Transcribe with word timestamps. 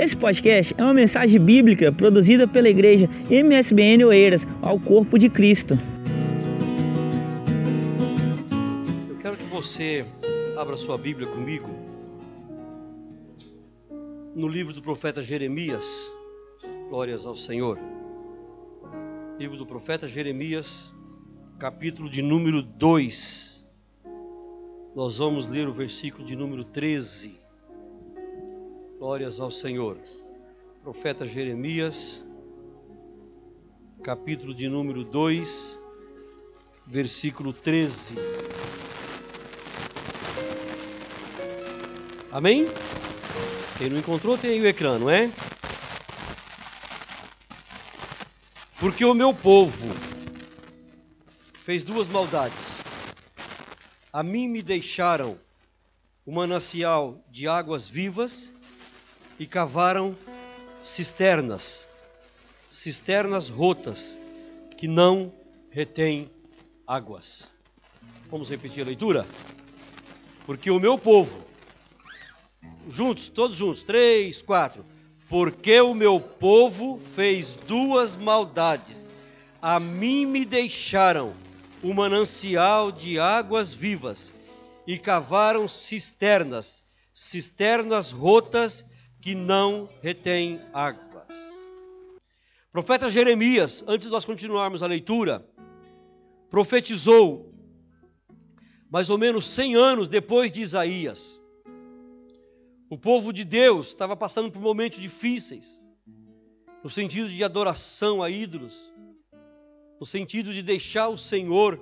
Esse 0.00 0.16
podcast 0.16 0.74
é 0.78 0.82
uma 0.82 0.94
mensagem 0.94 1.38
bíblica 1.38 1.92
produzida 1.92 2.48
pela 2.48 2.70
igreja 2.70 3.06
MSBN 3.28 4.02
Oeiras 4.06 4.46
ao 4.62 4.80
Corpo 4.80 5.18
de 5.18 5.28
Cristo. 5.28 5.78
Eu 9.10 9.18
quero 9.18 9.36
que 9.36 9.44
você 9.44 10.06
abra 10.56 10.78
sua 10.78 10.96
Bíblia 10.96 11.28
comigo 11.28 11.68
no 14.34 14.48
livro 14.48 14.72
do 14.72 14.80
profeta 14.80 15.20
Jeremias. 15.20 16.10
Glórias 16.88 17.26
ao 17.26 17.36
Senhor. 17.36 17.78
Livro 19.38 19.58
do 19.58 19.66
profeta 19.66 20.06
Jeremias, 20.06 20.94
capítulo 21.58 22.08
de 22.08 22.22
número 22.22 22.62
2. 22.62 23.66
Nós 24.96 25.18
vamos 25.18 25.46
ler 25.46 25.68
o 25.68 25.74
versículo 25.74 26.24
de 26.24 26.34
número 26.34 26.64
13. 26.64 27.39
Glórias 29.00 29.40
ao 29.40 29.50
Senhor. 29.50 29.96
Profeta 30.82 31.26
Jeremias, 31.26 32.22
capítulo 34.04 34.54
de 34.54 34.68
número 34.68 35.04
2, 35.04 35.80
versículo 36.86 37.50
13. 37.50 38.16
Amém? 42.30 42.66
Quem 43.78 43.88
não 43.88 43.96
encontrou 43.96 44.36
tem 44.36 44.50
aí 44.50 44.60
o 44.60 44.66
ecrã, 44.66 44.98
não 44.98 45.08
é? 45.08 45.32
Porque 48.78 49.02
o 49.02 49.14
meu 49.14 49.32
povo 49.32 49.88
fez 51.54 51.82
duas 51.82 52.06
maldades. 52.06 52.76
A 54.12 54.22
mim 54.22 54.46
me 54.46 54.60
deixaram 54.60 55.38
o 56.26 56.30
manancial 56.30 57.18
de 57.30 57.48
águas 57.48 57.88
vivas 57.88 58.52
e 59.40 59.46
cavaram 59.46 60.14
cisternas, 60.82 61.88
cisternas 62.70 63.48
rotas 63.48 64.14
que 64.76 64.86
não 64.86 65.32
retêm 65.70 66.30
águas. 66.86 67.50
Vamos 68.30 68.50
repetir 68.50 68.82
a 68.82 68.86
leitura? 68.86 69.26
Porque 70.44 70.70
o 70.70 70.78
meu 70.78 70.98
povo, 70.98 71.42
juntos, 72.90 73.28
todos 73.28 73.56
juntos, 73.56 73.82
três, 73.82 74.42
quatro. 74.42 74.84
Porque 75.26 75.80
o 75.80 75.94
meu 75.94 76.20
povo 76.20 77.00
fez 77.14 77.54
duas 77.66 78.14
maldades. 78.16 79.10
A 79.62 79.80
mim 79.80 80.26
me 80.26 80.44
deixaram 80.44 81.32
o 81.82 81.94
manancial 81.94 82.92
de 82.92 83.18
águas 83.18 83.72
vivas 83.72 84.34
e 84.86 84.98
cavaram 84.98 85.66
cisternas, 85.66 86.84
cisternas 87.14 88.10
rotas 88.10 88.84
que 89.20 89.34
não 89.34 89.88
retém 90.02 90.60
águas. 90.72 91.34
profeta 92.72 93.10
Jeremias, 93.10 93.84
antes 93.86 94.06
de 94.06 94.12
nós 94.12 94.24
continuarmos 94.24 94.82
a 94.82 94.86
leitura, 94.86 95.46
profetizou 96.48 97.52
mais 98.90 99.10
ou 99.10 99.18
menos 99.18 99.46
100 99.46 99.76
anos 99.76 100.08
depois 100.08 100.50
de 100.50 100.60
Isaías. 100.60 101.38
O 102.88 102.98
povo 102.98 103.32
de 103.32 103.44
Deus 103.44 103.88
estava 103.88 104.16
passando 104.16 104.50
por 104.50 104.60
momentos 104.60 104.98
difíceis, 104.98 105.80
no 106.82 106.90
sentido 106.90 107.28
de 107.28 107.44
adoração 107.44 108.22
a 108.22 108.30
ídolos, 108.30 108.90
no 110.00 110.06
sentido 110.06 110.52
de 110.52 110.62
deixar 110.62 111.08
o 111.08 111.18
Senhor 111.18 111.78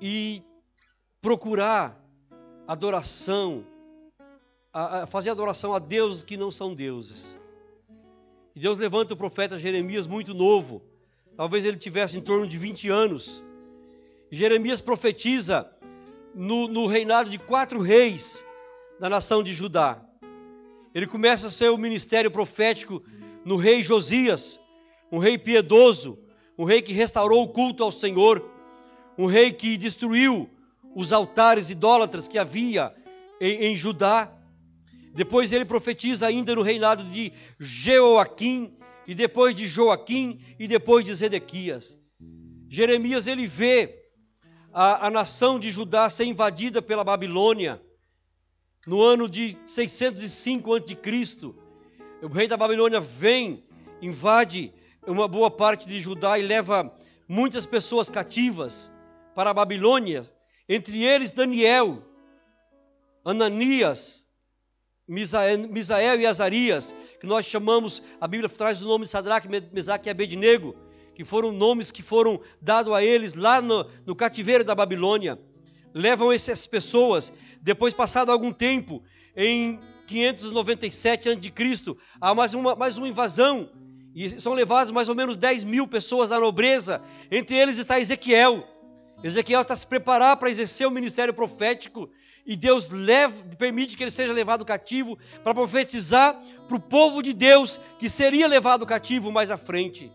e 0.00 0.42
procurar 1.20 2.00
adoração 2.66 3.66
a, 4.72 5.02
a 5.02 5.06
fazer 5.06 5.30
adoração 5.30 5.74
a 5.74 5.78
deuses 5.78 6.22
que 6.22 6.36
não 6.36 6.50
são 6.50 6.74
deuses. 6.74 7.36
E 8.54 8.60
Deus 8.60 8.78
levanta 8.78 9.14
o 9.14 9.16
profeta 9.16 9.58
Jeremias 9.58 10.06
muito 10.06 10.34
novo, 10.34 10.82
talvez 11.36 11.64
ele 11.64 11.76
tivesse 11.76 12.18
em 12.18 12.20
torno 12.20 12.46
de 12.46 12.58
20 12.58 12.88
anos. 12.88 13.42
Jeremias 14.30 14.80
profetiza 14.80 15.70
no, 16.34 16.68
no 16.68 16.86
reinado 16.86 17.28
de 17.28 17.38
quatro 17.38 17.80
reis 17.80 18.44
da 18.98 19.08
nação 19.08 19.42
de 19.42 19.52
Judá. 19.52 20.02
Ele 20.94 21.06
começa 21.06 21.50
seu 21.50 21.76
ministério 21.78 22.30
profético 22.30 23.02
no 23.44 23.56
rei 23.56 23.82
Josias, 23.82 24.60
um 25.10 25.18
rei 25.18 25.36
piedoso, 25.38 26.18
um 26.56 26.64
rei 26.64 26.82
que 26.82 26.92
restaurou 26.92 27.42
o 27.42 27.48
culto 27.48 27.82
ao 27.82 27.90
Senhor, 27.90 28.48
um 29.16 29.26
rei 29.26 29.52
que 29.52 29.76
destruiu 29.76 30.48
os 30.94 31.12
altares 31.12 31.70
idólatras 31.70 32.28
que 32.28 32.38
havia 32.38 32.94
em, 33.40 33.64
em 33.64 33.76
Judá. 33.76 34.30
Depois 35.14 35.52
ele 35.52 35.64
profetiza 35.64 36.26
ainda 36.26 36.54
no 36.54 36.62
reinado 36.62 37.04
de 37.04 37.32
Jeoaquim, 37.58 38.76
e 39.06 39.14
depois 39.14 39.54
de 39.54 39.66
Joaquim, 39.66 40.40
e 40.58 40.66
depois 40.66 41.04
de 41.04 41.14
Zedequias. 41.14 41.98
Jeremias 42.68 43.26
ele 43.26 43.46
vê 43.46 44.02
a, 44.72 45.06
a 45.06 45.10
nação 45.10 45.58
de 45.58 45.70
Judá 45.70 46.08
ser 46.08 46.24
invadida 46.24 46.80
pela 46.80 47.04
Babilônia 47.04 47.82
no 48.86 49.02
ano 49.02 49.28
de 49.28 49.56
605 49.66 50.74
a.C. 50.74 51.54
O 52.22 52.28
rei 52.28 52.48
da 52.48 52.56
Babilônia 52.56 53.00
vem, 53.00 53.62
invade 54.00 54.72
uma 55.06 55.28
boa 55.28 55.50
parte 55.50 55.86
de 55.86 56.00
Judá 56.00 56.38
e 56.38 56.42
leva 56.42 56.96
muitas 57.28 57.66
pessoas 57.66 58.08
cativas 58.08 58.92
para 59.34 59.50
a 59.50 59.54
Babilônia, 59.54 60.22
entre 60.68 61.04
eles 61.04 61.30
Daniel, 61.30 62.02
Ananias, 63.24 64.21
Misael 65.08 66.20
e 66.20 66.26
Azarias, 66.26 66.94
que 67.20 67.26
nós 67.26 67.44
chamamos, 67.44 68.02
a 68.20 68.28
Bíblia 68.28 68.48
traz 68.48 68.82
o 68.82 68.86
nome 68.86 69.04
de 69.04 69.10
Sadraque, 69.10 69.48
Mesaque 69.72 70.08
e 70.08 70.10
Abednego, 70.10 70.76
que 71.14 71.24
foram 71.24 71.52
nomes 71.52 71.90
que 71.90 72.02
foram 72.02 72.40
dados 72.60 72.92
a 72.92 73.02
eles 73.02 73.34
lá 73.34 73.60
no, 73.60 73.86
no 74.06 74.14
cativeiro 74.14 74.64
da 74.64 74.74
Babilônia. 74.74 75.38
Levam 75.92 76.32
essas 76.32 76.66
pessoas, 76.66 77.32
depois 77.60 77.92
passado 77.92 78.30
algum 78.30 78.52
tempo, 78.52 79.02
em 79.36 79.78
597 80.06 81.28
a.C., 81.28 81.96
há 82.20 82.34
mais 82.34 82.54
uma, 82.54 82.74
mais 82.74 82.96
uma 82.96 83.08
invasão, 83.08 83.68
e 84.14 84.40
são 84.40 84.54
levados 84.54 84.92
mais 84.92 85.08
ou 85.08 85.14
menos 85.14 85.36
10 85.36 85.64
mil 85.64 85.86
pessoas 85.86 86.28
da 86.28 86.38
nobreza, 86.38 87.02
entre 87.30 87.56
eles 87.56 87.78
está 87.78 87.98
Ezequiel. 87.98 88.66
Ezequiel 89.22 89.62
está 89.62 89.74
se 89.74 89.86
preparar 89.86 90.36
para 90.36 90.50
exercer 90.50 90.86
o 90.86 90.90
ministério 90.90 91.32
profético, 91.34 92.10
e 92.44 92.56
Deus 92.56 92.90
leva, 92.90 93.34
permite 93.56 93.96
que 93.96 94.02
ele 94.02 94.10
seja 94.10 94.32
levado 94.32 94.64
cativo 94.64 95.18
para 95.42 95.54
profetizar 95.54 96.38
para 96.66 96.76
o 96.76 96.80
povo 96.80 97.22
de 97.22 97.32
Deus 97.32 97.78
que 97.98 98.08
seria 98.08 98.48
levado 98.48 98.84
cativo 98.84 99.30
mais 99.30 99.50
à 99.50 99.56
frente. 99.56 100.12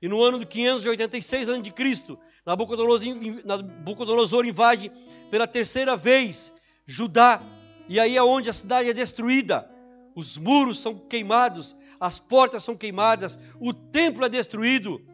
E 0.00 0.08
no 0.08 0.22
ano 0.22 0.38
de 0.38 0.46
586 0.46 1.48
a.C., 1.48 2.18
Nabucodonosor, 2.46 4.46
invade 4.46 4.90
pela 5.30 5.46
terceira 5.46 5.96
vez 5.96 6.52
Judá, 6.86 7.42
e 7.88 8.00
aí 8.00 8.16
é 8.16 8.22
onde 8.22 8.48
a 8.48 8.52
cidade 8.52 8.88
é 8.88 8.94
destruída. 8.94 9.68
Os 10.14 10.38
muros 10.38 10.78
são 10.78 10.94
queimados, 10.94 11.76
as 12.00 12.18
portas 12.18 12.64
são 12.64 12.76
queimadas, 12.76 13.38
o 13.60 13.74
templo 13.74 14.24
é 14.24 14.28
destruído, 14.28 15.04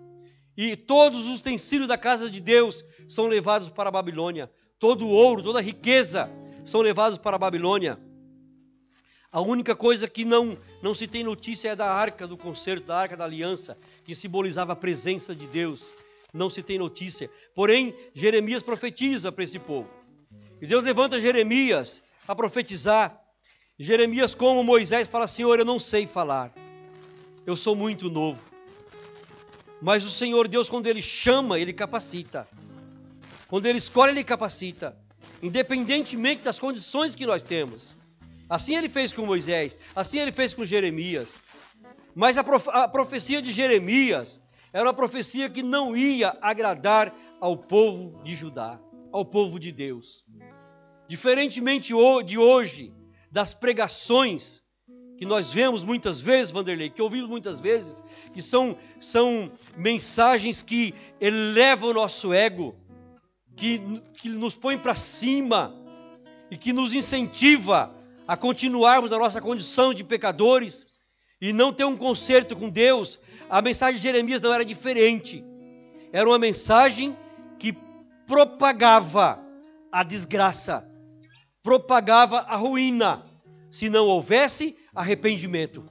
e 0.56 0.76
todos 0.76 1.28
os 1.28 1.40
utensílios 1.40 1.88
da 1.88 1.98
casa 1.98 2.30
de 2.30 2.40
Deus 2.40 2.84
são 3.08 3.26
levados 3.26 3.68
para 3.68 3.88
a 3.88 3.92
Babilônia 3.92 4.48
todo 4.84 5.06
o 5.06 5.10
ouro, 5.12 5.42
toda 5.42 5.60
a 5.60 5.62
riqueza 5.62 6.30
são 6.62 6.82
levados 6.82 7.16
para 7.16 7.36
a 7.36 7.38
Babilônia. 7.38 7.98
A 9.32 9.40
única 9.40 9.74
coisa 9.74 10.06
que 10.06 10.26
não, 10.26 10.58
não 10.82 10.94
se 10.94 11.06
tem 11.06 11.24
notícia 11.24 11.70
é 11.70 11.74
da 11.74 11.90
arca 11.90 12.26
do 12.26 12.36
concerto, 12.36 12.88
da 12.88 12.98
arca 12.98 13.16
da 13.16 13.24
aliança, 13.24 13.78
que 14.04 14.14
simbolizava 14.14 14.74
a 14.74 14.76
presença 14.76 15.34
de 15.34 15.46
Deus. 15.46 15.86
Não 16.34 16.50
se 16.50 16.62
tem 16.62 16.76
notícia. 16.78 17.30
Porém, 17.54 17.94
Jeremias 18.12 18.62
profetiza 18.62 19.32
para 19.32 19.44
esse 19.44 19.58
povo. 19.58 19.88
E 20.60 20.66
Deus 20.66 20.84
levanta 20.84 21.18
Jeremias 21.18 22.02
a 22.28 22.34
profetizar. 22.34 23.18
Jeremias, 23.78 24.34
como 24.34 24.62
Moisés, 24.62 25.08
fala: 25.08 25.26
Senhor, 25.26 25.58
eu 25.58 25.64
não 25.64 25.80
sei 25.80 26.06
falar. 26.06 26.52
Eu 27.46 27.56
sou 27.56 27.74
muito 27.74 28.10
novo. 28.10 28.50
Mas 29.80 30.04
o 30.04 30.10
Senhor 30.10 30.46
Deus, 30.46 30.68
quando 30.68 30.88
Ele 30.88 31.00
chama, 31.00 31.58
Ele 31.58 31.72
capacita. 31.72 32.46
Quando 33.54 33.66
Ele 33.66 33.78
escolhe, 33.78 34.10
Ele 34.10 34.24
capacita, 34.24 34.98
independentemente 35.40 36.42
das 36.42 36.58
condições 36.58 37.14
que 37.14 37.24
nós 37.24 37.44
temos. 37.44 37.94
Assim 38.50 38.74
Ele 38.74 38.88
fez 38.88 39.12
com 39.12 39.24
Moisés, 39.24 39.78
assim 39.94 40.18
Ele 40.18 40.32
fez 40.32 40.52
com 40.52 40.64
Jeremias. 40.64 41.36
Mas 42.16 42.36
a, 42.36 42.42
prof 42.42 42.68
a 42.72 42.88
profecia 42.88 43.40
de 43.40 43.52
Jeremias 43.52 44.40
era 44.72 44.88
uma 44.88 44.92
profecia 44.92 45.48
que 45.48 45.62
não 45.62 45.96
ia 45.96 46.36
agradar 46.42 47.14
ao 47.40 47.56
povo 47.56 48.20
de 48.24 48.34
Judá, 48.34 48.80
ao 49.12 49.24
povo 49.24 49.60
de 49.60 49.70
Deus. 49.70 50.24
Diferentemente 51.06 51.94
de 52.26 52.36
hoje, 52.36 52.92
das 53.30 53.54
pregações 53.54 54.64
que 55.16 55.24
nós 55.24 55.52
vemos 55.52 55.84
muitas 55.84 56.20
vezes, 56.20 56.50
Vanderlei, 56.50 56.90
que 56.90 57.00
ouvimos 57.00 57.28
muitas 57.28 57.60
vezes, 57.60 58.02
que 58.32 58.42
são, 58.42 58.76
são 58.98 59.52
mensagens 59.76 60.60
que 60.60 60.92
elevam 61.20 61.90
o 61.90 61.94
nosso 61.94 62.32
ego, 62.32 62.74
que, 63.56 63.80
que 64.14 64.28
nos 64.28 64.56
põe 64.56 64.78
para 64.78 64.94
cima 64.94 65.74
e 66.50 66.56
que 66.56 66.72
nos 66.72 66.94
incentiva 66.94 67.94
a 68.26 68.36
continuarmos 68.36 69.10
na 69.10 69.18
nossa 69.18 69.40
condição 69.40 69.92
de 69.92 70.02
pecadores 70.02 70.86
e 71.40 71.52
não 71.52 71.72
ter 71.72 71.84
um 71.84 71.96
conserto 71.96 72.56
com 72.56 72.68
Deus, 72.68 73.18
a 73.50 73.60
mensagem 73.60 73.96
de 73.96 74.02
Jeremias 74.02 74.40
não 74.40 74.52
era 74.52 74.64
diferente. 74.64 75.44
Era 76.12 76.28
uma 76.28 76.38
mensagem 76.38 77.16
que 77.58 77.76
propagava 78.26 79.40
a 79.92 80.02
desgraça, 80.02 80.88
propagava 81.62 82.40
a 82.40 82.56
ruína, 82.56 83.22
se 83.70 83.90
não 83.90 84.06
houvesse 84.06 84.76
arrependimento. 84.94 85.84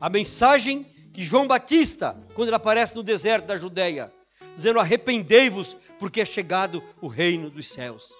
A 0.00 0.08
mensagem 0.08 0.86
que 1.12 1.22
João 1.22 1.46
Batista, 1.46 2.16
quando 2.34 2.48
ele 2.48 2.56
aparece 2.56 2.94
no 2.94 3.02
deserto 3.02 3.46
da 3.46 3.56
Judéia, 3.56 4.12
dizendo: 4.54 4.80
Arrependei-vos, 4.80 5.76
porque 5.98 6.20
é 6.20 6.24
chegado 6.24 6.82
o 7.00 7.08
reino 7.08 7.50
dos 7.50 7.68
céus. 7.68 8.12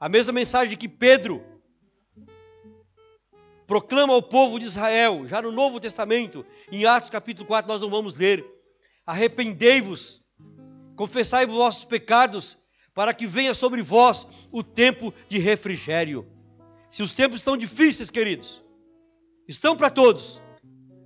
A 0.00 0.08
mesma 0.08 0.32
mensagem 0.32 0.76
que 0.76 0.88
Pedro 0.88 1.44
proclama 3.66 4.14
ao 4.14 4.22
povo 4.22 4.58
de 4.58 4.64
Israel, 4.64 5.26
já 5.26 5.42
no 5.42 5.52
Novo 5.52 5.78
Testamento, 5.78 6.44
em 6.72 6.86
Atos 6.86 7.10
capítulo 7.10 7.46
4, 7.46 7.70
nós 7.70 7.80
não 7.82 7.90
vamos 7.90 8.14
ler. 8.14 8.44
Arrependei-vos, 9.04 10.22
confessai 10.96 11.44
os 11.44 11.52
vossos 11.52 11.84
pecados, 11.84 12.58
para 12.94 13.12
que 13.14 13.26
venha 13.26 13.54
sobre 13.54 13.82
vós 13.82 14.26
o 14.50 14.62
tempo 14.62 15.12
de 15.28 15.38
refrigério. 15.38 16.26
Se 16.90 17.02
os 17.02 17.12
tempos 17.12 17.40
estão 17.40 17.56
difíceis, 17.56 18.10
queridos, 18.10 18.64
estão 19.46 19.76
para 19.76 19.90
todos, 19.90 20.42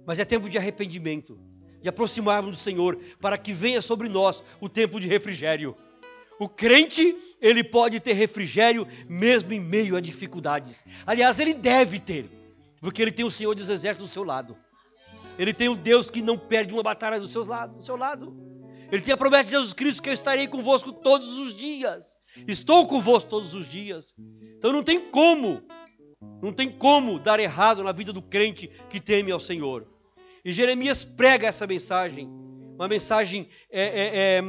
mas 0.06 0.18
é 0.18 0.24
tempo 0.24 0.48
de 0.48 0.56
arrependimento, 0.56 1.38
de 1.82 1.88
aproximarmos 1.88 2.52
do 2.52 2.56
Senhor, 2.56 2.98
para 3.20 3.36
que 3.36 3.52
venha 3.52 3.82
sobre 3.82 4.08
nós 4.08 4.42
o 4.60 4.68
tempo 4.68 5.00
de 5.00 5.08
refrigério. 5.08 5.76
O 6.38 6.48
crente, 6.48 7.16
ele 7.40 7.62
pode 7.62 8.00
ter 8.00 8.14
refrigério 8.14 8.86
mesmo 9.08 9.52
em 9.52 9.60
meio 9.60 9.96
a 9.96 10.00
dificuldades. 10.00 10.84
Aliás, 11.06 11.38
ele 11.38 11.54
deve 11.54 12.00
ter, 12.00 12.26
porque 12.80 13.02
ele 13.02 13.12
tem 13.12 13.24
o 13.24 13.30
Senhor 13.30 13.54
dos 13.54 13.68
Exércitos 13.68 14.08
do 14.08 14.12
seu 14.12 14.24
lado. 14.24 14.56
Ele 15.38 15.52
tem 15.52 15.68
o 15.68 15.74
Deus 15.74 16.10
que 16.10 16.22
não 16.22 16.38
perde 16.38 16.72
uma 16.72 16.82
batalha 16.82 17.18
do 17.18 17.28
seu 17.28 17.44
lado. 17.44 17.76
Do 17.76 17.84
seu 17.84 17.96
lado. 17.96 18.34
Ele 18.90 19.02
tem 19.02 19.14
a 19.14 19.16
promessa 19.16 19.44
de 19.44 19.50
Jesus 19.52 19.72
Cristo 19.72 20.02
que 20.02 20.08
eu 20.08 20.12
estarei 20.12 20.46
convosco 20.46 20.92
todos 20.92 21.38
os 21.38 21.54
dias. 21.54 22.18
Estou 22.46 22.86
convosco 22.86 23.28
todos 23.28 23.54
os 23.54 23.66
dias. 23.66 24.14
Então 24.58 24.72
não 24.72 24.82
tem 24.82 25.00
como, 25.00 25.62
não 26.42 26.52
tem 26.52 26.70
como 26.70 27.18
dar 27.18 27.40
errado 27.40 27.82
na 27.82 27.92
vida 27.92 28.12
do 28.12 28.22
crente 28.22 28.70
que 28.90 29.00
teme 29.00 29.32
ao 29.32 29.40
Senhor. 29.40 29.91
E 30.44 30.50
Jeremias 30.50 31.04
prega 31.04 31.46
essa 31.46 31.66
mensagem, 31.66 32.28
uma 32.74 32.88
mensagem 32.88 33.48
é, 33.70 33.82
é, 33.82 34.38
é, 34.38 34.42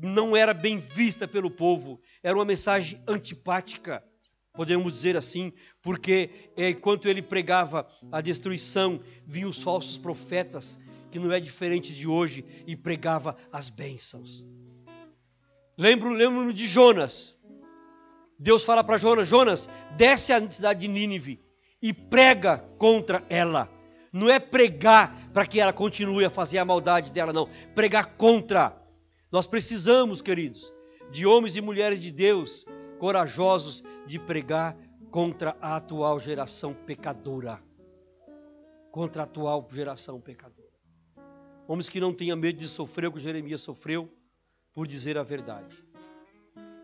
não 0.00 0.34
era 0.34 0.54
bem 0.54 0.78
vista 0.78 1.28
pelo 1.28 1.50
povo, 1.50 2.00
era 2.22 2.36
uma 2.36 2.44
mensagem 2.44 3.02
antipática, 3.06 4.02
podemos 4.54 4.94
dizer 4.94 5.14
assim, 5.14 5.52
porque 5.82 6.30
é, 6.56 6.70
enquanto 6.70 7.06
ele 7.06 7.20
pregava 7.20 7.86
a 8.10 8.22
destruição, 8.22 9.00
vinham 9.26 9.50
os 9.50 9.62
falsos 9.62 9.98
profetas, 9.98 10.78
que 11.10 11.18
não 11.18 11.30
é 11.30 11.38
diferente 11.38 11.94
de 11.94 12.08
hoje, 12.08 12.44
e 12.66 12.74
pregava 12.74 13.36
as 13.52 13.68
bênçãos. 13.68 14.42
Lembro, 15.76 16.10
lembro 16.10 16.54
de 16.54 16.66
Jonas. 16.66 17.36
Deus 18.38 18.64
fala 18.64 18.82
para 18.82 18.96
Jonas: 18.96 19.28
Jonas, 19.28 19.68
desce 19.96 20.32
à 20.32 20.50
cidade 20.50 20.80
de 20.80 20.88
Nínive 20.88 21.40
e 21.82 21.92
prega 21.92 22.58
contra 22.78 23.22
ela. 23.28 23.75
Não 24.16 24.30
é 24.30 24.40
pregar 24.40 25.30
para 25.30 25.46
que 25.46 25.60
ela 25.60 25.74
continue 25.74 26.24
a 26.24 26.30
fazer 26.30 26.56
a 26.56 26.64
maldade 26.64 27.12
dela, 27.12 27.34
não. 27.34 27.50
Pregar 27.74 28.16
contra. 28.16 28.74
Nós 29.30 29.46
precisamos, 29.46 30.22
queridos, 30.22 30.72
de 31.10 31.26
homens 31.26 31.54
e 31.54 31.60
mulheres 31.60 32.00
de 32.00 32.10
Deus 32.10 32.64
corajosos 32.98 33.84
de 34.06 34.18
pregar 34.18 34.74
contra 35.10 35.54
a 35.60 35.76
atual 35.76 36.18
geração 36.18 36.72
pecadora. 36.72 37.62
Contra 38.90 39.22
a 39.22 39.24
atual 39.24 39.68
geração 39.70 40.18
pecadora. 40.18 40.66
Homens 41.68 41.90
que 41.90 42.00
não 42.00 42.14
tenham 42.14 42.38
medo 42.38 42.58
de 42.58 42.68
sofrer 42.68 43.08
o 43.08 43.12
que 43.12 43.20
Jeremias 43.20 43.60
sofreu 43.60 44.10
por 44.72 44.86
dizer 44.86 45.18
a 45.18 45.22
verdade. 45.22 45.76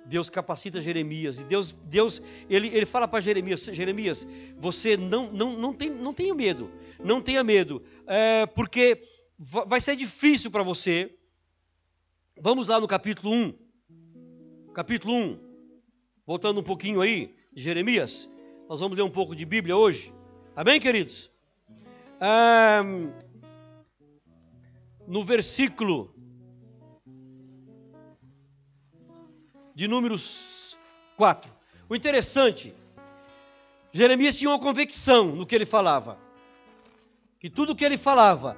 Deus 0.04 0.28
capacita 0.28 0.80
Jeremias 0.80 1.40
e 1.40 1.44
Deus, 1.44 1.74
Deus 1.84 2.20
ele, 2.50 2.68
ele 2.68 2.86
fala 2.86 3.06
para 3.06 3.20
Jeremias, 3.20 3.64
Jeremias, 3.64 4.26
você 4.58 4.96
não, 4.96 5.32
não, 5.32 5.56
não, 5.56 5.72
tem, 5.72 5.90
não 5.90 6.12
tenha 6.12 6.34
medo, 6.34 6.70
não 7.04 7.20
tenha 7.20 7.42
medo, 7.42 7.82
é, 8.06 8.46
porque 8.46 9.02
vai 9.66 9.80
ser 9.80 9.96
difícil 9.96 10.50
para 10.50 10.62
você. 10.62 11.16
Vamos 12.40 12.68
lá 12.68 12.80
no 12.80 12.86
capítulo 12.86 13.32
1. 13.32 13.54
Capítulo 14.72 15.14
1. 15.14 15.38
Voltando 16.26 16.60
um 16.60 16.62
pouquinho 16.62 17.00
aí, 17.00 17.34
Jeremias. 17.54 18.28
Nós 18.68 18.80
vamos 18.80 18.96
ler 18.96 19.02
um 19.02 19.10
pouco 19.10 19.34
de 19.34 19.44
Bíblia 19.44 19.76
hoje. 19.76 20.14
Amém, 20.54 20.80
queridos? 20.80 21.30
É, 22.20 22.80
no 25.06 25.24
versículo 25.24 26.14
de 29.74 29.88
números 29.88 30.76
4. 31.16 31.52
O 31.88 31.96
interessante, 31.96 32.74
Jeremias 33.92 34.38
tinha 34.38 34.50
uma 34.50 34.58
convicção 34.58 35.34
no 35.34 35.44
que 35.44 35.54
ele 35.54 35.66
falava 35.66 36.18
que 37.42 37.50
tudo 37.50 37.74
que 37.74 37.84
ele 37.84 37.96
falava 37.96 38.56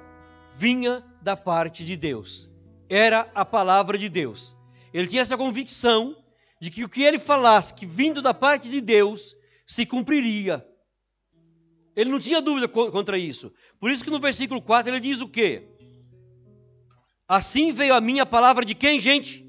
vinha 0.59 1.03
da 1.19 1.35
parte 1.35 1.83
de 1.83 1.97
Deus. 1.97 2.47
Era 2.87 3.27
a 3.33 3.43
palavra 3.43 3.97
de 3.97 4.07
Deus. 4.07 4.55
Ele 4.93 5.07
tinha 5.07 5.23
essa 5.23 5.35
convicção 5.35 6.15
de 6.61 6.69
que 6.69 6.83
o 6.83 6.87
que 6.87 7.01
ele 7.01 7.17
falasse, 7.17 7.73
que 7.73 7.83
vindo 7.83 8.21
da 8.21 8.31
parte 8.31 8.69
de 8.69 8.79
Deus, 8.79 9.35
se 9.65 9.87
cumpriria. 9.87 10.63
Ele 11.95 12.11
não 12.11 12.19
tinha 12.19 12.39
dúvida 12.39 12.67
contra 12.67 13.17
isso. 13.17 13.51
Por 13.79 13.89
isso 13.89 14.03
que 14.03 14.11
no 14.11 14.19
versículo 14.19 14.61
4 14.61 14.91
ele 14.91 14.99
diz 14.99 15.19
o 15.19 15.27
quê? 15.27 15.67
Assim 17.27 17.71
veio 17.71 17.95
a 17.95 17.99
minha 17.99 18.23
palavra 18.23 18.63
de 18.63 18.75
quem, 18.75 18.99
gente? 18.99 19.43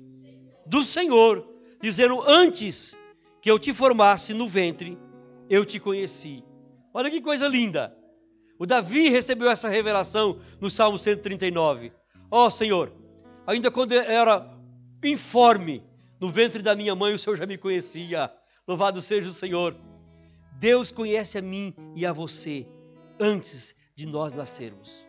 Do 0.65 0.83
Senhor, 0.83 1.47
dizendo: 1.83 2.23
Antes 2.27 2.97
que 3.43 3.51
eu 3.51 3.59
te 3.59 3.75
formasse 3.75 4.33
no 4.33 4.49
ventre, 4.49 4.97
eu 5.51 5.63
te 5.63 5.79
conheci. 5.79 6.43
Olha 6.95 7.11
que 7.11 7.21
coisa 7.21 7.47
linda. 7.47 7.95
O 8.59 8.67
Davi 8.67 9.09
recebeu 9.09 9.51
essa 9.51 9.69
revelação 9.69 10.39
no 10.61 10.71
Salmo 10.71 10.99
139. 10.99 11.93
Ó 12.31 12.47
oh, 12.47 12.51
Senhor, 12.51 12.93
ainda 13.47 13.71
quando 13.71 13.93
era 13.93 14.51
informe 15.05 15.85
no 16.19 16.31
ventre 16.31 16.63
da 16.63 16.75
minha 16.75 16.95
mãe, 16.95 17.15
o 17.15 17.19
Senhor 17.19 17.37
já 17.37 17.47
me 17.47 17.59
conhecia. 17.59 18.33
Louvado 18.67 19.01
seja 19.01 19.29
o 19.29 19.33
Senhor. 19.33 19.77
Deus 20.59 20.91
conhece 20.91 21.37
a 21.37 21.43
mim 21.43 21.75
e 21.95 22.07
a 22.07 22.13
você 22.13 22.67
antes 23.21 23.75
de 23.95 24.07
nós 24.07 24.33
nascermos. 24.33 25.07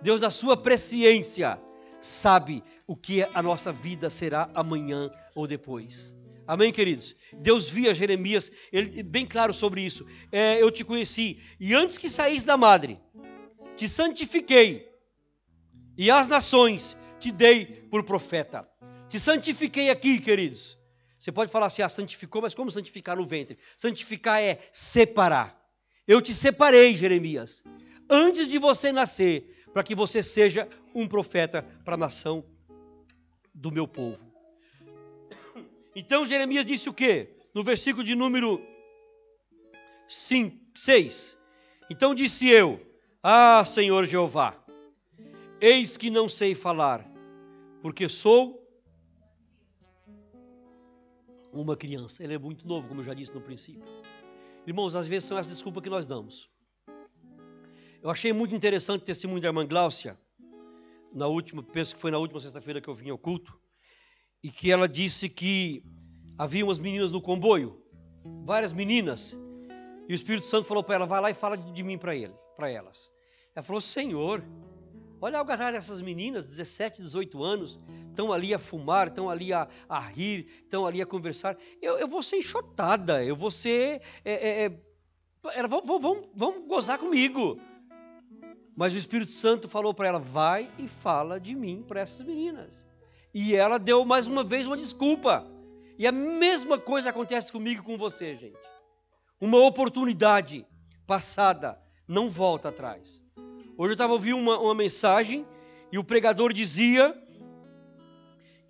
Deus, 0.00 0.20
na 0.20 0.30
sua 0.30 0.56
presciência, 0.56 1.60
sabe 2.00 2.62
o 2.86 2.94
que 2.94 3.22
a 3.34 3.42
nossa 3.42 3.72
vida 3.72 4.08
será 4.08 4.48
amanhã 4.54 5.10
ou 5.34 5.46
depois. 5.46 6.16
Amém, 6.46 6.72
queridos? 6.72 7.16
Deus 7.32 7.68
via 7.68 7.92
Jeremias, 7.92 8.52
ele 8.72 9.02
bem 9.02 9.26
claro 9.26 9.52
sobre 9.52 9.82
isso. 9.82 10.06
É, 10.30 10.62
eu 10.62 10.70
te 10.70 10.84
conheci, 10.84 11.40
e 11.58 11.74
antes 11.74 11.98
que 11.98 12.08
saísse 12.08 12.46
da 12.46 12.56
madre, 12.56 12.98
te 13.76 13.88
santifiquei, 13.88 14.88
e 15.98 16.10
as 16.10 16.28
nações 16.28 16.96
te 17.18 17.32
dei 17.32 17.64
por 17.90 18.04
profeta. 18.04 18.68
Te 19.08 19.18
santifiquei 19.18 19.90
aqui, 19.90 20.20
queridos. 20.20 20.78
Você 21.18 21.32
pode 21.32 21.50
falar 21.50 21.66
assim, 21.66 21.82
ah, 21.82 21.88
santificou, 21.88 22.42
mas 22.42 22.54
como 22.54 22.70
santificar 22.70 23.16
no 23.16 23.26
ventre? 23.26 23.58
Santificar 23.76 24.40
é 24.40 24.60
separar. 24.70 25.60
Eu 26.06 26.20
te 26.20 26.32
separei, 26.32 26.94
Jeremias, 26.94 27.64
antes 28.08 28.46
de 28.46 28.58
você 28.58 28.92
nascer, 28.92 29.64
para 29.72 29.82
que 29.82 29.94
você 29.94 30.22
seja 30.22 30.68
um 30.94 31.08
profeta 31.08 31.62
para 31.84 31.94
a 31.94 31.98
nação 31.98 32.44
do 33.52 33.72
meu 33.72 33.88
povo. 33.88 34.18
Então 35.98 36.26
Jeremias 36.26 36.66
disse 36.66 36.90
o 36.90 36.92
quê? 36.92 37.30
No 37.54 37.64
versículo 37.64 38.04
de 38.04 38.14
número 38.14 38.60
5, 40.06 40.54
6. 40.74 41.38
Então 41.88 42.14
disse 42.14 42.50
eu: 42.50 42.78
Ah, 43.22 43.64
Senhor 43.64 44.04
Jeová, 44.04 44.62
eis 45.58 45.96
que 45.96 46.10
não 46.10 46.28
sei 46.28 46.54
falar, 46.54 47.02
porque 47.80 48.10
sou 48.10 48.62
uma 51.50 51.74
criança. 51.74 52.22
Ele 52.22 52.34
é 52.34 52.38
muito 52.38 52.68
novo, 52.68 52.88
como 52.88 53.00
eu 53.00 53.04
já 53.04 53.14
disse 53.14 53.34
no 53.34 53.40
princípio. 53.40 53.82
Irmãos, 54.66 54.94
às 54.94 55.08
vezes 55.08 55.26
são 55.26 55.38
essas 55.38 55.54
desculpas 55.54 55.82
que 55.82 55.88
nós 55.88 56.04
damos. 56.04 56.50
Eu 58.02 58.10
achei 58.10 58.34
muito 58.34 58.54
interessante 58.54 59.00
o 59.00 59.06
testemunho 59.06 59.40
da 59.40 59.48
irmã 59.48 59.66
Gláucia, 59.66 60.18
na 61.10 61.26
última, 61.26 61.62
penso 61.62 61.94
que 61.94 62.00
foi 62.02 62.10
na 62.10 62.18
última 62.18 62.38
sexta-feira 62.38 62.82
que 62.82 62.88
eu 62.88 62.94
vim 62.94 63.08
ao 63.08 63.16
culto 63.16 63.58
e 64.46 64.50
que 64.52 64.70
ela 64.70 64.88
disse 64.88 65.28
que 65.28 65.82
havia 66.38 66.64
umas 66.64 66.78
meninas 66.78 67.10
no 67.10 67.20
comboio, 67.20 67.82
várias 68.44 68.72
meninas, 68.72 69.36
e 70.08 70.12
o 70.12 70.14
Espírito 70.14 70.46
Santo 70.46 70.68
falou 70.68 70.84
para 70.84 70.94
ela: 70.94 71.04
vai 71.04 71.20
lá 71.20 71.30
e 71.32 71.34
fala 71.34 71.56
de 71.58 71.82
mim 71.82 71.98
para 71.98 72.14
ele, 72.14 72.32
para 72.56 72.70
elas. 72.70 73.10
Ela 73.56 73.64
falou: 73.64 73.80
Senhor, 73.80 74.44
olha 75.20 75.38
a 75.38 75.40
algazarra 75.40 75.72
dessas 75.72 76.00
meninas, 76.00 76.46
17, 76.46 77.02
18 77.02 77.42
anos, 77.42 77.80
estão 78.08 78.32
ali 78.32 78.54
a 78.54 78.58
fumar, 78.60 79.08
estão 79.08 79.28
ali 79.28 79.52
a, 79.52 79.68
a 79.88 79.98
rir, 79.98 80.46
estão 80.62 80.86
ali 80.86 81.02
a 81.02 81.06
conversar. 81.06 81.58
Eu, 81.82 81.98
eu 81.98 82.06
vou 82.06 82.22
ser 82.22 82.36
enxotada, 82.36 83.24
eu 83.24 83.34
vou 83.34 83.50
ser. 83.50 84.00
É, 84.24 84.32
é, 84.32 84.64
é 84.66 84.80
Ela, 85.56 85.66
vamos, 85.66 86.00
vamos, 86.00 86.28
vamos 86.32 86.68
gozar 86.68 87.00
comigo. 87.00 87.58
Mas 88.76 88.94
o 88.94 88.98
Espírito 88.98 89.32
Santo 89.32 89.68
falou 89.68 89.92
para 89.92 90.06
ela: 90.06 90.20
vai 90.20 90.70
e 90.78 90.86
fala 90.86 91.40
de 91.40 91.52
mim 91.52 91.84
para 91.84 92.00
essas 92.00 92.22
meninas. 92.22 92.86
E 93.38 93.54
ela 93.54 93.78
deu 93.78 94.02
mais 94.02 94.26
uma 94.26 94.42
vez 94.42 94.66
uma 94.66 94.78
desculpa. 94.78 95.46
E 95.98 96.06
a 96.06 96.10
mesma 96.10 96.78
coisa 96.78 97.10
acontece 97.10 97.52
comigo 97.52 97.82
e 97.82 97.84
com 97.84 97.98
você, 97.98 98.34
gente. 98.34 98.56
Uma 99.38 99.58
oportunidade 99.58 100.66
passada 101.06 101.78
não 102.08 102.30
volta 102.30 102.70
atrás. 102.70 103.20
Hoje 103.76 103.90
eu 103.90 103.92
estava 103.92 104.14
ouvindo 104.14 104.38
uma, 104.38 104.58
uma 104.58 104.74
mensagem 104.74 105.46
e 105.92 105.98
o 105.98 106.02
pregador 106.02 106.50
dizia 106.50 107.14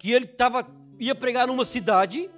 que 0.01 0.11
ele 0.11 0.27
tava, 0.27 0.67
ia 0.99 1.15
pregar 1.15 1.47
numa 1.47 1.65
cidade 1.65 2.29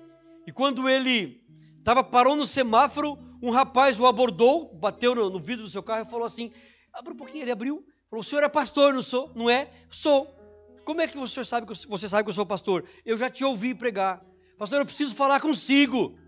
e 0.47 0.52
quando 0.52 0.87
ele 0.87 1.42
tava, 1.82 2.04
parou 2.04 2.37
no 2.37 2.44
semáforo, 2.44 3.18
um 3.42 3.49
rapaz 3.49 3.99
o 3.99 4.04
abordou, 4.04 4.75
bateu 4.75 5.14
no, 5.14 5.30
no 5.30 5.40
vidro 5.40 5.64
do 5.64 5.70
seu 5.70 5.82
carro 5.82 6.02
e 6.02 6.11
falou 6.11 6.26
assim: 6.26 6.52
abre 6.92 7.14
um 7.14 7.16
pouquinho. 7.16 7.44
Ele 7.44 7.52
abriu, 7.52 7.82
falou: 8.11 8.20
o 8.20 8.25
senhor 8.25 8.44
é 8.44 8.50
pastor, 8.50 8.92
não 8.92 9.00
sou? 9.00 9.32
Não 9.35 9.49
é? 9.49 9.70
Sou. 9.90 10.38
Como 10.88 11.02
é 11.02 11.07
que 11.07 11.18
senhor 11.26 11.45
sabe 11.45 11.66
que 11.66 11.87
você 11.87 12.09
sabe 12.09 12.23
que 12.23 12.30
eu 12.30 12.33
sou 12.33 12.47
pastor? 12.47 12.83
Eu 13.04 13.14
já 13.14 13.28
te 13.28 13.45
ouvi 13.45 13.75
pregar. 13.75 14.25
Pastor, 14.57 14.78
eu 14.78 14.87
preciso 14.87 15.14
falar 15.14 15.38
consigo. 15.38 16.18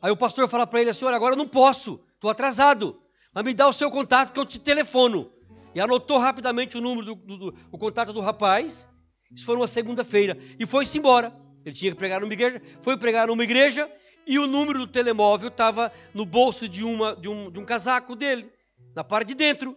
Aí 0.00 0.10
o 0.10 0.16
pastor 0.16 0.48
fala 0.48 0.66
para 0.66 0.80
ele 0.80 0.90
olha, 1.02 1.14
agora 1.14 1.34
eu 1.34 1.36
não 1.36 1.46
posso, 1.46 2.00
estou 2.14 2.30
atrasado. 2.30 2.98
Mas 3.34 3.44
me 3.44 3.52
dá 3.52 3.68
o 3.68 3.72
seu 3.74 3.90
contato 3.90 4.32
que 4.32 4.40
eu 4.40 4.46
te 4.46 4.58
telefono. 4.58 5.30
E 5.74 5.80
anotou 5.82 6.16
rapidamente 6.16 6.78
o 6.78 6.80
número 6.80 7.04
do, 7.04 7.14
do, 7.14 7.36
do 7.36 7.58
o 7.70 7.76
contato 7.76 8.10
do 8.10 8.20
rapaz. 8.20 8.88
Isso 9.30 9.44
foi 9.44 9.54
uma 9.54 9.68
segunda-feira. 9.68 10.38
E 10.58 10.64
foi-se 10.64 10.96
embora. 10.96 11.38
Ele 11.62 11.74
tinha 11.74 11.92
que 11.92 11.98
pregar 11.98 12.22
numa 12.22 12.32
igreja, 12.32 12.62
foi 12.80 12.96
pregar 12.96 13.26
numa 13.26 13.44
igreja 13.44 13.86
e 14.26 14.38
o 14.38 14.46
número 14.46 14.78
do 14.78 14.86
telemóvel 14.86 15.48
estava 15.48 15.92
no 16.14 16.24
bolso 16.24 16.66
de, 16.66 16.84
uma, 16.84 17.14
de, 17.14 17.28
um, 17.28 17.50
de 17.50 17.58
um 17.58 17.66
casaco 17.66 18.16
dele, 18.16 18.50
na 18.96 19.04
parte 19.04 19.28
de 19.28 19.34
dentro. 19.34 19.76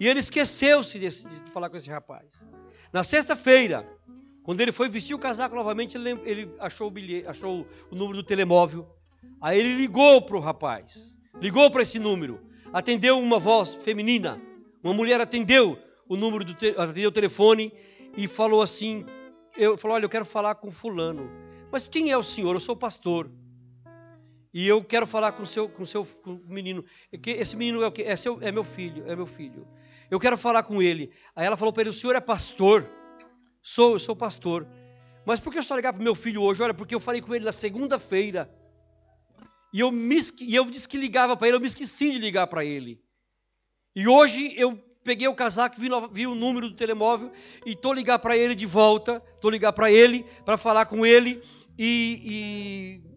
E 0.00 0.08
ele 0.08 0.20
esqueceu-se 0.20 0.98
de 0.98 1.10
falar 1.50 1.68
com 1.68 1.76
esse 1.76 1.90
rapaz. 1.90 2.46
Na 2.92 3.04
sexta-feira, 3.04 3.86
quando 4.42 4.60
ele 4.60 4.72
foi 4.72 4.88
vestir 4.88 5.14
o 5.14 5.18
casaco 5.18 5.54
novamente, 5.54 5.98
ele, 5.98 6.50
achou, 6.58 6.88
o 6.88 6.90
bilhete, 6.90 7.26
achou 7.26 7.66
o 7.90 7.94
número 7.94 8.16
do 8.16 8.22
telemóvel. 8.22 8.88
Aí 9.42 9.58
ele 9.58 9.76
ligou 9.76 10.22
para 10.22 10.36
o 10.36 10.40
rapaz, 10.40 11.14
ligou 11.40 11.70
para 11.70 11.82
esse 11.82 11.98
número, 11.98 12.40
atendeu 12.72 13.18
uma 13.18 13.38
voz 13.38 13.74
feminina, 13.74 14.40
uma 14.82 14.94
mulher 14.94 15.20
atendeu 15.20 15.78
o 16.08 16.16
número 16.16 16.44
do 16.44 16.54
te, 16.54 16.74
atendeu 16.78 17.10
o 17.10 17.12
telefone 17.12 17.72
e 18.16 18.26
falou 18.26 18.62
assim, 18.62 19.04
eu 19.56 19.76
falou, 19.76 19.96
olha, 19.96 20.06
eu 20.06 20.10
quero 20.10 20.24
falar 20.24 20.54
com 20.54 20.70
fulano. 20.70 21.30
Mas 21.70 21.88
quem 21.88 22.10
é 22.10 22.16
o 22.16 22.22
senhor? 22.22 22.54
Eu 22.54 22.60
sou 22.60 22.74
pastor. 22.74 23.30
E 24.52 24.66
eu 24.66 24.82
quero 24.82 25.06
falar 25.06 25.32
com 25.32 25.42
o 25.42 25.46
seu, 25.46 25.68
com 25.68 25.84
seu 25.84 26.06
menino. 26.46 26.84
Esse 27.12 27.54
menino 27.54 27.82
é 27.82 27.86
o 27.86 27.92
quê? 27.92 28.02
É, 28.02 28.16
seu, 28.16 28.38
é 28.40 28.50
meu 28.50 28.64
filho, 28.64 29.04
é 29.06 29.14
meu 29.14 29.26
filho. 29.26 29.66
Eu 30.10 30.18
quero 30.18 30.38
falar 30.38 30.62
com 30.62 30.80
ele. 30.80 31.12
Aí 31.36 31.46
ela 31.46 31.56
falou 31.56 31.72
para 31.72 31.82
ele: 31.82 31.90
o 31.90 31.92
senhor 31.92 32.16
é 32.16 32.20
pastor? 32.20 32.88
Sou, 33.62 33.92
eu 33.92 33.98
sou 33.98 34.16
pastor. 34.16 34.66
Mas 35.26 35.38
por 35.38 35.52
que 35.52 35.58
eu 35.58 35.62
estou 35.62 35.76
ligando 35.76 35.94
para 35.94 36.04
meu 36.04 36.14
filho 36.14 36.42
hoje? 36.42 36.62
Olha, 36.62 36.72
porque 36.72 36.94
eu 36.94 37.00
falei 37.00 37.20
com 37.20 37.34
ele 37.34 37.44
na 37.44 37.52
segunda-feira. 37.52 38.50
E 39.74 39.80
eu, 39.80 39.92
me, 39.92 40.16
e 40.40 40.54
eu 40.54 40.64
disse 40.64 40.88
que 40.88 40.96
ligava 40.96 41.36
para 41.36 41.48
ele, 41.48 41.56
eu 41.58 41.60
me 41.60 41.66
esqueci 41.66 42.12
de 42.12 42.18
ligar 42.18 42.46
para 42.46 42.64
ele. 42.64 43.02
E 43.94 44.08
hoje 44.08 44.54
eu 44.56 44.82
peguei 45.04 45.28
o 45.28 45.34
casaco, 45.34 45.78
vi, 45.78 45.88
vi 46.12 46.26
o 46.26 46.34
número 46.34 46.70
do 46.70 46.74
telemóvel 46.74 47.30
e 47.66 47.72
estou 47.72 47.92
ligar 47.92 48.18
para 48.18 48.36
ele 48.36 48.54
de 48.54 48.64
volta. 48.64 49.22
Estou 49.34 49.50
ligar 49.50 49.72
para 49.74 49.90
ele, 49.90 50.24
para 50.44 50.56
falar 50.56 50.86
com 50.86 51.04
ele. 51.04 51.42
E, 51.78 52.22
e 52.24 53.08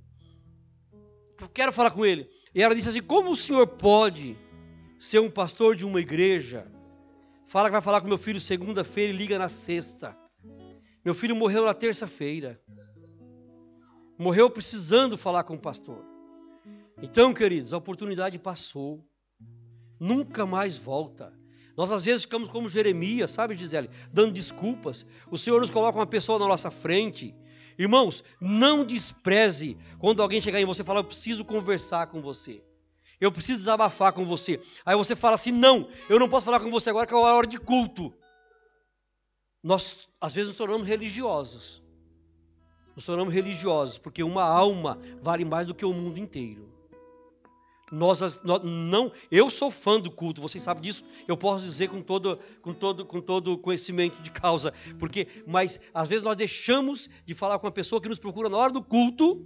quero 1.54 1.72
falar 1.72 1.92
com 1.92 2.06
ele. 2.06 2.28
E 2.54 2.62
ela 2.62 2.76
disse 2.76 2.90
assim: 2.90 3.02
Como 3.02 3.32
o 3.32 3.36
senhor 3.36 3.66
pode 3.68 4.36
ser 5.00 5.20
um 5.20 5.32
pastor 5.32 5.76
de 5.76 5.86
uma 5.86 6.02
igreja? 6.02 6.70
Fala 7.52 7.68
que 7.68 7.74
vai 7.74 7.82
falar 7.82 8.00
com 8.00 8.08
meu 8.08 8.18
filho 8.18 8.40
segunda-feira 8.40 9.12
e 9.12 9.18
liga 9.18 9.38
na 9.38 9.50
sexta. 9.50 10.18
Meu 11.04 11.14
filho 11.14 11.36
morreu 11.36 11.66
na 11.66 11.74
terça-feira. 11.74 12.58
Morreu 14.18 14.50
precisando 14.50 15.18
falar 15.18 15.44
com 15.44 15.56
o 15.56 15.60
pastor. 15.60 16.02
Então, 17.02 17.34
queridos, 17.34 17.74
a 17.74 17.78
oportunidade 17.78 18.40
passou. 18.40 19.06
Nunca 20.00 20.46
mais 20.46 20.78
volta. 20.78 21.34
Nós 21.76 21.92
às 21.92 22.06
vezes 22.06 22.22
ficamos 22.22 22.48
como 22.48 22.70
Jeremias, 22.70 23.32
sabe, 23.32 23.58
Gisele? 23.58 23.90
Dando 24.14 24.32
desculpas. 24.32 25.06
O 25.30 25.38
Senhor 25.38 25.60
nos 25.60 25.70
coloca 25.70 26.00
uma 26.00 26.08
pessoa 26.08 26.40
na 26.40 26.48
nossa 26.48 26.72
frente. 26.72 27.36
Irmãos, 27.78 28.24
não 28.40 28.86
despreze 28.86 29.78
quando 30.00 30.22
alguém 30.22 30.40
chegar 30.40 30.62
em 30.62 30.66
você 30.66 30.84
e 30.84 30.86
falar: 30.86 31.02
Eu 31.02 31.04
preciso 31.04 31.44
conversar 31.44 32.08
com 32.08 32.22
você. 32.22 32.64
Eu 33.22 33.32
preciso 33.32 33.60
desabafar 33.60 34.12
com 34.14 34.26
você. 34.26 34.60
Aí 34.84 34.96
você 34.96 35.16
fala 35.16 35.36
assim: 35.36 35.52
Não, 35.52 35.88
eu 36.10 36.20
não 36.20 36.28
posso 36.28 36.44
falar 36.44 36.60
com 36.60 36.72
você 36.72 36.90
agora 36.90 37.06
que 37.06 37.14
é 37.14 37.18
a 37.18 37.20
hora 37.20 37.46
de 37.46 37.60
culto. 37.60 38.12
Nós, 39.64 40.00
às 40.20 40.34
vezes, 40.34 40.50
nos 40.50 40.58
tornamos 40.58 40.88
religiosos. 40.88 41.84
Nos 42.96 43.06
tornamos 43.06 43.32
religiosos, 43.32 44.00
porque 44.00 44.24
uma 44.24 44.44
alma 44.44 45.00
vale 45.22 45.46
mais 45.46 45.68
do 45.68 45.76
que 45.76 45.86
o 45.86 45.94
mundo 45.94 46.18
inteiro. 46.18 46.68
Nós, 47.92 48.42
nós, 48.44 48.64
não, 48.64 49.12
eu 49.30 49.50
sou 49.50 49.70
fã 49.70 50.00
do 50.00 50.10
culto, 50.10 50.42
vocês 50.42 50.64
sabem 50.64 50.82
disso. 50.82 51.04
Eu 51.28 51.38
posso 51.38 51.64
dizer 51.64 51.90
com 51.90 52.02
todo, 52.02 52.40
com 52.62 52.74
todo, 52.74 53.06
com 53.06 53.22
todo 53.22 53.58
conhecimento 53.58 54.20
de 54.22 54.32
causa, 54.32 54.74
porque, 54.98 55.28
mas 55.46 55.80
às 55.94 56.08
vezes 56.08 56.24
nós 56.24 56.36
deixamos 56.36 57.10
de 57.26 57.34
falar 57.34 57.60
com 57.60 57.68
uma 57.68 57.72
pessoa 57.72 58.02
que 58.02 58.10
nos 58.10 58.18
procura 58.18 58.50
na 58.50 58.58
hora 58.58 58.72
do 58.72 58.82
culto, 58.82 59.46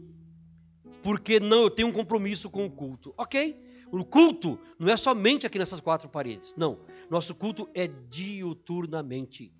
porque 1.01 1.39
não, 1.39 1.63
eu 1.63 1.70
tenho 1.70 1.88
um 1.88 1.91
compromisso 1.91 2.50
com 2.50 2.65
o 2.65 2.72
culto. 2.72 3.13
Ok? 3.17 3.65
O 3.92 4.04
culto 4.04 4.60
não 4.80 4.92
é 4.92 4.98
somente 4.98 5.46
aqui 5.46 5.60
nessas 5.60 5.80
quatro 5.80 6.10
paredes. 6.10 6.56
Não, 6.56 6.80
nosso 7.10 7.36
culto 7.36 7.70
é 7.74 7.88
diuturnamente. 7.88 9.54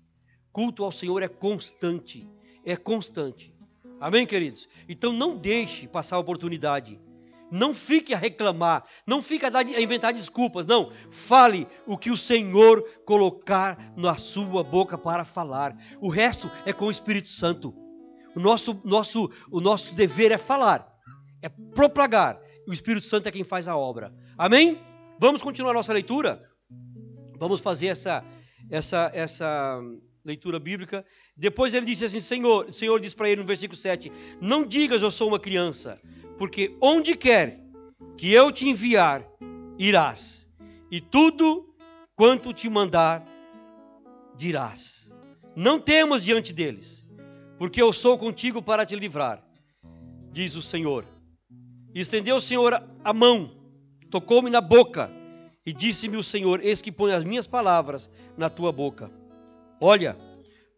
Culto 0.52 0.84
ao 0.84 0.92
Senhor 0.92 1.22
é 1.22 1.28
constante, 1.28 2.28
é 2.64 2.76
constante. 2.76 3.54
Amém, 4.00 4.26
queridos? 4.26 4.68
Então 4.88 5.12
não 5.12 5.36
deixe 5.36 5.86
passar 5.88 6.16
a 6.16 6.20
oportunidade. 6.20 7.00
Não 7.50 7.72
fique 7.72 8.12
a 8.12 8.18
reclamar, 8.18 8.84
não 9.06 9.22
fique 9.22 9.46
a, 9.46 9.50
a 9.56 9.80
inventar 9.80 10.12
desculpas, 10.12 10.66
não. 10.66 10.90
Fale 11.10 11.66
o 11.86 11.96
que 11.96 12.10
o 12.10 12.16
Senhor 12.16 12.82
colocar 13.04 13.92
na 13.96 14.16
sua 14.16 14.64
boca 14.64 14.98
para 14.98 15.24
falar. 15.24 15.76
O 16.00 16.08
resto 16.08 16.50
é 16.64 16.72
com 16.72 16.86
o 16.86 16.90
Espírito 16.90 17.28
Santo. 17.28 17.74
O 18.34 18.40
nosso, 18.40 18.78
nosso, 18.84 19.30
o 19.50 19.60
nosso 19.60 19.94
dever 19.94 20.32
é 20.32 20.38
falar, 20.38 20.92
é 21.40 21.48
propagar. 21.48 22.38
O 22.66 22.72
Espírito 22.72 23.06
Santo 23.06 23.28
é 23.28 23.32
quem 23.32 23.44
faz 23.44 23.68
a 23.68 23.76
obra. 23.76 24.12
Amém? 24.36 24.80
Vamos 25.18 25.42
continuar 25.42 25.72
nossa 25.72 25.92
leitura? 25.92 26.50
Vamos 27.38 27.60
fazer 27.60 27.88
essa, 27.88 28.24
essa, 28.70 29.10
essa 29.14 29.80
leitura 30.24 30.58
bíblica. 30.58 31.04
Depois 31.36 31.72
ele 31.74 31.86
disse 31.86 32.04
assim: 32.04 32.20
Senhor, 32.20 32.66
o 32.66 32.72
Senhor 32.72 33.00
diz 33.00 33.14
para 33.14 33.28
ele 33.28 33.40
no 33.40 33.46
versículo 33.46 33.78
7: 33.78 34.10
Não 34.40 34.66
digas 34.66 35.02
eu 35.02 35.10
sou 35.10 35.28
uma 35.28 35.38
criança, 35.38 36.00
porque 36.36 36.76
onde 36.80 37.14
quer 37.14 37.60
que 38.18 38.32
eu 38.32 38.50
te 38.50 38.68
enviar, 38.68 39.24
irás, 39.78 40.48
e 40.90 41.00
tudo 41.00 41.72
quanto 42.16 42.52
te 42.52 42.68
mandar, 42.68 43.24
dirás. 44.36 45.12
Não 45.54 45.78
temas 45.78 46.24
diante 46.24 46.52
deles, 46.52 47.06
porque 47.58 47.80
eu 47.80 47.92
sou 47.92 48.18
contigo 48.18 48.60
para 48.60 48.84
te 48.84 48.96
livrar, 48.96 49.42
diz 50.32 50.56
o 50.56 50.62
Senhor. 50.62 51.15
E 51.96 52.00
estendeu 52.00 52.36
o 52.36 52.40
Senhor 52.40 52.74
a 53.02 53.14
mão, 53.14 53.50
tocou-me 54.10 54.50
na 54.50 54.60
boca, 54.60 55.10
e 55.64 55.72
disse-me 55.72 56.18
o 56.18 56.22
Senhor: 56.22 56.62
Eis 56.62 56.82
que 56.82 56.92
põe 56.92 57.10
as 57.14 57.24
minhas 57.24 57.46
palavras 57.46 58.10
na 58.36 58.50
tua 58.50 58.70
boca. 58.70 59.10
Olha, 59.80 60.14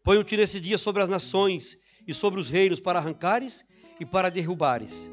ponho-te 0.04 0.36
nesse 0.36 0.60
dia 0.60 0.78
sobre 0.78 1.02
as 1.02 1.08
nações 1.08 1.76
e 2.06 2.14
sobre 2.14 2.38
os 2.38 2.48
reinos 2.48 2.78
para 2.78 3.00
arrancares 3.00 3.66
e 3.98 4.06
para 4.06 4.30
derrubares, 4.30 5.10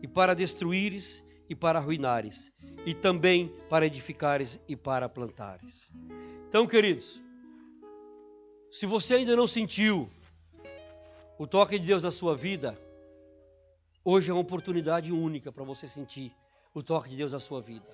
e 0.00 0.06
para 0.06 0.34
destruíres 0.34 1.24
e 1.48 1.56
para 1.56 1.80
arruinares, 1.80 2.52
e 2.86 2.94
também 2.94 3.52
para 3.68 3.84
edificares 3.84 4.60
e 4.68 4.76
para 4.76 5.08
plantares. 5.08 5.90
Então, 6.46 6.64
queridos, 6.64 7.20
se 8.70 8.86
você 8.86 9.14
ainda 9.14 9.34
não 9.34 9.48
sentiu 9.48 10.08
o 11.36 11.44
toque 11.44 11.76
de 11.76 11.86
Deus 11.86 12.04
na 12.04 12.12
sua 12.12 12.36
vida, 12.36 12.78
hoje 14.04 14.30
é 14.30 14.34
uma 14.34 14.40
oportunidade 14.40 15.12
única 15.12 15.50
para 15.52 15.64
você 15.64 15.86
sentir 15.88 16.32
o 16.74 16.82
toque 16.82 17.10
de 17.10 17.16
Deus 17.16 17.32
na 17.32 17.40
sua 17.40 17.60
vida. 17.60 17.86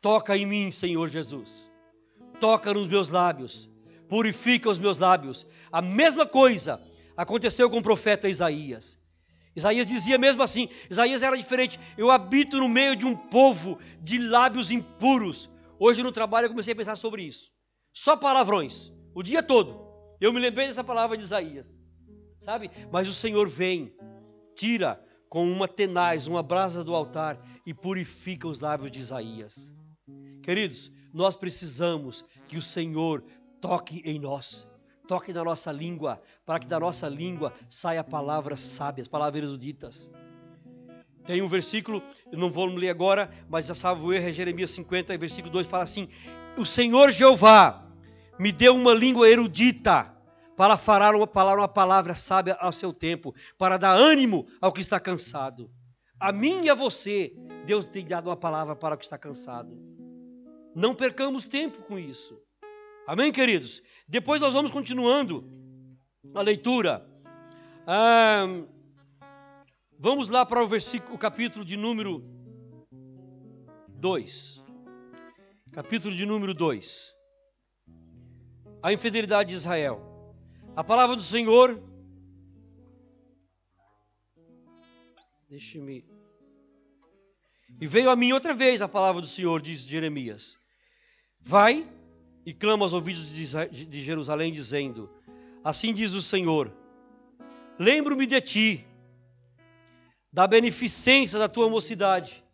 Toca 0.00 0.36
em 0.36 0.46
mim, 0.46 0.70
Senhor 0.70 1.08
Jesus. 1.08 1.68
Toca 2.40 2.72
nos 2.72 2.88
meus 2.88 3.08
lábios 3.08 3.68
purifica 4.08 4.70
os 4.70 4.78
meus 4.78 4.98
lábios. 4.98 5.46
A 5.70 5.82
mesma 5.82 6.26
coisa 6.26 6.82
aconteceu 7.16 7.70
com 7.70 7.78
o 7.78 7.82
profeta 7.82 8.28
Isaías. 8.28 8.98
Isaías 9.54 9.86
dizia 9.86 10.18
mesmo 10.18 10.42
assim: 10.42 10.68
Isaías 10.90 11.22
era 11.22 11.36
diferente. 11.36 11.78
Eu 11.96 12.10
habito 12.10 12.58
no 12.58 12.68
meio 12.68 12.96
de 12.96 13.06
um 13.06 13.14
povo 13.14 13.78
de 14.00 14.18
lábios 14.18 14.70
impuros. 14.70 15.48
Hoje 15.78 16.02
no 16.02 16.10
trabalho 16.10 16.46
eu 16.46 16.50
comecei 16.50 16.72
a 16.72 16.76
pensar 16.76 16.96
sobre 16.96 17.22
isso. 17.22 17.52
Só 17.92 18.16
palavrões, 18.16 18.90
o 19.14 19.22
dia 19.22 19.42
todo. 19.42 19.86
Eu 20.20 20.32
me 20.32 20.40
lembrei 20.40 20.66
dessa 20.66 20.82
palavra 20.82 21.16
de 21.16 21.22
Isaías, 21.22 21.80
sabe? 22.40 22.70
Mas 22.90 23.08
o 23.08 23.14
Senhor 23.14 23.48
vem, 23.48 23.94
tira 24.58 25.00
com 25.28 25.48
uma 25.48 25.68
tenaz, 25.68 26.26
uma 26.26 26.42
brasa 26.42 26.82
do 26.82 26.92
altar 26.92 27.38
e 27.64 27.72
purifica 27.72 28.48
os 28.48 28.58
lábios 28.58 28.90
de 28.90 28.98
Isaías. 28.98 29.72
Queridos, 30.42 30.90
nós 31.14 31.36
precisamos 31.36 32.24
que 32.48 32.56
o 32.56 32.62
Senhor 32.62 33.22
toque 33.60 34.02
em 34.04 34.18
nós, 34.18 34.66
toque 35.06 35.32
na 35.32 35.44
nossa 35.44 35.70
língua, 35.70 36.20
para 36.44 36.58
que 36.58 36.66
da 36.66 36.80
nossa 36.80 37.08
língua 37.08 37.52
saia 37.68 38.02
palavras 38.02 38.60
sábias, 38.60 39.06
palavras 39.06 39.44
eruditas. 39.44 40.10
Tem 41.24 41.40
um 41.40 41.48
versículo, 41.48 42.02
eu 42.32 42.38
não 42.38 42.50
vou 42.50 42.66
ler 42.66 42.88
agora, 42.88 43.30
mas 43.48 43.66
já 43.66 43.74
salvo 43.74 44.12
erro, 44.12 44.28
é 44.28 44.32
Jeremias 44.32 44.72
50, 44.72 45.16
versículo 45.18 45.52
2, 45.52 45.66
fala 45.68 45.84
assim: 45.84 46.08
O 46.56 46.64
Senhor 46.64 47.10
Jeová 47.10 47.86
me 48.40 48.50
deu 48.50 48.74
uma 48.74 48.94
língua 48.94 49.28
erudita 49.28 50.17
para 50.58 50.76
falar 50.76 51.14
uma, 51.14 51.26
falar 51.26 51.56
uma 51.56 51.68
palavra 51.68 52.14
sábia 52.14 52.54
ao 52.60 52.72
seu 52.72 52.92
tempo, 52.92 53.34
para 53.56 53.78
dar 53.78 53.92
ânimo 53.92 54.46
ao 54.60 54.72
que 54.72 54.82
está 54.82 55.00
cansado. 55.00 55.70
A 56.20 56.32
mim 56.32 56.64
e 56.64 56.70
a 56.70 56.74
você, 56.74 57.32
Deus 57.64 57.86
tem 57.86 58.04
dado 58.04 58.28
uma 58.28 58.36
palavra 58.36 58.76
para 58.76 58.94
o 58.94 58.98
que 58.98 59.04
está 59.04 59.16
cansado. 59.16 59.74
Não 60.74 60.94
percamos 60.94 61.46
tempo 61.46 61.82
com 61.84 61.98
isso. 61.98 62.38
Amém, 63.06 63.32
queridos? 63.32 63.80
Depois 64.06 64.40
nós 64.40 64.52
vamos 64.52 64.70
continuando 64.70 65.48
a 66.34 66.42
leitura. 66.42 67.08
Ah, 67.86 68.46
Vamos 70.00 70.28
lá 70.28 70.46
para 70.46 70.62
o 70.62 70.66
versículo, 70.68 71.16
o 71.16 71.18
capítulo 71.18 71.64
de 71.64 71.76
número 71.76 72.22
2. 73.88 74.62
Capítulo 75.72 76.14
de 76.14 76.24
número 76.24 76.54
2. 76.54 77.12
A 78.80 78.92
infidelidade 78.92 79.48
de 79.48 79.56
Israel. 79.56 80.07
A 80.78 80.84
palavra 80.84 81.16
do 81.16 81.22
Senhor. 81.22 81.82
Deixe-me. 85.50 86.04
E 87.80 87.86
veio 87.88 88.08
a 88.08 88.14
mim 88.14 88.30
outra 88.30 88.54
vez 88.54 88.80
a 88.80 88.86
palavra 88.86 89.20
do 89.20 89.26
Senhor, 89.26 89.60
diz 89.60 89.80
Jeremias. 89.80 90.56
Vai 91.40 91.84
e 92.46 92.54
clama 92.54 92.84
aos 92.84 92.92
ouvidos 92.92 93.28
de 93.28 94.00
Jerusalém, 94.00 94.52
dizendo: 94.52 95.10
Assim 95.64 95.92
diz 95.92 96.14
o 96.14 96.22
Senhor: 96.22 96.72
Lembro-me 97.76 98.24
de 98.24 98.40
ti 98.40 98.86
da 100.32 100.46
beneficência 100.46 101.40
da 101.40 101.48
tua 101.48 101.68
mocidade 101.68 102.44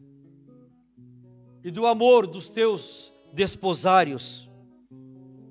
e 1.63 1.71
do 1.71 1.87
amor 1.87 2.27
dos 2.27 2.49
teus 2.49 3.13
desposários. 3.35 4.49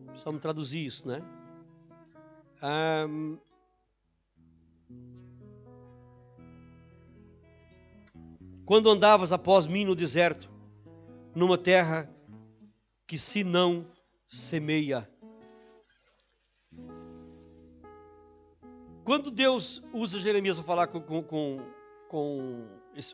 Precisamos 0.07 0.41
traduzir 0.41 0.83
isso, 0.83 1.07
né? 1.07 1.21
Um, 2.63 3.37
quando 8.65 8.89
andavas 8.89 9.33
após 9.33 9.65
mim 9.65 9.83
no 9.85 9.95
deserto, 9.95 10.49
numa 11.35 11.57
terra 11.57 12.09
que 13.05 13.17
se 13.17 13.43
não 13.43 13.85
semeia. 14.27 15.09
Quando 19.03 19.29
Deus 19.29 19.83
usa 19.93 20.19
Jeremias 20.19 20.57
para 20.57 20.65
falar 20.65 20.87
com, 20.87 21.01
com, 21.01 21.21
com 21.21 21.59
com 22.13 22.67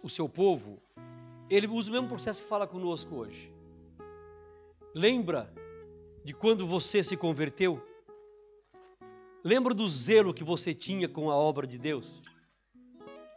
o 0.03 0.09
seu 0.09 0.27
povo, 0.27 0.77
ele 1.49 1.65
usa 1.67 1.89
o 1.89 1.93
mesmo 1.93 2.09
processo 2.09 2.43
que 2.43 2.49
fala 2.49 2.67
conosco 2.67 3.15
hoje. 3.15 3.49
Lembra 4.93 5.49
de 6.25 6.33
quando 6.33 6.67
você 6.67 7.01
se 7.01 7.15
converteu? 7.15 7.81
Lembra 9.43 9.73
do 9.73 9.87
zelo 9.87 10.33
que 10.33 10.43
você 10.43 10.73
tinha 10.73 11.07
com 11.07 11.31
a 11.31 11.35
obra 11.35 11.65
de 11.65 11.77
Deus? 11.77 12.21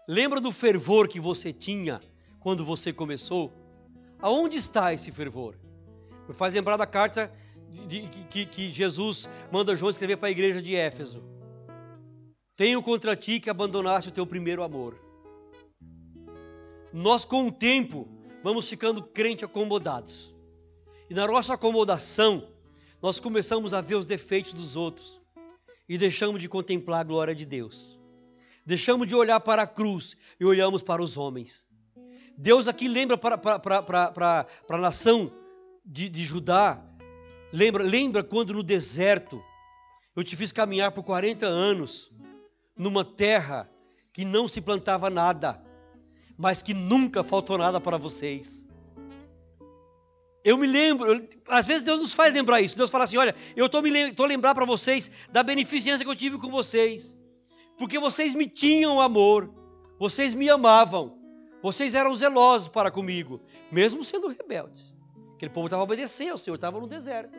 Lembra 0.09 0.41
do 0.41 0.51
fervor 0.51 1.07
que 1.07 1.21
você 1.21 1.53
tinha 1.53 2.01
quando 2.41 2.65
você 2.65 2.93
começou? 2.93 3.53
Aonde 4.21 4.57
está 4.57 4.93
esse 4.93 5.13
fervor? 5.13 5.57
Me 6.27 6.35
faz 6.35 6.53
lembrar 6.53 6.77
da 6.77 6.87
carta 6.87 7.33
de, 7.71 8.07
de, 8.07 8.25
que, 8.25 8.47
que 8.47 8.73
Jesus 8.73 9.29
manda 9.51 9.77
João 9.77 9.91
escrever 9.91 10.17
para 10.17 10.27
a 10.27 10.33
igreja 10.33 10.61
de 10.61 10.75
Éfeso. 10.75 11.23
Tenho 12.57 12.83
contra 12.83 13.15
ti 13.15 13.39
que 13.39 13.49
abandonaste 13.49 14.09
o 14.09 14.13
teu 14.13 14.27
primeiro 14.27 14.65
amor. 14.65 14.99
Nós, 16.93 17.25
com 17.25 17.47
o 17.47 17.53
tempo, 17.53 18.09
vamos 18.43 18.69
ficando 18.69 19.03
crente 19.05 19.45
acomodados. 19.45 20.35
E 21.09 21.15
na 21.15 21.29
nossa 21.29 21.55
acomodação, 21.55 22.49
nós 23.01 23.21
começamos 23.21 23.73
a 23.73 23.81
ver 23.81 23.95
os 23.95 24.05
defeitos 24.05 24.53
dos 24.53 24.77
outros 24.77 25.22
e 25.89 25.99
deixamos 25.99 26.41
de 26.41 26.49
contemplar 26.49 27.01
a 27.01 27.05
glória 27.05 27.35
de 27.35 27.45
Deus. 27.45 28.01
Deixamos 28.65 29.07
de 29.07 29.15
olhar 29.15 29.41
para 29.41 29.63
a 29.63 29.67
cruz 29.67 30.17
e 30.39 30.45
olhamos 30.45 30.83
para 30.83 31.03
os 31.03 31.17
homens. 31.17 31.67
Deus 32.37 32.69
aqui 32.69 32.89
lembra 32.89 33.19
para, 33.19 33.37
para, 33.37 33.59
para, 33.59 34.13
para, 34.13 34.47
a 34.69 34.79
nação 34.79 35.33
de, 35.85 36.09
de 36.09 36.25
Judá, 36.25 36.83
lembra, 37.53 37.83
lembra 37.83 38.23
quando 38.23 38.55
no 38.55 38.63
deserto 38.63 39.43
eu 40.15 40.23
te 40.23 40.37
fiz 40.37 40.53
caminhar 40.53 40.93
por 40.93 41.03
40 41.03 41.47
anos 41.47 42.11
numa 42.77 43.05
terra 43.05 43.69
que 44.13 44.25
não 44.25 44.47
se 44.47 44.61
plantava 44.61 45.11
nada 45.11 45.63
mas 46.37 46.63
que 46.63 46.75
nunca 46.75 47.23
faltou 47.23 47.57
nada 47.57 47.81
para 47.81 47.97
vocês. 47.97 48.67
Eu 50.45 50.59
me 50.59 50.67
lembro, 50.67 51.07
eu, 51.15 51.29
às 51.49 51.67
vezes 51.67 51.83
Deus 51.83 52.01
nos 52.01 52.13
faz 52.13 52.35
lembrar 52.35 52.61
isso. 52.61 52.77
Deus 52.77 52.91
fala 52.91 53.05
assim: 53.05 53.17
olha, 53.17 53.35
eu 53.55 53.67
estou 53.67 53.81
lem 53.81 54.15
lembrar 54.19 54.55
para 54.55 54.65
vocês 54.65 55.11
da 55.31 55.43
beneficência 55.43 56.05
que 56.05 56.11
eu 56.11 56.17
tive 56.17 56.39
com 56.39 56.51
vocês, 56.51 57.17
porque 57.79 57.99
vocês 57.99 58.35
me 58.35 58.49
tinham 58.49 59.01
amor, 59.01 59.53
vocês 59.99 60.35
me 60.35 60.51
amavam, 60.51 61.17
vocês 61.63 61.95
eram 61.95 62.15
zelosos 62.15 62.69
para 62.69 62.91
comigo, 62.91 63.41
mesmo 63.71 64.03
sendo 64.03 64.29
rebeldes. 64.29 64.93
Aquele 65.35 65.53
povo 65.53 65.67
estava 65.69 65.83
obedecendo, 65.83 66.35
o 66.35 66.39
Senhor 66.39 66.57
estava 66.57 66.81
no 66.81 66.89
deserto. 66.89 67.39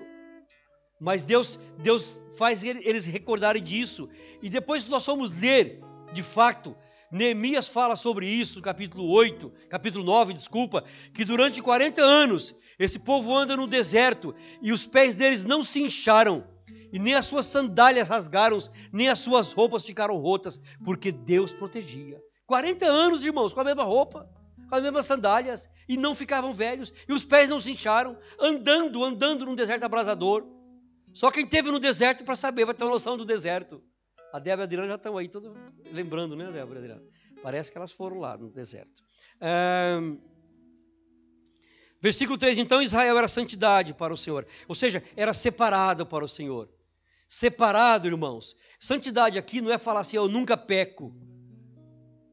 Mas 0.99 1.21
Deus, 1.21 1.59
Deus 1.79 2.17
faz 2.37 2.63
eles 2.63 3.05
recordarem 3.05 3.61
disso. 3.61 4.09
E 4.41 4.49
depois 4.49 4.87
nós 4.87 5.05
fomos 5.05 5.35
ler, 5.37 5.81
de 6.13 6.23
fato, 6.23 6.75
Neemias 7.13 7.67
fala 7.67 7.95
sobre 7.95 8.25
isso 8.25 8.57
no 8.57 8.63
capítulo 8.63 9.07
8, 9.07 9.53
capítulo 9.69 10.03
9, 10.03 10.33
desculpa, 10.33 10.83
que 11.13 11.23
durante 11.23 11.61
40 11.61 12.01
anos 12.01 12.55
esse 12.79 12.97
povo 12.97 13.37
anda 13.37 13.55
no 13.55 13.67
deserto 13.67 14.33
e 14.59 14.71
os 14.71 14.87
pés 14.87 15.13
deles 15.13 15.43
não 15.43 15.63
se 15.63 15.79
incharam, 15.79 16.43
e 16.91 16.97
nem 16.97 17.13
as 17.13 17.27
suas 17.27 17.45
sandálias 17.45 18.09
rasgaram, 18.09 18.57
nem 18.91 19.09
as 19.09 19.19
suas 19.19 19.53
roupas 19.53 19.85
ficaram 19.85 20.17
rotas, 20.17 20.59
porque 20.83 21.11
Deus 21.11 21.51
protegia. 21.51 22.19
40 22.47 22.87
anos, 22.87 23.23
irmãos, 23.23 23.53
com 23.53 23.61
a 23.61 23.63
mesma 23.63 23.83
roupa, 23.83 24.27
com 24.67 24.73
as 24.73 24.81
mesmas 24.81 25.05
sandálias, 25.05 25.69
e 25.87 25.95
não 25.95 26.15
ficavam 26.15 26.51
velhos, 26.51 26.91
e 27.07 27.13
os 27.13 27.23
pés 27.23 27.47
não 27.47 27.61
se 27.61 27.71
incharam, 27.71 28.17
andando, 28.39 29.03
andando 29.03 29.45
num 29.45 29.53
deserto 29.53 29.83
abrasador. 29.83 30.47
Só 31.13 31.29
quem 31.29 31.45
teve 31.45 31.69
no 31.69 31.79
deserto 31.79 32.23
para 32.23 32.35
saber 32.35 32.65
vai 32.65 32.73
ter 32.73 32.83
uma 32.83 32.93
noção 32.93 33.15
do 33.15 33.23
deserto. 33.23 33.83
A 34.33 34.39
Débora 34.39 34.61
e 34.61 34.63
a 34.63 34.65
Adriana 34.65 34.87
já 34.87 34.95
estão 34.95 35.15
aí, 35.15 35.29
todo 35.29 35.55
lembrando, 35.91 36.35
né, 36.35 36.51
Débora 36.51 36.79
e 36.79 36.81
Adriana? 36.81 37.03
Parece 37.43 37.71
que 37.71 37.77
elas 37.77 37.91
foram 37.91 38.17
lá 38.17 38.35
no 38.35 38.49
deserto. 38.49 39.03
versículo 42.01 42.35
3, 42.35 42.57
então 42.57 42.81
Israel 42.81 43.15
era 43.15 43.27
santidade 43.27 43.93
para 43.93 44.11
o 44.11 44.17
Senhor, 44.17 44.47
ou 44.67 44.73
seja, 44.73 45.03
era 45.15 45.35
separado 45.35 46.03
para 46.03 46.25
o 46.25 46.27
Senhor. 46.27 46.67
Separado, 47.29 48.07
irmãos. 48.07 48.55
Santidade 48.79 49.37
aqui 49.37 49.61
não 49.61 49.71
é 49.71 49.77
falar 49.77 49.99
assim, 49.99 50.17
eu 50.17 50.27
nunca 50.27 50.57
peco, 50.57 51.15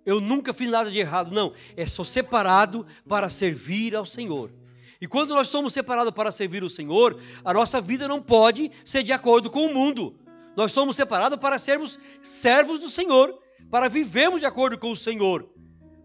eu 0.06 0.22
nunca 0.22 0.54
fiz 0.54 0.70
nada 0.70 0.90
de 0.90 0.98
errado. 0.98 1.30
Não, 1.30 1.52
é 1.76 1.84
só 1.84 2.02
separado 2.02 2.86
para 3.06 3.28
servir 3.28 3.94
ao 3.94 4.06
Senhor. 4.06 4.50
E 4.98 5.06
quando 5.06 5.34
nós 5.34 5.48
somos 5.48 5.74
separados 5.74 6.14
para 6.14 6.32
servir 6.32 6.64
o 6.64 6.68
Senhor, 6.70 7.20
a 7.44 7.52
nossa 7.52 7.78
vida 7.78 8.08
não 8.08 8.22
pode 8.22 8.72
ser 8.86 9.02
de 9.02 9.12
acordo 9.12 9.50
com 9.50 9.66
o 9.66 9.74
mundo. 9.74 10.18
Nós 10.60 10.72
somos 10.72 10.94
separados 10.94 11.38
para 11.38 11.58
sermos 11.58 11.98
servos 12.20 12.78
do 12.78 12.90
Senhor, 12.90 13.34
para 13.70 13.88
vivermos 13.88 14.40
de 14.40 14.46
acordo 14.46 14.76
com 14.76 14.92
o 14.92 14.96
Senhor. 14.96 15.48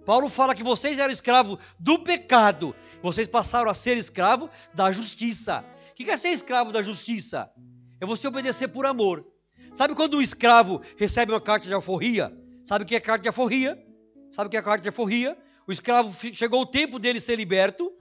Paulo 0.05 0.29
fala 0.29 0.55
que 0.55 0.63
vocês 0.63 0.97
eram 0.97 1.11
escravos 1.11 1.59
do 1.77 1.99
pecado, 1.99 2.73
vocês 3.03 3.27
passaram 3.27 3.69
a 3.69 3.73
ser 3.73 3.97
escravos 3.97 4.49
da 4.73 4.93
justiça. 4.93 5.65
O 5.91 5.93
que 5.93 6.09
é 6.09 6.15
ser 6.15 6.29
escravo 6.29 6.71
da 6.71 6.81
justiça? 6.81 7.51
É 7.99 8.05
você 8.05 8.29
obedecer 8.29 8.69
por 8.69 8.85
amor. 8.85 9.27
Sabe 9.73 9.93
quando 9.93 10.15
um 10.15 10.21
escravo 10.21 10.81
recebe 10.95 11.33
uma 11.33 11.41
carta 11.41 11.67
de 11.67 11.73
alforria? 11.73 12.31
Sabe 12.63 12.85
o 12.85 12.87
que 12.87 12.95
é 12.95 13.01
carta 13.01 13.23
de 13.23 13.27
alforria? 13.27 13.77
Sabe 14.31 14.47
o 14.47 14.49
que 14.49 14.55
é 14.55 14.61
carta 14.61 14.83
de 14.83 14.87
alforria? 14.87 15.37
O 15.67 15.71
escravo 15.73 16.15
chegou 16.31 16.61
o 16.61 16.65
tempo 16.65 16.97
dele 16.97 17.19
ser 17.19 17.35
liberto 17.35 17.91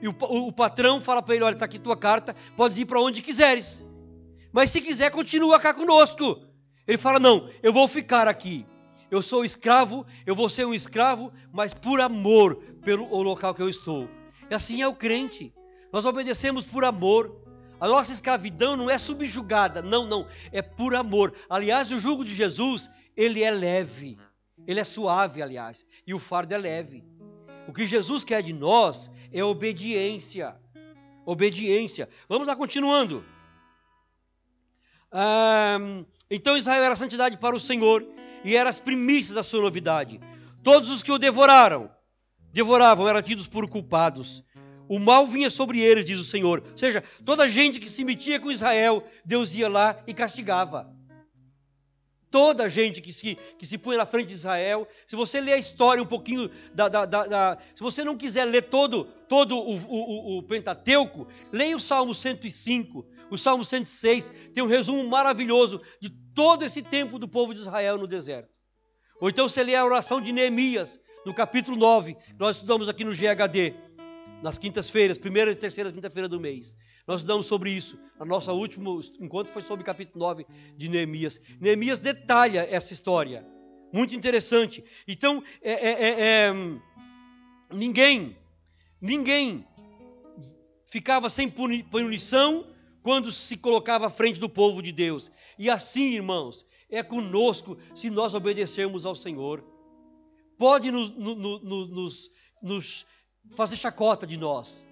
e 0.00 0.08
o, 0.08 0.16
o, 0.22 0.46
o 0.46 0.52
patrão 0.54 1.02
fala 1.02 1.20
para 1.20 1.34
ele: 1.34 1.44
Olha, 1.44 1.52
está 1.52 1.66
aqui 1.66 1.78
tua 1.78 1.98
carta, 1.98 2.34
podes 2.56 2.78
ir 2.78 2.86
para 2.86 2.98
onde 2.98 3.20
quiseres. 3.20 3.84
Mas 4.52 4.70
se 4.70 4.80
quiser, 4.80 5.10
continua 5.10 5.60
cá 5.60 5.74
conosco. 5.74 6.42
Ele 6.86 6.98
fala: 6.98 7.18
Não, 7.18 7.48
eu 7.62 7.72
vou 7.72 7.86
ficar 7.86 8.26
aqui. 8.28 8.66
Eu 9.10 9.22
sou 9.22 9.44
escravo, 9.44 10.06
eu 10.26 10.34
vou 10.34 10.48
ser 10.48 10.66
um 10.66 10.74
escravo, 10.74 11.32
mas 11.52 11.72
por 11.72 12.00
amor 12.00 12.56
pelo 12.82 13.22
local 13.22 13.54
que 13.54 13.62
eu 13.62 13.68
estou. 13.68 14.08
E 14.50 14.54
assim 14.54 14.82
é 14.82 14.88
o 14.88 14.94
crente. 14.94 15.52
Nós 15.92 16.04
obedecemos 16.04 16.64
por 16.64 16.84
amor. 16.84 17.34
A 17.80 17.86
nossa 17.86 18.12
escravidão 18.12 18.76
não 18.76 18.90
é 18.90 18.98
subjugada, 18.98 19.80
não, 19.80 20.04
não, 20.04 20.26
é 20.50 20.60
por 20.60 20.96
amor. 20.96 21.32
Aliás, 21.48 21.92
o 21.92 21.98
jugo 21.98 22.24
de 22.24 22.34
Jesus, 22.34 22.90
ele 23.16 23.42
é 23.42 23.50
leve. 23.50 24.18
Ele 24.66 24.80
é 24.80 24.84
suave, 24.84 25.40
aliás, 25.40 25.86
e 26.06 26.12
o 26.12 26.18
fardo 26.18 26.52
é 26.52 26.58
leve. 26.58 27.04
O 27.68 27.72
que 27.72 27.86
Jesus 27.86 28.24
quer 28.24 28.42
de 28.42 28.52
nós 28.52 29.10
é 29.32 29.42
obediência. 29.42 30.56
Obediência. 31.24 32.08
Vamos 32.28 32.48
lá, 32.48 32.56
continuando. 32.56 33.24
Então 36.30 36.56
Israel 36.56 36.84
era 36.84 36.96
santidade 36.96 37.38
para 37.38 37.56
o 37.56 37.60
Senhor 37.60 38.04
e 38.44 38.54
era 38.54 38.70
as 38.70 38.78
primícias 38.78 39.34
da 39.34 39.42
sua 39.42 39.62
novidade. 39.62 40.20
Todos 40.62 40.90
os 40.90 41.02
que 41.02 41.12
o 41.12 41.18
devoraram, 41.18 41.90
devoravam, 42.52 43.08
eram 43.08 43.22
tidos 43.22 43.46
por 43.46 43.68
culpados. 43.68 44.44
O 44.88 44.98
mal 44.98 45.26
vinha 45.26 45.50
sobre 45.50 45.80
eles, 45.80 46.04
diz 46.04 46.18
o 46.18 46.24
Senhor. 46.24 46.64
Ou 46.70 46.78
seja, 46.78 47.02
toda 47.24 47.46
gente 47.46 47.78
que 47.78 47.90
se 47.90 48.04
metia 48.04 48.40
com 48.40 48.50
Israel, 48.50 49.04
Deus 49.24 49.54
ia 49.54 49.68
lá 49.68 50.02
e 50.06 50.14
castigava. 50.14 50.94
Toda 52.30 52.68
gente 52.68 53.00
que 53.00 53.12
se, 53.12 53.36
que 53.58 53.64
se 53.64 53.78
põe 53.78 53.96
na 53.96 54.04
frente 54.04 54.28
de 54.28 54.34
Israel, 54.34 54.86
se 55.06 55.16
você 55.16 55.40
ler 55.40 55.54
a 55.54 55.58
história 55.58 56.02
um 56.02 56.06
pouquinho 56.06 56.50
da. 56.74 56.88
da, 56.88 57.06
da, 57.06 57.26
da 57.26 57.58
se 57.74 57.82
você 57.82 58.04
não 58.04 58.16
quiser 58.16 58.44
ler 58.44 58.62
todo, 58.62 59.04
todo 59.28 59.56
o, 59.56 59.76
o, 59.76 60.38
o, 60.38 60.42
Pentateuco, 60.42 61.26
leia 61.50 61.74
o 61.74 61.80
Salmo 61.80 62.14
105, 62.14 63.06
o 63.30 63.38
Salmo 63.38 63.64
106, 63.64 64.32
tem 64.54 64.62
um 64.62 64.66
resumo 64.66 65.08
maravilhoso 65.08 65.80
de 66.00 66.10
todo 66.34 66.64
esse 66.64 66.82
tempo 66.82 67.18
do 67.18 67.28
povo 67.28 67.52
de 67.52 67.60
Israel 67.60 67.98
no 67.98 68.06
deserto. 68.06 68.48
Ou 69.20 69.28
então 69.28 69.48
você 69.48 69.62
lê 69.62 69.74
a 69.74 69.84
oração 69.84 70.20
de 70.20 70.32
Neemias, 70.32 71.00
no 71.26 71.34
capítulo 71.34 71.76
9, 71.76 72.16
nós 72.38 72.56
estudamos 72.56 72.88
aqui 72.88 73.04
no 73.04 73.12
GHD, 73.12 73.74
nas 74.42 74.56
quintas-feiras, 74.56 75.18
primeira 75.18 75.50
e 75.50 75.56
terceira 75.56 75.90
quinta-feira 75.90 76.28
do 76.28 76.40
mês. 76.40 76.76
Nós 77.06 77.20
estudamos 77.20 77.46
sobre 77.46 77.70
isso. 77.70 77.98
A 78.18 78.24
nossa 78.24 78.52
último 78.52 79.00
encontro 79.20 79.52
foi 79.52 79.62
sobre 79.62 79.82
o 79.82 79.86
capítulo 79.86 80.24
9 80.24 80.46
de 80.76 80.88
Neemias. 80.88 81.40
Neemias 81.60 82.00
detalha 82.00 82.66
essa 82.70 82.92
história. 82.92 83.44
Muito 83.92 84.14
interessante. 84.14 84.84
Então, 85.06 85.42
é, 85.62 85.72
é, 85.72 85.90
é, 85.90 86.20
é 86.20 86.52
ninguém, 87.72 88.36
ninguém 89.00 89.66
ficava 90.86 91.28
sem 91.28 91.50
punição 91.50 92.66
quando 93.02 93.32
se 93.32 93.56
colocava 93.56 94.06
à 94.06 94.10
frente 94.10 94.40
do 94.40 94.48
povo 94.48 94.82
de 94.82 94.92
Deus. 94.92 95.30
E 95.58 95.70
assim, 95.70 96.14
irmãos, 96.14 96.66
é 96.90 97.02
conosco 97.02 97.76
se 97.94 98.10
nós 98.10 98.34
obedecermos 98.34 99.04
ao 99.04 99.14
Senhor. 99.14 99.64
Pode 100.56 100.90
nos, 100.90 101.10
nos, 101.10 102.30
nos 102.62 103.06
fazer 103.50 103.76
chacota 103.76 104.26
de 104.26 104.36
nós, 104.36 104.84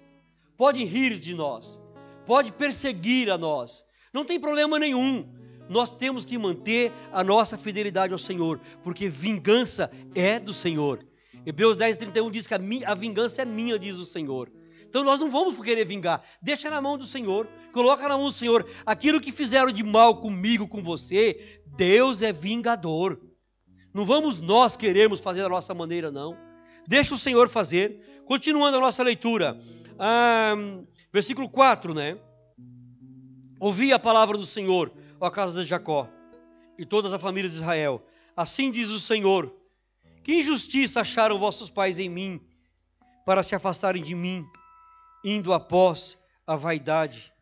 pode 0.57 0.83
rir 0.83 1.19
de 1.19 1.35
nós, 1.35 1.79
pode 2.25 2.51
perseguir 2.51 3.29
a 3.29 3.37
nós, 3.37 3.83
não 4.13 4.25
tem 4.25 4.39
problema 4.39 4.79
nenhum. 4.79 5.27
Nós 5.69 5.89
temos 5.89 6.23
que 6.23 6.37
manter 6.37 6.93
a 7.11 7.23
nossa 7.25 7.57
fidelidade 7.57 8.13
ao 8.13 8.19
Senhor, 8.19 8.59
porque 8.83 9.09
vingança 9.09 9.91
é 10.15 10.39
do 10.39 10.53
Senhor. 10.53 11.05
Hebreus 11.45 11.75
10, 11.77 11.97
31 11.97 12.31
diz 12.31 12.47
que 12.47 12.53
a, 12.53 12.57
minha, 12.57 12.87
a 12.87 12.95
vingança 12.95 13.41
é 13.41 13.45
minha, 13.45 13.77
diz 13.77 13.95
o 13.95 14.05
Senhor. 14.05 14.49
Então 14.89 15.03
nós 15.03 15.19
não 15.19 15.29
vamos 15.29 15.59
querer 15.63 15.85
vingar. 15.85 16.23
Deixa 16.41 16.69
na 16.69 16.81
mão 16.81 16.97
do 16.97 17.05
Senhor. 17.05 17.47
Coloca 17.73 18.07
na 18.07 18.17
mão 18.17 18.29
do 18.29 18.35
Senhor. 18.35 18.67
Aquilo 18.85 19.19
que 19.19 19.31
fizeram 19.31 19.71
de 19.71 19.83
mal 19.83 20.19
comigo, 20.21 20.67
com 20.67 20.81
você, 20.81 21.61
Deus 21.75 22.21
é 22.21 22.31
vingador. 22.31 23.19
Não 23.93 24.05
vamos 24.05 24.39
nós 24.39 24.77
queremos 24.77 25.19
fazer 25.19 25.41
da 25.41 25.49
nossa 25.49 25.73
maneira, 25.73 26.09
não. 26.11 26.37
Deixa 26.87 27.13
o 27.13 27.17
Senhor 27.17 27.49
fazer. 27.49 28.23
Continuando 28.25 28.77
a 28.77 28.81
nossa 28.81 29.03
leitura. 29.03 29.59
Ah, 29.99 30.53
versículo 31.11 31.49
4, 31.49 31.93
né? 31.93 32.17
Ouvi 33.59 33.91
a 33.91 33.99
palavra 33.99 34.37
do 34.37 34.45
Senhor, 34.45 34.91
ó 35.19 35.29
casa 35.29 35.59
de 35.59 35.67
Jacó, 35.67 36.07
e 36.77 36.85
todas 36.85 37.11
as 37.11 37.19
famílias 37.19 37.53
de 37.53 37.57
Israel. 37.57 38.05
Assim 38.35 38.69
diz 38.69 38.89
o 38.89 38.99
Senhor: 38.99 39.51
Que 40.23 40.35
injustiça 40.35 41.01
acharam 41.01 41.39
vossos 41.39 41.69
pais 41.71 41.97
em 41.97 42.07
mim, 42.07 42.39
para 43.25 43.41
se 43.41 43.55
afastarem 43.55 44.03
de 44.03 44.13
mim 44.13 44.45
indo 45.23 45.53
após 45.53 46.17
a 46.45 46.55
vaidade, 46.55 47.33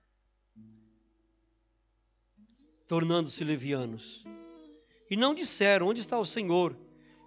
tornando-se 2.87 3.43
levianos. 3.43 4.23
E 5.09 5.15
não 5.15 5.33
disseram: 5.33 5.87
Onde 5.87 6.01
está 6.01 6.17
o 6.17 6.25
Senhor 6.25 6.75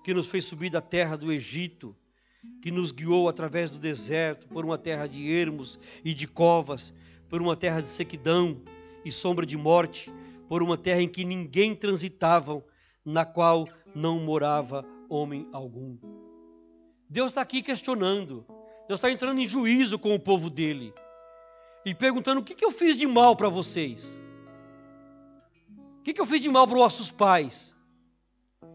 que 0.02 0.14
nos 0.14 0.28
fez 0.28 0.44
subir 0.44 0.70
da 0.70 0.80
terra 0.80 1.16
do 1.16 1.32
Egito, 1.32 1.94
que 2.62 2.70
nos 2.70 2.92
guiou 2.92 3.28
através 3.28 3.70
do 3.70 3.78
deserto, 3.78 4.48
por 4.48 4.64
uma 4.64 4.78
terra 4.78 5.06
de 5.06 5.30
ermos 5.30 5.78
e 6.04 6.14
de 6.14 6.26
covas, 6.26 6.94
por 7.28 7.42
uma 7.42 7.56
terra 7.56 7.80
de 7.80 7.88
sequidão 7.88 8.62
e 9.04 9.12
sombra 9.12 9.44
de 9.44 9.56
morte, 9.56 10.12
por 10.48 10.62
uma 10.62 10.76
terra 10.76 11.02
em 11.02 11.08
que 11.08 11.24
ninguém 11.24 11.74
transitava, 11.74 12.64
na 13.04 13.24
qual 13.24 13.66
não 13.94 14.20
morava 14.20 14.84
homem 15.08 15.48
algum. 15.52 15.96
Deus 17.08 17.30
está 17.30 17.40
aqui 17.40 17.62
questionando. 17.62 18.44
Deus 18.88 18.98
está 18.98 19.10
entrando 19.10 19.38
em 19.38 19.46
juízo 19.46 19.98
com 19.98 20.14
o 20.14 20.18
povo 20.18 20.48
dele 20.48 20.94
e 21.84 21.94
perguntando: 21.94 22.40
o 22.40 22.42
que, 22.42 22.54
que 22.54 22.64
eu 22.64 22.72
fiz 22.72 22.96
de 22.96 23.06
mal 23.06 23.36
para 23.36 23.50
vocês? 23.50 24.18
O 26.00 26.02
que, 26.02 26.14
que 26.14 26.20
eu 26.20 26.24
fiz 26.24 26.40
de 26.40 26.48
mal 26.48 26.66
para 26.66 26.74
os 26.74 26.80
vossos 26.80 27.10
pais? 27.10 27.76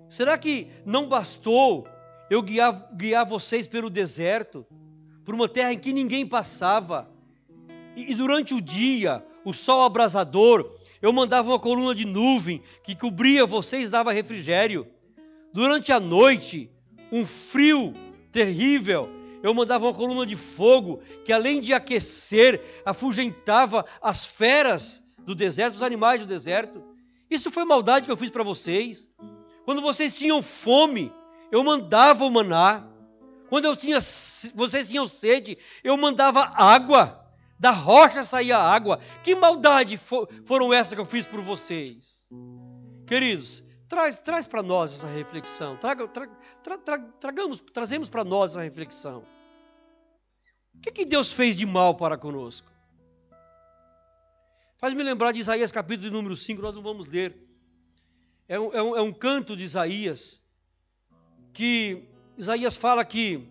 Será 0.08 0.38
que 0.38 0.68
não 0.86 1.08
bastou 1.08 1.88
eu 2.30 2.44
guiar, 2.44 2.90
guiar 2.96 3.28
vocês 3.28 3.66
pelo 3.66 3.90
deserto, 3.90 4.64
por 5.26 5.34
uma 5.34 5.50
terra 5.50 5.74
em 5.74 5.80
que 5.80 5.92
ninguém 5.92 6.28
passava? 6.28 7.10
E, 7.96 8.12
e 8.12 8.14
durante 8.14 8.54
o 8.54 8.62
dia, 8.62 9.26
o 9.44 9.52
sol 9.52 9.84
abrasador, 9.84 10.78
eu 11.02 11.12
mandava 11.12 11.50
uma 11.50 11.60
coluna 11.60 11.96
de 11.96 12.06
nuvem 12.06 12.62
que 12.84 12.96
cobria 12.96 13.48
vocês, 13.48 13.90
dava 13.90 14.14
refrigério. 14.14 14.86
Durante 15.52 15.92
a 15.92 16.00
noite, 16.00 16.70
um 17.12 17.26
frio 17.26 17.94
terrível, 18.32 19.10
eu 19.44 19.54
mandava 19.54 19.86
uma 19.86 19.94
coluna 19.94 20.26
de 20.26 20.38
fogo 20.38 21.02
que, 21.26 21.34
além 21.34 21.60
de 21.60 21.74
aquecer, 21.74 22.82
afugentava 22.86 23.86
as 24.02 24.24
feras 24.24 25.04
do 25.18 25.36
deserto, 25.36 25.76
os 25.76 25.84
animais 25.84 26.22
do 26.22 26.26
deserto. 26.26 26.82
Isso 27.30 27.52
foi 27.52 27.66
maldade 27.66 28.06
que 28.06 28.12
eu 28.12 28.16
fiz 28.16 28.30
para 28.30 28.42
vocês. 28.42 29.10
Quando 29.66 29.82
vocês 29.82 30.16
tinham 30.16 30.42
fome, 30.42 31.12
eu 31.52 31.62
mandava 31.62 32.24
o 32.24 32.32
maná. 32.32 32.88
Quando 33.50 33.66
eu 33.66 33.76
tinha, 33.76 34.00
vocês 34.56 34.88
tinham 34.88 35.06
sede, 35.08 35.58
eu 35.84 35.98
mandava 35.98 36.54
água. 36.56 37.20
Da 37.60 37.72
rocha 37.72 38.24
saía 38.24 38.58
água. 38.58 39.00
Que 39.24 39.36
maldade 39.36 39.98
foram 40.46 40.74
essas 40.74 40.94
que 40.94 41.02
eu 41.02 41.06
fiz 41.06 41.26
por 41.26 41.42
vocês? 41.42 42.30
Queridos, 43.06 43.62
traz, 43.90 44.20
traz 44.22 44.48
para 44.48 44.64
nós 44.64 44.94
essa 44.94 45.08
reflexão. 45.08 45.76
Traga, 45.76 46.08
tra, 46.08 46.28
tra, 46.64 46.78
tra, 46.78 47.00
tragamos, 47.20 47.60
trazemos 47.74 48.08
para 48.08 48.24
nós 48.24 48.52
essa 48.52 48.62
reflexão. 48.62 49.24
Que, 50.84 50.92
que 50.92 51.06
Deus 51.06 51.32
fez 51.32 51.56
de 51.56 51.66
mal 51.66 51.96
para 51.96 52.18
conosco? 52.18 52.70
Faz-me 54.78 55.02
lembrar 55.02 55.32
de 55.32 55.40
Isaías 55.40 55.72
capítulo 55.72 56.12
número 56.12 56.36
5, 56.36 56.62
nós 56.62 56.76
não 56.76 56.84
vamos 56.84 57.08
ler. 57.08 57.34
É 58.50 58.60
um, 58.60 58.74
é 58.74 58.84
um, 58.84 58.96
é 58.98 59.02
um 59.02 59.14
canto 59.14 59.56
de 59.56 59.64
Isaías, 59.64 60.42
que 61.54 62.04
Isaías 62.38 62.76
fala 62.76 63.06
que 63.06 63.48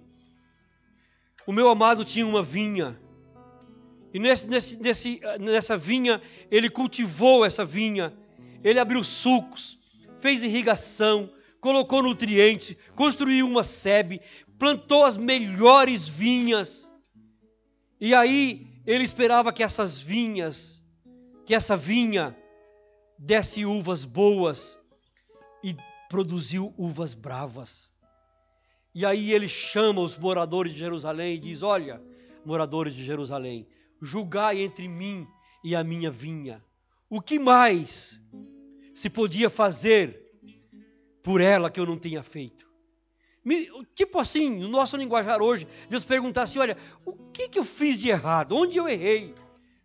o 1.47 1.53
meu 1.53 1.71
amado 1.71 2.05
tinha 2.05 2.27
uma 2.27 2.43
vinha, 2.43 3.01
e 4.13 4.19
nesse, 4.19 4.47
nesse, 4.47 4.77
nesse, 4.77 5.21
nessa 5.41 5.79
vinha, 5.79 6.21
ele 6.51 6.69
cultivou 6.69 7.47
essa 7.47 7.65
vinha, 7.65 8.13
ele 8.63 8.79
abriu 8.79 9.03
sucos, 9.03 9.79
fez 10.19 10.45
irrigação, 10.45 11.33
colocou 11.63 12.03
nutrientes, 12.03 12.77
construiu 12.95 13.49
uma 13.49 13.65
sebe, 13.65 14.21
plantou 14.59 15.03
as 15.03 15.17
melhores 15.17 16.07
vinhas. 16.07 16.92
E 18.03 18.17
aí 18.17 18.67
ele 18.85 19.05
esperava 19.05 19.53
que 19.53 19.63
essas 19.63 19.97
vinhas, 19.97 20.83
que 21.47 21.55
essa 21.55 21.77
vinha 21.77 22.37
desse 23.17 23.65
uvas 23.65 24.05
boas 24.05 24.77
e 25.63 25.77
produziu 26.09 26.75
uvas 26.77 27.15
bravas. 27.15 27.93
E 28.93 29.07
aí 29.07 29.33
ele 29.33 29.47
chama 29.47 30.01
os 30.01 30.19
moradores 30.19 30.73
de 30.73 30.81
Jerusalém 30.81 31.37
e 31.37 31.39
diz: 31.39 31.63
Olha, 31.63 32.03
moradores 32.45 32.93
de 32.93 33.05
Jerusalém, 33.05 33.69
julgai 34.01 34.61
entre 34.63 34.89
mim 34.89 35.25
e 35.63 35.77
a 35.77 35.85
minha 35.85 36.11
vinha. 36.11 36.61
O 37.09 37.21
que 37.21 37.39
mais 37.39 38.21
se 38.97 39.09
podia 39.09 39.49
fazer 39.49 40.21
por 41.23 41.41
ela 41.41 41.71
que 41.71 41.79
eu 41.79 41.87
não 41.87 41.97
tenha 41.97 42.25
feito? 42.25 42.69
Tipo 43.95 44.21
assim, 44.21 44.59
no 44.59 44.69
nosso 44.69 44.97
linguajar 44.97 45.43
hoje, 45.43 45.67
Deus 45.89 46.05
perguntasse: 46.05 46.59
olha, 46.59 46.77
o 47.05 47.13
que, 47.13 47.49
que 47.49 47.59
eu 47.59 47.65
fiz 47.65 47.99
de 47.99 48.09
errado? 48.09 48.55
Onde 48.55 48.79
eu 48.79 48.89
errei? 48.89 49.35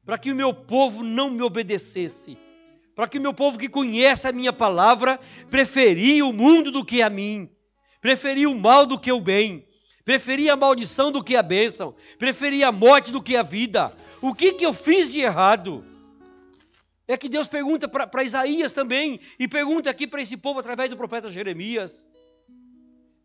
Para 0.05 0.17
que 0.17 0.31
o 0.31 0.35
meu 0.35 0.53
povo 0.53 1.03
não 1.03 1.29
me 1.29 1.41
obedecesse. 1.41 2.37
Para 2.95 3.07
que 3.07 3.17
o 3.17 3.21
meu 3.21 3.33
povo 3.33 3.57
que 3.57 3.67
conhece 3.67 4.27
a 4.27 4.31
minha 4.31 4.53
palavra 4.53 5.19
preferia 5.49 6.25
o 6.25 6.33
mundo 6.33 6.71
do 6.71 6.85
que 6.85 7.01
a 7.01 7.09
mim. 7.09 7.49
Preferia 7.99 8.49
o 8.49 8.57
mal 8.57 8.85
do 8.85 8.99
que 8.99 9.11
o 9.11 9.19
bem. 9.19 9.67
Preferia 10.05 10.53
a 10.53 10.55
maldição 10.55 11.11
do 11.11 11.23
que 11.23 11.35
a 11.35 11.43
bênção. 11.43 11.93
Preferia 12.17 12.69
a 12.69 12.71
morte 12.71 13.11
do 13.11 13.21
que 13.21 13.35
a 13.35 13.43
vida. 13.43 13.93
O 14.21 14.33
que, 14.33 14.53
que 14.53 14.65
eu 14.65 14.73
fiz 14.73 15.11
de 15.11 15.19
errado? 15.19 15.83
É 17.07 17.17
que 17.17 17.29
Deus 17.29 17.47
pergunta 17.47 17.87
para 17.87 18.23
Isaías 18.23 18.71
também, 18.71 19.19
e 19.39 19.47
pergunta 19.47 19.89
aqui 19.89 20.05
para 20.05 20.21
esse 20.21 20.35
povo 20.35 20.59
através 20.59 20.89
do 20.89 20.97
profeta 20.97 21.29
Jeremias. 21.29 22.07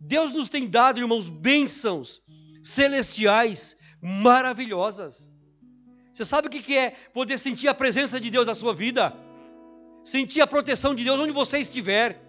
Deus 0.04 0.32
nos 0.32 0.48
tem 0.48 0.68
dado, 0.68 0.98
irmãos, 0.98 1.28
bênçãos 1.28 2.20
celestiais 2.62 3.76
maravilhosas. 4.00 5.30
Você 6.12 6.24
sabe 6.24 6.48
o 6.48 6.50
que 6.50 6.76
é 6.76 6.90
poder 7.14 7.38
sentir 7.38 7.68
a 7.68 7.74
presença 7.74 8.20
de 8.20 8.28
Deus 8.28 8.44
na 8.44 8.54
sua 8.54 8.74
vida? 8.74 9.16
Sentir 10.04 10.40
a 10.40 10.46
proteção 10.46 10.92
de 10.92 11.04
Deus 11.04 11.20
onde 11.20 11.32
você 11.32 11.58
estiver. 11.58 12.20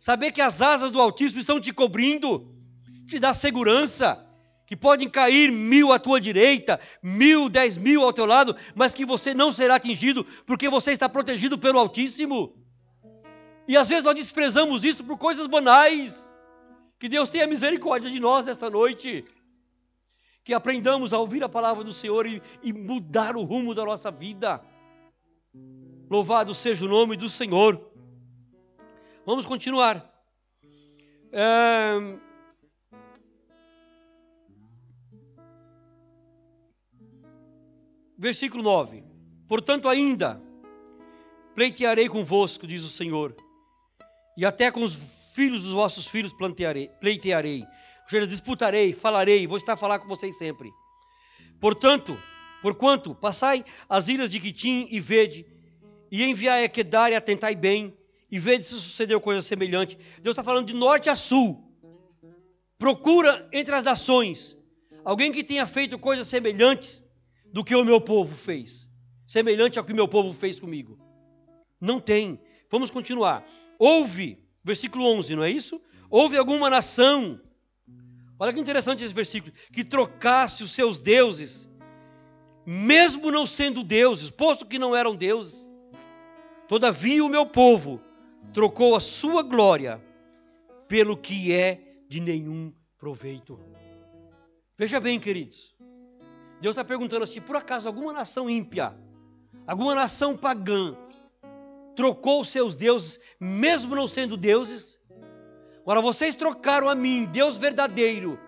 Saber 0.00 0.32
que 0.32 0.40
as 0.40 0.60
asas 0.60 0.90
do 0.90 1.00
Altíssimo 1.00 1.40
estão 1.40 1.60
te 1.60 1.72
cobrindo, 1.72 2.52
te 3.06 3.18
dá 3.20 3.32
segurança. 3.32 4.22
Que 4.66 4.74
podem 4.74 5.08
cair 5.08 5.52
mil 5.52 5.92
à 5.92 5.98
tua 6.00 6.20
direita, 6.20 6.80
mil, 7.00 7.48
dez 7.48 7.76
mil 7.76 8.02
ao 8.02 8.12
teu 8.12 8.26
lado, 8.26 8.56
mas 8.74 8.92
que 8.92 9.06
você 9.06 9.32
não 9.32 9.52
será 9.52 9.76
atingido, 9.76 10.26
porque 10.44 10.68
você 10.68 10.90
está 10.90 11.08
protegido 11.08 11.56
pelo 11.56 11.78
Altíssimo. 11.78 12.52
E 13.68 13.76
às 13.76 13.86
vezes 13.86 14.02
nós 14.02 14.16
desprezamos 14.16 14.82
isso 14.82 15.04
por 15.04 15.16
coisas 15.16 15.46
banais. 15.46 16.34
Que 16.98 17.08
Deus 17.08 17.28
tenha 17.28 17.46
misericórdia 17.46 18.10
de 18.10 18.18
nós 18.18 18.44
nesta 18.44 18.70
noite. 18.70 19.24
Que 20.42 20.54
aprendamos 20.54 21.12
a 21.12 21.18
ouvir 21.18 21.42
a 21.42 21.48
palavra 21.48 21.84
do 21.84 21.92
Senhor 21.92 22.26
e, 22.26 22.42
e 22.62 22.72
mudar 22.72 23.36
o 23.36 23.42
rumo 23.42 23.74
da 23.74 23.84
nossa 23.84 24.10
vida. 24.10 24.64
Louvado 26.08 26.54
seja 26.54 26.84
o 26.84 26.88
nome 26.88 27.16
do 27.16 27.28
Senhor. 27.28 27.80
Vamos 29.24 29.44
continuar. 29.44 30.08
É... 31.32 32.16
Versículo 38.16 38.62
9. 38.62 39.04
Portanto, 39.46 39.88
ainda 39.88 40.40
pleitearei 41.54 42.08
convosco, 42.08 42.66
diz 42.66 42.82
o 42.82 42.88
Senhor, 42.88 43.34
e 44.36 44.44
até 44.44 44.70
com 44.70 44.82
os 44.82 45.25
filhos 45.36 45.64
dos 45.64 45.72
vossos 45.72 46.06
filhos 46.06 46.32
plantearei, 46.32 46.88
pleitearei. 46.98 47.60
Ou 47.60 48.08
seja, 48.08 48.26
disputarei, 48.26 48.94
falarei, 48.94 49.46
vou 49.46 49.58
estar 49.58 49.74
a 49.74 49.76
falar 49.76 49.98
com 49.98 50.08
vocês 50.08 50.38
sempre. 50.38 50.72
Portanto, 51.60 52.18
porquanto 52.62 53.14
passai 53.14 53.62
as 53.86 54.08
ilhas 54.08 54.30
de 54.30 54.40
Quitim 54.40 54.88
e 54.90 54.98
vede, 54.98 55.44
e 56.10 56.24
enviai 56.24 56.64
a 56.64 56.68
Quedar 56.70 57.12
e 57.12 57.14
atentai 57.14 57.54
bem, 57.54 57.94
e 58.30 58.38
vede 58.38 58.64
se 58.64 58.74
sucedeu 58.74 59.20
coisa 59.20 59.42
semelhante. 59.42 59.98
Deus 60.22 60.32
está 60.32 60.42
falando 60.42 60.68
de 60.68 60.74
norte 60.74 61.10
a 61.10 61.14
sul. 61.14 61.62
Procura 62.78 63.46
entre 63.52 63.74
as 63.74 63.84
nações 63.84 64.56
alguém 65.04 65.30
que 65.30 65.44
tenha 65.44 65.66
feito 65.66 65.98
coisas 65.98 66.26
semelhantes 66.26 67.04
do 67.52 67.62
que 67.62 67.76
o 67.76 67.84
meu 67.84 68.00
povo 68.00 68.34
fez, 68.34 68.90
semelhante 69.26 69.78
ao 69.78 69.84
que 69.84 69.92
o 69.92 69.96
meu 69.96 70.08
povo 70.08 70.32
fez 70.32 70.58
comigo. 70.58 70.98
Não 71.78 72.00
tem. 72.00 72.40
Vamos 72.70 72.90
continuar. 72.90 73.44
Houve 73.78 74.45
Versículo 74.66 75.06
11, 75.06 75.36
não 75.36 75.44
é 75.44 75.50
isso? 75.50 75.80
Houve 76.10 76.36
alguma 76.36 76.68
nação, 76.68 77.40
olha 78.36 78.52
que 78.52 78.58
interessante 78.58 79.04
esse 79.04 79.14
versículo, 79.14 79.52
que 79.72 79.84
trocasse 79.84 80.64
os 80.64 80.72
seus 80.72 80.98
deuses, 80.98 81.70
mesmo 82.66 83.30
não 83.30 83.46
sendo 83.46 83.84
deuses, 83.84 84.28
posto 84.28 84.66
que 84.66 84.76
não 84.76 84.94
eram 84.94 85.14
deuses. 85.14 85.64
Todavia 86.66 87.24
o 87.24 87.28
meu 87.28 87.46
povo 87.46 88.00
trocou 88.52 88.96
a 88.96 89.00
sua 89.00 89.44
glória 89.44 90.02
pelo 90.88 91.16
que 91.16 91.52
é 91.52 92.02
de 92.08 92.18
nenhum 92.18 92.74
proveito. 92.98 93.60
Veja 94.76 94.98
bem, 94.98 95.20
queridos. 95.20 95.76
Deus 96.60 96.72
está 96.72 96.84
perguntando 96.84 97.22
assim: 97.22 97.40
por 97.40 97.54
acaso 97.54 97.86
alguma 97.86 98.12
nação 98.12 98.50
ímpia, 98.50 98.96
alguma 99.64 99.94
nação 99.94 100.36
pagã, 100.36 100.96
trocou 101.96 102.42
os 102.42 102.48
seus 102.48 102.74
deuses, 102.74 103.18
mesmo 103.40 103.96
não 103.96 104.06
sendo 104.06 104.36
deuses. 104.36 105.00
Agora 105.80 106.00
vocês 106.00 106.34
trocaram 106.34 106.88
a 106.88 106.94
mim, 106.94 107.24
Deus 107.24 107.56
verdadeiro, 107.56 108.38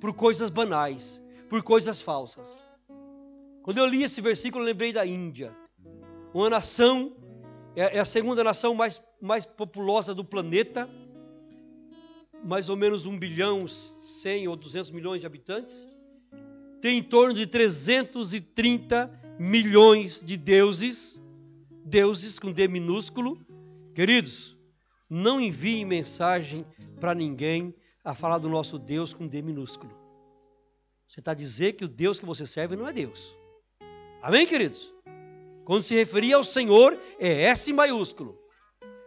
por 0.00 0.14
coisas 0.14 0.50
banais, 0.50 1.22
por 1.48 1.62
coisas 1.62 2.00
falsas. 2.00 2.58
Quando 3.62 3.78
eu 3.78 3.86
li 3.86 4.02
esse 4.02 4.20
versículo, 4.20 4.64
eu 4.64 4.68
lembrei 4.68 4.92
da 4.92 5.04
Índia, 5.04 5.54
uma 6.32 6.48
nação, 6.48 7.14
é, 7.74 7.96
é 7.96 7.98
a 7.98 8.04
segunda 8.04 8.42
nação 8.42 8.74
mais, 8.74 9.02
mais 9.20 9.44
populosa 9.44 10.14
do 10.14 10.24
planeta, 10.24 10.88
mais 12.44 12.68
ou 12.68 12.76
menos 12.76 13.04
um 13.06 13.18
bilhão, 13.18 13.66
100 13.66 14.48
ou 14.48 14.56
200 14.56 14.90
milhões 14.92 15.20
de 15.20 15.26
habitantes, 15.26 15.92
tem 16.80 16.98
em 16.98 17.02
torno 17.02 17.34
de 17.34 17.46
330 17.46 19.10
milhões 19.38 20.22
de 20.24 20.36
deuses 20.36 21.20
deuses 21.86 22.38
com 22.38 22.50
D 22.50 22.66
minúsculo. 22.66 23.38
Queridos, 23.94 24.56
não 25.08 25.40
enviem 25.40 25.84
mensagem 25.84 26.66
para 27.00 27.14
ninguém 27.14 27.74
a 28.04 28.14
falar 28.14 28.38
do 28.38 28.48
nosso 28.48 28.78
Deus 28.78 29.14
com 29.14 29.26
D 29.26 29.40
minúsculo. 29.40 29.96
Você 31.08 31.20
está 31.20 31.30
a 31.30 31.34
dizer 31.34 31.74
que 31.74 31.84
o 31.84 31.88
Deus 31.88 32.18
que 32.18 32.26
você 32.26 32.44
serve 32.44 32.74
não 32.74 32.88
é 32.88 32.92
Deus. 32.92 33.36
Amém, 34.20 34.46
queridos? 34.46 34.92
Quando 35.64 35.84
se 35.84 35.94
referir 35.94 36.32
ao 36.32 36.42
Senhor, 36.42 36.98
é 37.18 37.42
S 37.44 37.72
maiúsculo. 37.72 38.36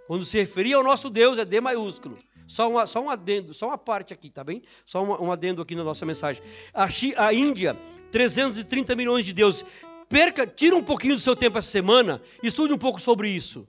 Quando 0.07 0.23
se 0.23 0.37
referir 0.37 0.73
ao 0.73 0.83
nosso 0.83 1.09
Deus, 1.09 1.37
é 1.37 1.45
D 1.45 1.59
maiúsculo. 1.59 2.17
Só, 2.47 2.69
uma, 2.69 2.87
só 2.87 2.99
um 3.01 3.09
adendo, 3.09 3.53
só 3.53 3.67
uma 3.67 3.77
parte 3.77 4.13
aqui, 4.13 4.29
tá 4.29 4.43
bem? 4.43 4.63
Só 4.85 5.03
uma, 5.03 5.21
um 5.21 5.31
adendo 5.31 5.61
aqui 5.61 5.75
na 5.75 5.83
nossa 5.83 6.05
mensagem. 6.05 6.41
A, 6.73 6.87
a 7.17 7.33
Índia, 7.33 7.77
330 8.11 8.95
milhões 8.95 9.25
de 9.25 9.33
deuses 9.33 9.63
perca, 10.09 10.45
tira 10.45 10.75
um 10.75 10.83
pouquinho 10.83 11.15
do 11.15 11.21
seu 11.21 11.35
tempo 11.35 11.57
essa 11.57 11.69
semana, 11.69 12.19
estude 12.41 12.73
um 12.73 12.77
pouco 12.77 12.99
sobre 12.99 13.29
isso. 13.29 13.67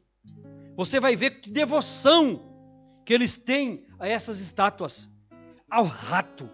Você 0.75 0.99
vai 0.99 1.15
ver 1.15 1.41
que 1.41 1.51
devoção 1.51 2.51
que 3.05 3.13
eles 3.13 3.35
têm 3.37 3.87
a 3.99 4.09
essas 4.09 4.41
estátuas, 4.41 5.11
ao 5.69 5.85
rato, 5.85 6.49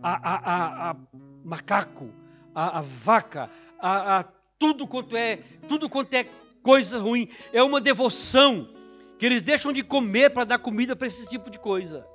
a, 0.00 0.12
a, 0.12 0.36
a, 0.36 0.90
a 0.90 0.96
macaco, 1.44 2.10
a, 2.54 2.80
vaca, 2.80 3.50
a, 3.80 4.24
tudo 4.58 4.86
quanto 4.86 5.16
é, 5.16 5.38
tudo 5.68 5.88
quanto 5.88 6.14
é 6.14 6.24
coisa 6.62 6.98
ruim, 6.98 7.28
é 7.52 7.62
uma 7.62 7.80
devoção 7.80 8.72
que 9.18 9.26
eles 9.26 9.42
deixam 9.42 9.72
de 9.72 9.82
comer 9.82 10.30
para 10.30 10.44
dar 10.44 10.58
comida 10.58 10.94
para 10.94 11.06
esse 11.06 11.26
tipo 11.26 11.50
de 11.50 11.58
coisa. 11.58 12.06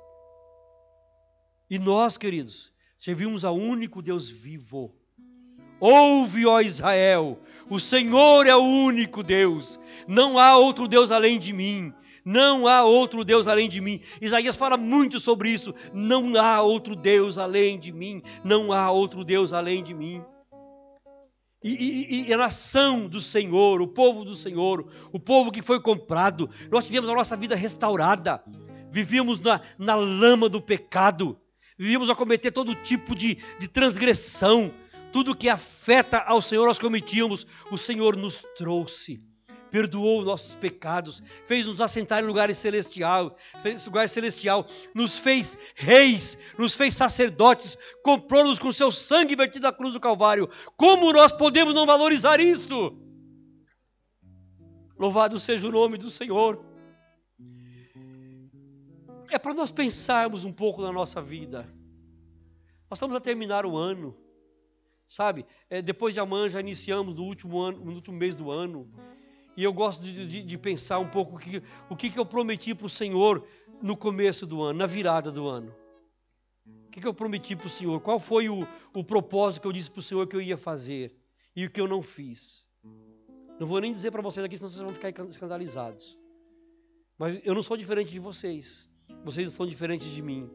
E 1.68 1.78
nós, 1.78 2.18
queridos, 2.18 2.72
servimos 2.96 3.44
ao 3.44 3.54
único 3.54 4.02
Deus 4.02 4.28
vivo 4.28 4.99
Ouve, 5.80 6.46
ó 6.46 6.60
Israel, 6.60 7.40
o 7.68 7.80
Senhor 7.80 8.46
é 8.46 8.54
o 8.54 8.62
único 8.62 9.22
Deus, 9.22 9.80
não 10.06 10.38
há 10.38 10.56
outro 10.56 10.86
Deus 10.86 11.10
além 11.10 11.38
de 11.38 11.52
mim. 11.52 11.92
Não 12.22 12.66
há 12.68 12.84
outro 12.84 13.24
Deus 13.24 13.48
além 13.48 13.68
de 13.68 13.80
mim. 13.80 14.00
Isaías 14.20 14.54
fala 14.54 14.76
muito 14.76 15.18
sobre 15.18 15.48
isso. 15.48 15.74
Não 15.92 16.36
há 16.36 16.60
outro 16.60 16.94
Deus 16.94 17.38
além 17.38 17.78
de 17.78 17.92
mim. 17.92 18.22
Não 18.44 18.72
há 18.72 18.90
outro 18.90 19.24
Deus 19.24 19.54
além 19.54 19.82
de 19.82 19.94
mim. 19.94 20.22
E, 21.62 21.70
e, 21.70 22.28
e, 22.28 22.32
a 22.32 22.38
nação 22.38 23.06
do 23.06 23.20
Senhor, 23.20 23.82
o 23.82 23.88
povo 23.88 24.24
do 24.24 24.34
Senhor, 24.34 24.86
o 25.12 25.20
povo 25.20 25.52
que 25.52 25.60
foi 25.60 25.78
comprado, 25.78 26.48
nós 26.70 26.86
tivemos 26.86 27.10
a 27.10 27.14
nossa 27.14 27.36
vida 27.36 27.54
restaurada, 27.54 28.42
vivíamos 28.90 29.40
na, 29.40 29.60
na 29.78 29.94
lama 29.94 30.48
do 30.48 30.62
pecado, 30.62 31.38
vivíamos 31.78 32.08
a 32.08 32.14
cometer 32.14 32.50
todo 32.50 32.74
tipo 32.74 33.14
de, 33.14 33.36
de 33.58 33.68
transgressão, 33.68 34.72
tudo 35.12 35.36
que 35.36 35.48
afeta 35.48 36.18
ao 36.18 36.40
Senhor 36.40 36.66
nós 36.66 36.78
cometíamos, 36.78 37.46
o 37.70 37.76
Senhor 37.76 38.16
nos 38.16 38.42
trouxe. 38.56 39.22
Perdoou 39.70 40.24
nossos 40.24 40.56
pecados, 40.56 41.22
fez-nos 41.44 41.80
assentar 41.80 42.22
em 42.22 42.26
lugares 42.26 42.58
celestial, 42.58 43.36
fez 43.62 43.86
lugar 43.86 44.08
celestial, 44.08 44.66
nos 44.92 45.16
fez 45.16 45.56
reis, 45.76 46.36
nos 46.58 46.74
fez 46.74 46.96
sacerdotes, 46.96 47.78
comprou-nos 48.02 48.58
com 48.58 48.72
seu 48.72 48.90
sangue 48.90 49.36
vertido 49.36 49.62
na 49.62 49.72
cruz 49.72 49.92
do 49.94 50.00
Calvário. 50.00 50.50
Como 50.76 51.12
nós 51.12 51.30
podemos 51.30 51.72
não 51.72 51.86
valorizar 51.86 52.40
isso? 52.40 52.98
Louvado 54.98 55.38
seja 55.38 55.68
o 55.68 55.72
nome 55.72 55.96
do 55.96 56.10
Senhor. 56.10 56.64
É 59.30 59.38
para 59.38 59.54
nós 59.54 59.70
pensarmos 59.70 60.44
um 60.44 60.52
pouco 60.52 60.82
na 60.82 60.92
nossa 60.92 61.22
vida. 61.22 61.62
Nós 62.90 62.96
estamos 62.96 63.14
a 63.14 63.20
terminar 63.20 63.64
o 63.64 63.76
ano 63.76 64.16
sabe? 65.10 65.44
É, 65.68 65.82
depois 65.82 66.14
de 66.14 66.20
amanhã 66.20 66.48
já 66.48 66.60
iniciamos 66.60 67.16
no 67.16 67.24
último 67.24 67.58
ano, 67.60 67.84
no 67.84 67.92
último 67.92 68.16
mês 68.16 68.36
do 68.36 68.48
ano. 68.48 68.88
E 69.56 69.64
eu 69.64 69.72
gosto 69.72 70.02
de, 70.04 70.26
de, 70.26 70.42
de 70.42 70.58
pensar 70.58 71.00
um 71.00 71.08
pouco 71.08 71.34
o 71.34 71.38
que, 71.38 71.60
o 71.90 71.96
que, 71.96 72.08
que 72.08 72.18
eu 72.18 72.24
prometi 72.24 72.74
para 72.74 72.86
o 72.86 72.88
Senhor 72.88 73.44
no 73.82 73.96
começo 73.96 74.46
do 74.46 74.62
ano, 74.62 74.78
na 74.78 74.86
virada 74.86 75.32
do 75.32 75.48
ano. 75.48 75.74
O 76.86 76.90
que, 76.90 77.00
que 77.00 77.06
eu 77.06 77.12
prometi 77.12 77.56
para 77.56 77.66
o 77.66 77.70
Senhor? 77.70 78.00
Qual 78.00 78.20
foi 78.20 78.48
o, 78.48 78.66
o 78.94 79.02
propósito 79.02 79.62
que 79.62 79.66
eu 79.66 79.72
disse 79.72 79.90
para 79.90 79.98
o 79.98 80.02
Senhor 80.02 80.26
que 80.28 80.36
eu 80.36 80.40
ia 80.40 80.56
fazer 80.56 81.12
e 81.56 81.66
o 81.66 81.70
que 81.70 81.80
eu 81.80 81.88
não 81.88 82.02
fiz? 82.02 82.64
Não 83.58 83.66
vou 83.66 83.80
nem 83.80 83.92
dizer 83.92 84.12
para 84.12 84.22
vocês 84.22 84.46
aqui, 84.46 84.56
senão 84.56 84.70
vocês 84.70 84.82
vão 84.82 84.94
ficar 84.94 85.10
escandalizados. 85.26 86.16
Mas 87.18 87.40
eu 87.44 87.54
não 87.54 87.62
sou 87.64 87.76
diferente 87.76 88.12
de 88.12 88.20
vocês. 88.20 88.88
Vocês 89.24 89.52
são 89.52 89.66
diferentes 89.66 90.08
de 90.08 90.22
mim. 90.22 90.48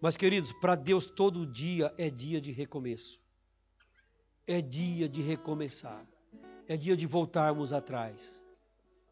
Mas, 0.00 0.16
queridos, 0.16 0.52
para 0.52 0.74
Deus 0.76 1.06
todo 1.06 1.44
dia 1.44 1.92
é 1.98 2.08
dia 2.08 2.40
de 2.40 2.50
recomeço. 2.52 3.21
É 4.52 4.60
dia 4.60 5.08
de 5.08 5.22
recomeçar. 5.22 6.06
É 6.68 6.76
dia 6.76 6.94
de 6.94 7.06
voltarmos 7.06 7.72
atrás 7.72 8.44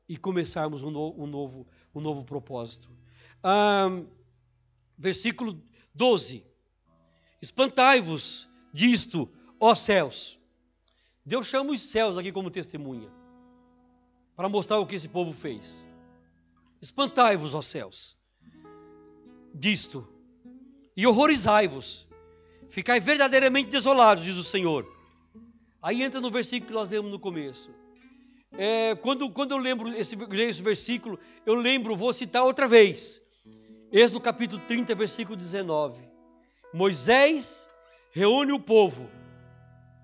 e 0.07 0.15
começarmos 0.19 0.83
um, 0.83 0.91
no, 0.91 1.15
um 1.19 1.27
novo, 1.27 1.67
um 1.95 2.01
novo 2.03 2.25
propósito. 2.25 2.91
Ah, 3.43 3.89
versículo 4.99 5.59
12. 5.95 6.45
Espantai-vos 7.41 8.51
disto, 8.71 9.31
ó 9.59 9.75
céus. 9.75 10.39
Deus 11.25 11.47
chama 11.47 11.73
os 11.73 11.81
céus 11.81 12.19
aqui 12.19 12.31
como 12.31 12.51
testemunha, 12.51 13.09
para 14.37 14.47
mostrar 14.47 14.79
o 14.79 14.87
que 14.87 14.97
esse 14.97 15.09
povo 15.09 15.33
fez. 15.33 15.83
Espantai-vos, 16.83 17.55
ó 17.55 17.63
céus, 17.63 18.15
disto, 19.55 20.07
e 20.95 21.07
horrorizai-vos, 21.07 22.07
ficai 22.69 23.01
verdadeiramente 23.01 23.71
desolados, 23.71 24.23
diz 24.23 24.37
o 24.37 24.45
Senhor. 24.45 25.00
Aí 25.83 26.03
entra 26.03 26.21
no 26.21 26.31
versículo 26.31 26.69
que 26.69 26.75
nós 26.75 26.89
lemos 26.89 27.11
no 27.11 27.19
começo. 27.19 27.71
É, 28.53 28.95
quando, 28.97 29.31
quando 29.31 29.53
eu 29.53 29.59
lembro 29.59 29.89
esse, 29.97 30.17
esse 30.33 30.63
versículo, 30.63 31.19
eu 31.47 31.55
lembro, 31.55 31.97
vou 31.97 32.13
citar 32.13 32.43
outra 32.43 32.67
vez. 32.69 33.23
Êxodo 33.93 34.21
capítulo 34.21 34.61
30, 34.67 34.95
versículo 34.95 35.37
19. 35.37 36.03
Moisés 36.75 37.69
reúne 38.13 38.53
o 38.53 38.61
povo 38.61 39.09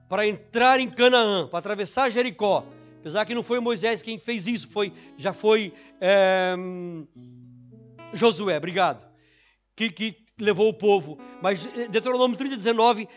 para 0.09 0.27
entrar 0.27 0.81
em 0.81 0.89
Canaã, 0.89 1.47
para 1.47 1.59
atravessar 1.59 2.11
Jericó. 2.11 2.65
Apesar 3.01 3.25
que 3.25 3.35
não 3.35 3.43
foi 3.43 3.61
Moisés 3.61 4.03
quem 4.03 4.19
fez 4.19 4.47
isso, 4.47 4.69
foi 4.69 4.93
já 5.17 5.33
foi 5.33 5.73
é, 6.01 6.55
Josué, 8.13 8.57
obrigado, 8.57 9.07
que, 9.77 9.91
que, 9.91 10.27
levou 10.39 10.69
o 10.69 10.75
povo. 10.75 11.19
Mas 11.41 11.67
eh, 11.67 11.89
Deuteronômio 11.89 12.37
30, 12.37 12.57
19, 12.57 13.03
é, 13.05 13.09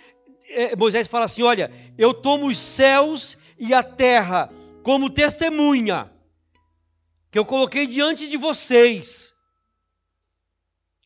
Moisés 0.77 1.07
fala 1.07 1.25
assim: 1.25 1.43
Olha, 1.43 1.71
eu 1.97 2.13
tomo 2.13 2.47
os 2.47 2.57
céus 2.57 3.37
e 3.57 3.73
a 3.73 3.83
terra 3.83 4.51
como 4.83 5.09
testemunha, 5.09 6.11
que 7.29 7.37
eu 7.37 7.45
coloquei 7.45 7.85
diante 7.85 8.27
de 8.27 8.37
vocês 8.37 9.35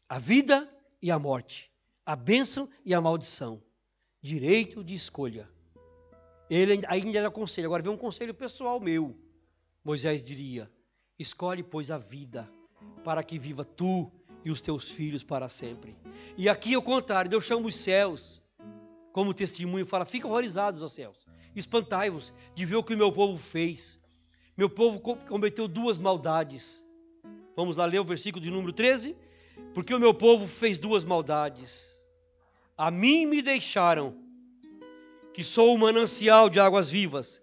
a 0.08 0.20
vida 0.20 0.70
e 1.02 1.10
a 1.12 1.18
morte, 1.18 1.72
a 2.06 2.16
bênção 2.16 2.70
e 2.86 2.94
a 2.94 3.02
maldição, 3.02 3.62
direito 4.22 4.84
de 4.84 4.94
escolha. 4.94 5.50
Ele 6.50 6.84
ainda 6.88 7.18
era 7.18 7.32
conselho, 7.32 7.66
agora 7.66 7.82
vem 7.82 7.92
um 7.92 7.98
conselho 7.98 8.34
pessoal 8.34 8.80
meu. 8.80 9.18
Moisés 9.84 10.24
diria: 10.24 10.72
Escolhe, 11.18 11.64
pois, 11.64 11.90
a 11.90 11.98
vida, 11.98 12.50
para 13.04 13.24
que 13.24 13.40
viva 13.40 13.66
tu 13.66 14.12
e 14.46 14.52
os 14.52 14.62
teus 14.62 14.92
filhos 14.92 15.24
para 15.24 15.50
sempre. 15.50 15.98
E 16.38 16.48
aqui, 16.48 16.76
ao 16.76 16.82
contrário, 16.82 17.30
Deus 17.30 17.44
chama 17.44 17.68
os 17.68 17.76
céus 17.76 18.43
como 19.14 19.34
testemunho, 19.34 19.86
fala: 19.86 20.06
Fica 20.06 20.28
horrorizados, 20.28 20.84
ó 20.84 20.90
céus, 20.90 21.26
espantai-vos 21.56 22.34
de 22.54 22.66
ver 22.66 22.76
o 22.76 22.84
que 22.84 22.96
o 22.96 22.98
meu 22.98 23.12
povo 23.12 23.38
fez. 23.38 23.98
Meu 24.58 24.70
povo 24.70 25.00
cometeu 25.00 25.68
duas 25.68 25.98
maldades. 25.98 26.84
Vamos 27.56 27.78
lá 27.78 27.86
ler 27.86 28.00
o 28.00 28.04
versículo 28.04 28.44
de 28.44 28.52
número 28.52 28.74
13. 28.74 29.16
Porque 29.74 29.94
o 29.94 30.00
meu 30.00 30.14
povo 30.14 30.48
fez 30.48 30.78
duas 30.78 31.04
maldades. 31.04 32.02
A 32.76 32.90
mim 32.90 33.26
me 33.26 33.42
deixaram, 33.42 34.18
que 35.32 35.44
sou 35.44 35.74
o 35.74 35.78
manancial 35.78 36.50
de 36.50 36.60
águas 36.60 36.90
vivas, 36.90 37.42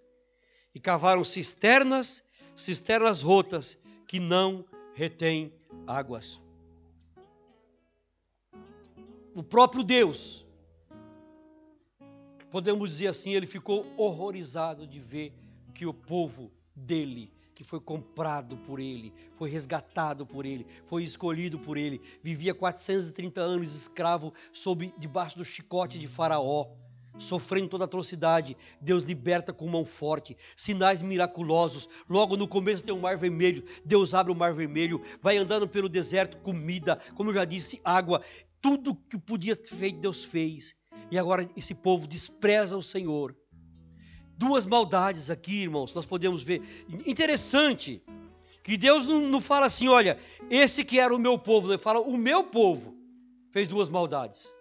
e 0.75 0.79
cavaram 0.79 1.23
cisternas, 1.23 2.23
cisternas 2.53 3.21
rotas, 3.21 3.77
que 4.07 4.19
não 4.19 4.65
retêm 4.93 5.53
águas. 5.87 6.39
O 9.33 9.41
próprio 9.41 9.83
Deus, 9.83 10.40
podemos 12.51 12.89
dizer 12.89 13.07
assim, 13.07 13.33
ele 13.33 13.47
ficou 13.47 13.91
horrorizado 13.97 14.85
de 14.85 14.99
ver 14.99 15.33
que 15.73 15.85
o 15.85 15.93
povo 15.93 16.51
dele 16.75 17.33
que 17.55 17.63
foi 17.63 17.79
comprado 17.79 18.57
por 18.57 18.79
ele, 18.79 19.13
foi 19.35 19.49
resgatado 19.49 20.25
por 20.25 20.45
ele, 20.45 20.65
foi 20.87 21.03
escolhido 21.03 21.59
por 21.59 21.77
ele, 21.77 22.01
vivia 22.23 22.55
430 22.55 23.39
anos 23.39 23.75
escravo 23.75 24.33
sob 24.51 24.91
debaixo 24.97 25.37
do 25.37 25.45
chicote 25.45 25.99
de 25.99 26.07
Faraó, 26.07 26.71
sofrendo 27.19 27.67
toda 27.67 27.85
atrocidade. 27.85 28.57
Deus 28.79 29.03
liberta 29.03 29.53
com 29.53 29.67
mão 29.67 29.85
forte, 29.85 30.35
sinais 30.55 31.03
miraculosos. 31.03 31.87
Logo 32.09 32.35
no 32.35 32.47
começo 32.47 32.83
tem 32.83 32.93
o 32.93 32.97
um 32.97 33.01
mar 33.01 33.17
vermelho, 33.17 33.63
Deus 33.85 34.15
abre 34.15 34.31
o 34.31 34.35
mar 34.35 34.53
vermelho, 34.53 34.99
vai 35.21 35.37
andando 35.37 35.67
pelo 35.67 35.87
deserto, 35.87 36.37
comida, 36.39 36.99
como 37.13 37.29
eu 37.29 37.33
já 37.35 37.45
disse, 37.45 37.79
água, 37.83 38.23
tudo 38.59 38.95
que 38.95 39.19
podia 39.19 39.55
ter 39.55 39.75
feito, 39.75 39.99
Deus 39.99 40.23
fez. 40.23 40.80
E 41.11 41.19
agora 41.19 41.47
esse 41.55 41.75
povo 41.75 42.07
despreza 42.07 42.75
o 42.75 42.81
Senhor 42.81 43.35
duas 44.41 44.65
maldades 44.65 45.29
aqui, 45.29 45.61
irmãos, 45.61 45.93
nós 45.93 46.03
podemos 46.03 46.41
ver. 46.41 46.63
Interessante 47.05 48.01
que 48.63 48.75
Deus 48.75 49.05
não, 49.05 49.21
não 49.27 49.39
fala 49.39 49.67
assim, 49.67 49.87
olha, 49.87 50.17
esse 50.49 50.83
que 50.83 50.99
era 50.99 51.15
o 51.15 51.19
meu 51.19 51.37
povo, 51.37 51.71
ele 51.71 51.77
fala, 51.77 51.99
o 51.99 52.17
meu 52.17 52.43
povo 52.43 52.95
fez 53.51 53.67
duas 53.67 53.87
maldades. 53.87 54.51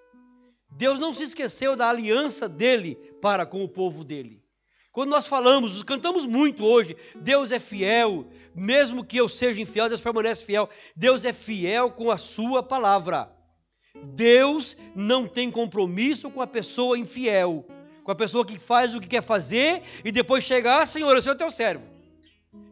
Deus 0.71 1.01
não 1.01 1.15
se 1.15 1.23
esqueceu 1.23 1.75
da 1.75 1.89
aliança 1.89 2.47
dele 2.47 2.95
para 3.23 3.47
com 3.47 3.65
o 3.65 3.69
povo 3.69 4.05
dele. 4.05 4.45
Quando 4.93 5.11
nós 5.11 5.27
falamos, 5.27 5.83
cantamos 5.83 6.27
muito 6.27 6.63
hoje, 6.63 6.95
Deus 7.19 7.51
é 7.51 7.59
fiel, 7.59 8.29
mesmo 8.55 9.03
que 9.03 9.17
eu 9.17 9.31
seja 9.31 9.63
infiel, 9.63 9.89
Deus 9.89 10.01
permanece 10.01 10.45
fiel. 10.45 10.69
Deus 10.95 11.25
é 11.25 11.33
fiel 11.33 11.91
com 11.91 12.11
a 12.11 12.19
sua 12.19 12.63
palavra. 12.63 13.35
Deus 13.95 14.77
não 14.95 15.27
tem 15.27 15.51
compromisso 15.51 16.31
com 16.31 16.41
a 16.41 16.47
pessoa 16.47 16.99
infiel 16.99 17.67
com 18.11 18.13
a 18.13 18.15
pessoa 18.17 18.45
que 18.45 18.59
faz 18.59 18.95
o 18.95 19.01
que 19.01 19.07
quer 19.07 19.23
fazer 19.23 19.83
e 20.05 20.11
depois 20.11 20.43
chegar, 20.43 20.83
ah, 20.83 20.87
Senhor, 20.87 21.15
eu 21.15 21.23
sou 21.23 21.37
teu 21.37 21.51
servo. 21.51 21.85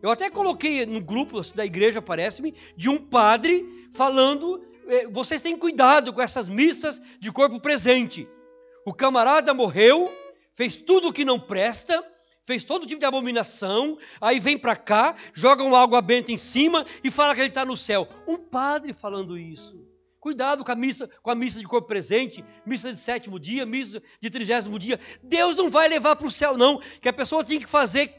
Eu 0.03 0.11
até 0.11 0.29
coloquei 0.29 0.85
no 0.85 1.01
grupo 1.01 1.41
da 1.55 1.65
igreja, 1.65 2.03
parece-me, 2.03 2.55
de 2.77 2.89
um 2.89 2.99
padre 2.99 3.65
falando: 3.93 4.61
eh, 4.89 5.07
vocês 5.07 5.41
têm 5.41 5.57
cuidado 5.57 6.13
com 6.13 6.21
essas 6.21 6.49
missas 6.49 7.01
de 7.21 7.31
corpo 7.31 7.61
presente. 7.61 8.29
O 8.85 8.93
camarada 8.93 9.55
morreu, 9.55 10.13
fez 10.55 10.77
tudo 10.77 11.09
o 11.09 11.13
que 11.13 11.25
não 11.25 11.39
presta, 11.39 12.05
fez 12.43 12.65
todo 12.65 12.87
tipo 12.87 12.99
de 12.99 13.07
abominação, 13.07 13.99
aí 14.21 14.41
vem 14.41 14.59
para 14.59 14.75
cá, 14.75 15.15
joga 15.33 15.63
uma 15.63 15.81
água 15.81 16.01
benta 16.01 16.33
em 16.33 16.39
cima 16.39 16.85
e 17.05 17.11
fala 17.11 17.35
que 17.35 17.41
ele 17.41 17.49
está 17.49 17.65
no 17.65 17.77
céu. 17.77 18.09
Um 18.27 18.39
padre 18.39 18.93
falando 18.93 19.39
isso. 19.39 19.88
Cuidado 20.29 20.63
com 20.63 20.71
a 20.71 20.75
missa, 20.75 21.09
com 21.23 21.31
a 21.31 21.35
missa 21.35 21.59
de 21.59 21.65
corpo 21.65 21.89
presente, 21.89 22.45
missa 22.67 22.93
de 22.93 23.01
sétimo 23.01 23.41
dia, 23.41 23.65
missa 23.65 24.03
de 24.21 24.29
trigésimo 24.29 24.79
dia. 24.79 25.01
Deus 25.23 25.57
não 25.57 25.71
vai 25.71 25.89
levar 25.89 26.17
para 26.17 26.27
o 26.27 26.31
céu, 26.31 26.55
não. 26.55 26.83
Que 27.01 27.09
a 27.09 27.15
pessoa 27.15 27.43
tem 27.43 27.59
que 27.59 27.67
fazer 27.67 28.15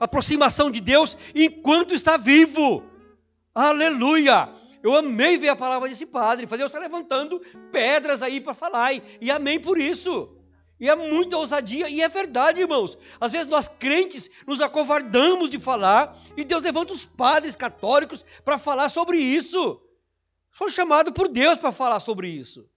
aproximação 0.00 0.72
de 0.72 0.80
Deus 0.80 1.16
enquanto 1.32 1.94
está 1.94 2.16
vivo. 2.16 2.82
Aleluia! 3.54 4.52
Eu 4.82 4.96
amei 4.96 5.38
ver 5.38 5.50
a 5.50 5.54
palavra 5.54 5.88
desse 5.88 6.04
padre. 6.04 6.46
Deus 6.46 6.62
está 6.62 6.80
levantando 6.80 7.40
pedras 7.70 8.24
aí 8.24 8.40
para 8.40 8.52
falar. 8.52 8.90
E 9.20 9.30
amém 9.30 9.60
por 9.60 9.78
isso. 9.78 10.36
E 10.80 10.88
é 10.88 10.96
muita 10.96 11.36
ousadia, 11.36 11.88
e 11.88 12.02
é 12.02 12.08
verdade, 12.08 12.60
irmãos. 12.60 12.98
Às 13.20 13.30
vezes 13.30 13.46
nós 13.46 13.68
crentes 13.68 14.28
nos 14.48 14.60
acovardamos 14.60 15.48
de 15.48 15.60
falar, 15.60 16.18
e 16.36 16.42
Deus 16.42 16.64
levanta 16.64 16.92
os 16.92 17.06
padres 17.06 17.54
católicos 17.54 18.24
para 18.44 18.58
falar 18.58 18.88
sobre 18.88 19.18
isso. 19.18 19.80
Foi 20.50 20.70
chamado 20.70 21.12
por 21.12 21.28
Deus 21.28 21.58
para 21.58 21.72
falar 21.72 22.00
sobre 22.00 22.28
isso. 22.28 22.68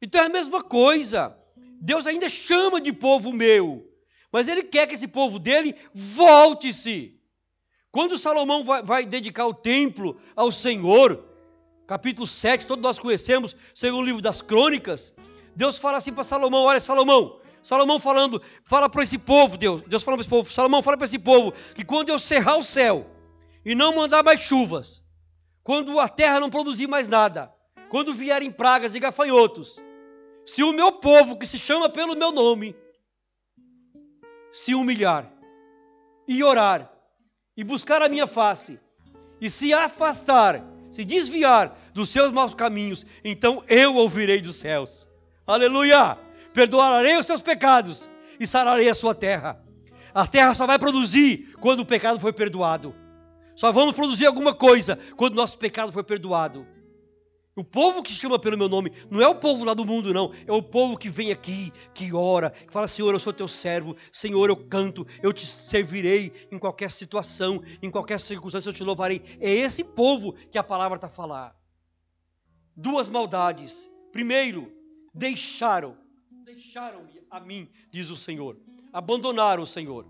Então 0.00 0.20
é 0.20 0.26
a 0.26 0.28
mesma 0.28 0.62
coisa. 0.62 1.36
Deus 1.80 2.06
ainda 2.06 2.28
chama 2.28 2.80
de 2.80 2.92
povo 2.92 3.32
meu, 3.32 3.86
mas 4.32 4.48
Ele 4.48 4.62
quer 4.62 4.86
que 4.86 4.94
esse 4.94 5.08
povo 5.08 5.38
dele 5.38 5.74
volte-se. 5.92 7.20
Quando 7.90 8.18
Salomão 8.18 8.64
vai, 8.64 8.82
vai, 8.82 9.06
dedicar 9.06 9.46
o 9.46 9.54
templo 9.54 10.20
ao 10.34 10.50
Senhor, 10.52 11.24
capítulo 11.86 12.26
7, 12.26 12.66
todos 12.66 12.82
nós 12.82 12.98
conhecemos, 12.98 13.56
segundo 13.74 14.02
o 14.02 14.06
livro 14.06 14.22
das 14.22 14.42
crônicas, 14.42 15.12
Deus 15.54 15.78
fala 15.78 15.98
assim 15.98 16.12
para 16.12 16.24
Salomão: 16.24 16.64
Olha, 16.64 16.80
Salomão, 16.80 17.40
Salomão 17.62 17.98
falando, 17.98 18.40
fala 18.64 18.88
para 18.88 19.02
esse 19.02 19.18
povo, 19.18 19.56
Deus, 19.56 19.82
Deus 19.82 20.02
falando 20.02 20.18
para 20.18 20.22
esse 20.22 20.30
povo, 20.30 20.52
Salomão 20.52 20.82
fala 20.82 20.96
para 20.96 21.06
esse 21.06 21.18
povo 21.18 21.52
que 21.74 21.84
quando 21.84 22.10
eu 22.10 22.18
cerrar 22.18 22.58
o 22.58 22.62
céu 22.62 23.06
e 23.64 23.74
não 23.74 23.94
mandar 23.94 24.22
mais 24.22 24.40
chuvas, 24.40 25.02
quando 25.66 25.98
a 25.98 26.08
terra 26.08 26.38
não 26.38 26.48
produzir 26.48 26.86
mais 26.86 27.08
nada, 27.08 27.52
quando 27.88 28.14
vierem 28.14 28.52
pragas 28.52 28.94
e 28.94 29.00
gafanhotos, 29.00 29.76
se 30.46 30.62
o 30.62 30.72
meu 30.72 30.92
povo, 30.92 31.36
que 31.36 31.44
se 31.44 31.58
chama 31.58 31.88
pelo 31.88 32.14
meu 32.14 32.30
nome, 32.30 32.76
se 34.52 34.76
humilhar 34.76 35.28
e 36.28 36.40
orar 36.44 36.88
e 37.56 37.64
buscar 37.64 38.00
a 38.00 38.08
minha 38.08 38.28
face 38.28 38.78
e 39.40 39.50
se 39.50 39.74
afastar, 39.74 40.64
se 40.88 41.04
desviar 41.04 41.76
dos 41.92 42.10
seus 42.10 42.30
maus 42.30 42.54
caminhos, 42.54 43.04
então 43.24 43.64
eu 43.66 43.96
ouvirei 43.96 44.40
dos 44.40 44.54
céus. 44.54 45.04
Aleluia! 45.44 46.16
Perdoarei 46.54 47.16
os 47.16 47.26
seus 47.26 47.42
pecados 47.42 48.08
e 48.38 48.46
sararei 48.46 48.88
a 48.88 48.94
sua 48.94 49.16
terra. 49.16 49.60
A 50.14 50.28
terra 50.28 50.54
só 50.54 50.64
vai 50.64 50.78
produzir 50.78 51.52
quando 51.60 51.80
o 51.80 51.86
pecado 51.86 52.20
foi 52.20 52.32
perdoado. 52.32 52.94
Só 53.56 53.72
vamos 53.72 53.94
produzir 53.94 54.26
alguma 54.26 54.54
coisa 54.54 54.98
quando 55.16 55.34
nosso 55.34 55.58
pecado 55.58 55.90
for 55.90 56.04
perdoado. 56.04 56.66
O 57.58 57.64
povo 57.64 58.02
que 58.02 58.12
chama 58.12 58.38
pelo 58.38 58.58
meu 58.58 58.68
nome 58.68 58.92
não 59.10 59.22
é 59.22 59.26
o 59.26 59.34
povo 59.34 59.64
lá 59.64 59.72
do 59.72 59.86
mundo, 59.86 60.12
não. 60.12 60.30
É 60.46 60.52
o 60.52 60.62
povo 60.62 60.94
que 60.94 61.08
vem 61.08 61.32
aqui, 61.32 61.72
que 61.94 62.12
ora, 62.12 62.50
que 62.50 62.70
fala: 62.70 62.86
Senhor, 62.86 63.14
eu 63.14 63.18
sou 63.18 63.32
teu 63.32 63.48
servo. 63.48 63.96
Senhor, 64.12 64.50
eu 64.50 64.56
canto, 64.68 65.06
eu 65.22 65.32
te 65.32 65.46
servirei 65.46 66.30
em 66.52 66.58
qualquer 66.58 66.90
situação, 66.90 67.62
em 67.82 67.90
qualquer 67.90 68.20
circunstância, 68.20 68.68
eu 68.68 68.74
te 68.74 68.84
louvarei. 68.84 69.22
É 69.40 69.50
esse 69.50 69.82
povo 69.82 70.34
que 70.34 70.58
a 70.58 70.62
palavra 70.62 70.96
está 70.96 71.06
a 71.06 71.10
falar. 71.10 71.56
Duas 72.76 73.08
maldades. 73.08 73.90
Primeiro, 74.12 74.70
deixaram, 75.14 75.96
deixaram-me 76.44 77.22
a 77.30 77.40
mim, 77.40 77.70
diz 77.90 78.10
o 78.10 78.16
Senhor. 78.16 78.58
Abandonaram 78.92 79.62
o 79.62 79.66
Senhor. 79.66 80.06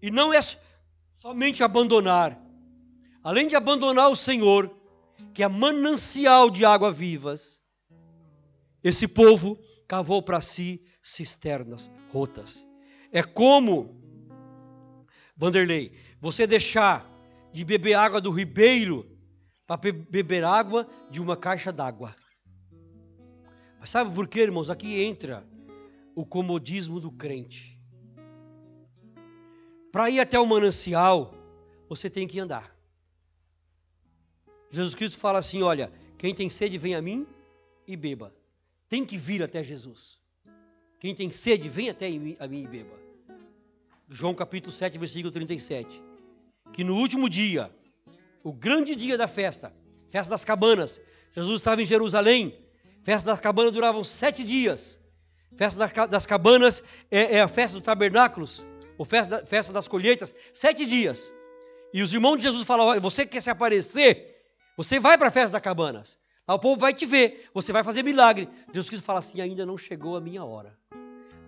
E 0.00 0.10
não 0.10 0.32
é 0.32 0.40
somente 1.12 1.62
abandonar. 1.62 2.45
Além 3.26 3.48
de 3.48 3.56
abandonar 3.56 4.08
o 4.08 4.14
Senhor, 4.14 4.72
que 5.34 5.42
é 5.42 5.48
manancial 5.48 6.48
de 6.48 6.64
água 6.64 6.92
vivas, 6.92 7.60
esse 8.84 9.08
povo 9.08 9.58
cavou 9.88 10.22
para 10.22 10.40
si 10.40 10.80
cisternas 11.02 11.90
rotas. 12.12 12.64
É 13.10 13.24
como, 13.24 14.00
Vanderlei, 15.36 15.92
você 16.20 16.46
deixar 16.46 17.04
de 17.52 17.64
beber 17.64 17.94
água 17.94 18.20
do 18.20 18.30
ribeiro 18.30 19.04
para 19.66 19.92
beber 19.92 20.44
água 20.44 20.86
de 21.10 21.20
uma 21.20 21.36
caixa 21.36 21.72
d'água. 21.72 22.14
Mas 23.80 23.90
sabe 23.90 24.14
por 24.14 24.28
quê, 24.28 24.42
irmãos? 24.42 24.70
Aqui 24.70 25.02
entra 25.02 25.44
o 26.14 26.24
comodismo 26.24 27.00
do 27.00 27.10
crente. 27.10 27.76
Para 29.90 30.10
ir 30.10 30.20
até 30.20 30.38
o 30.38 30.46
manancial, 30.46 31.34
você 31.88 32.08
tem 32.08 32.28
que 32.28 32.38
andar. 32.38 32.75
Jesus 34.70 34.94
Cristo 34.94 35.18
fala 35.18 35.38
assim: 35.38 35.62
olha, 35.62 35.92
quem 36.18 36.34
tem 36.34 36.50
sede, 36.50 36.78
vem 36.78 36.94
a 36.94 37.02
mim 37.02 37.26
e 37.86 37.96
beba. 37.96 38.34
Tem 38.88 39.04
que 39.04 39.16
vir 39.16 39.42
até 39.42 39.62
Jesus. 39.62 40.18
Quem 40.98 41.14
tem 41.14 41.30
sede, 41.30 41.68
vem 41.68 41.90
até 41.90 42.06
a 42.06 42.48
mim 42.48 42.62
e 42.62 42.66
beba. 42.66 42.98
João 44.08 44.34
capítulo 44.34 44.72
7, 44.72 44.96
versículo 44.98 45.32
37. 45.32 46.02
Que 46.72 46.84
no 46.84 46.94
último 46.94 47.28
dia, 47.28 47.70
o 48.42 48.52
grande 48.52 48.94
dia 48.94 49.18
da 49.18 49.26
festa, 49.26 49.74
festa 50.10 50.30
das 50.30 50.44
cabanas, 50.44 51.00
Jesus 51.32 51.60
estava 51.60 51.82
em 51.82 51.86
Jerusalém. 51.86 52.56
Festa 53.02 53.30
das 53.30 53.40
cabanas 53.40 53.72
duravam 53.72 54.02
sete 54.02 54.42
dias. 54.44 54.98
Festa 55.56 56.06
das 56.06 56.26
cabanas 56.26 56.82
é, 57.10 57.36
é 57.36 57.40
a 57.40 57.48
festa 57.48 57.78
dos 57.78 57.84
tabernáculos, 57.84 58.64
ou 58.98 59.04
festa, 59.04 59.44
festa 59.44 59.72
das 59.72 59.88
colheitas, 59.88 60.34
sete 60.52 60.84
dias. 60.84 61.32
E 61.92 62.02
os 62.02 62.12
irmãos 62.12 62.36
de 62.36 62.42
Jesus 62.44 62.62
falaram: 62.62 63.00
você 63.00 63.24
quer 63.24 63.40
se 63.40 63.50
aparecer? 63.50 64.35
Você 64.76 65.00
vai 65.00 65.16
para 65.16 65.28
a 65.28 65.32
festa 65.32 65.52
das 65.52 65.62
cabanas. 65.62 66.18
o 66.46 66.58
povo 66.58 66.78
vai 66.78 66.92
te 66.92 67.06
ver, 67.06 67.48
você 67.54 67.72
vai 67.72 67.82
fazer 67.82 68.02
milagre. 68.02 68.48
Jesus 68.68 68.88
Cristo 68.88 69.04
fala 69.04 69.20
assim: 69.20 69.40
ainda 69.40 69.64
não 69.64 69.78
chegou 69.78 70.16
a 70.16 70.20
minha 70.20 70.44
hora. 70.44 70.78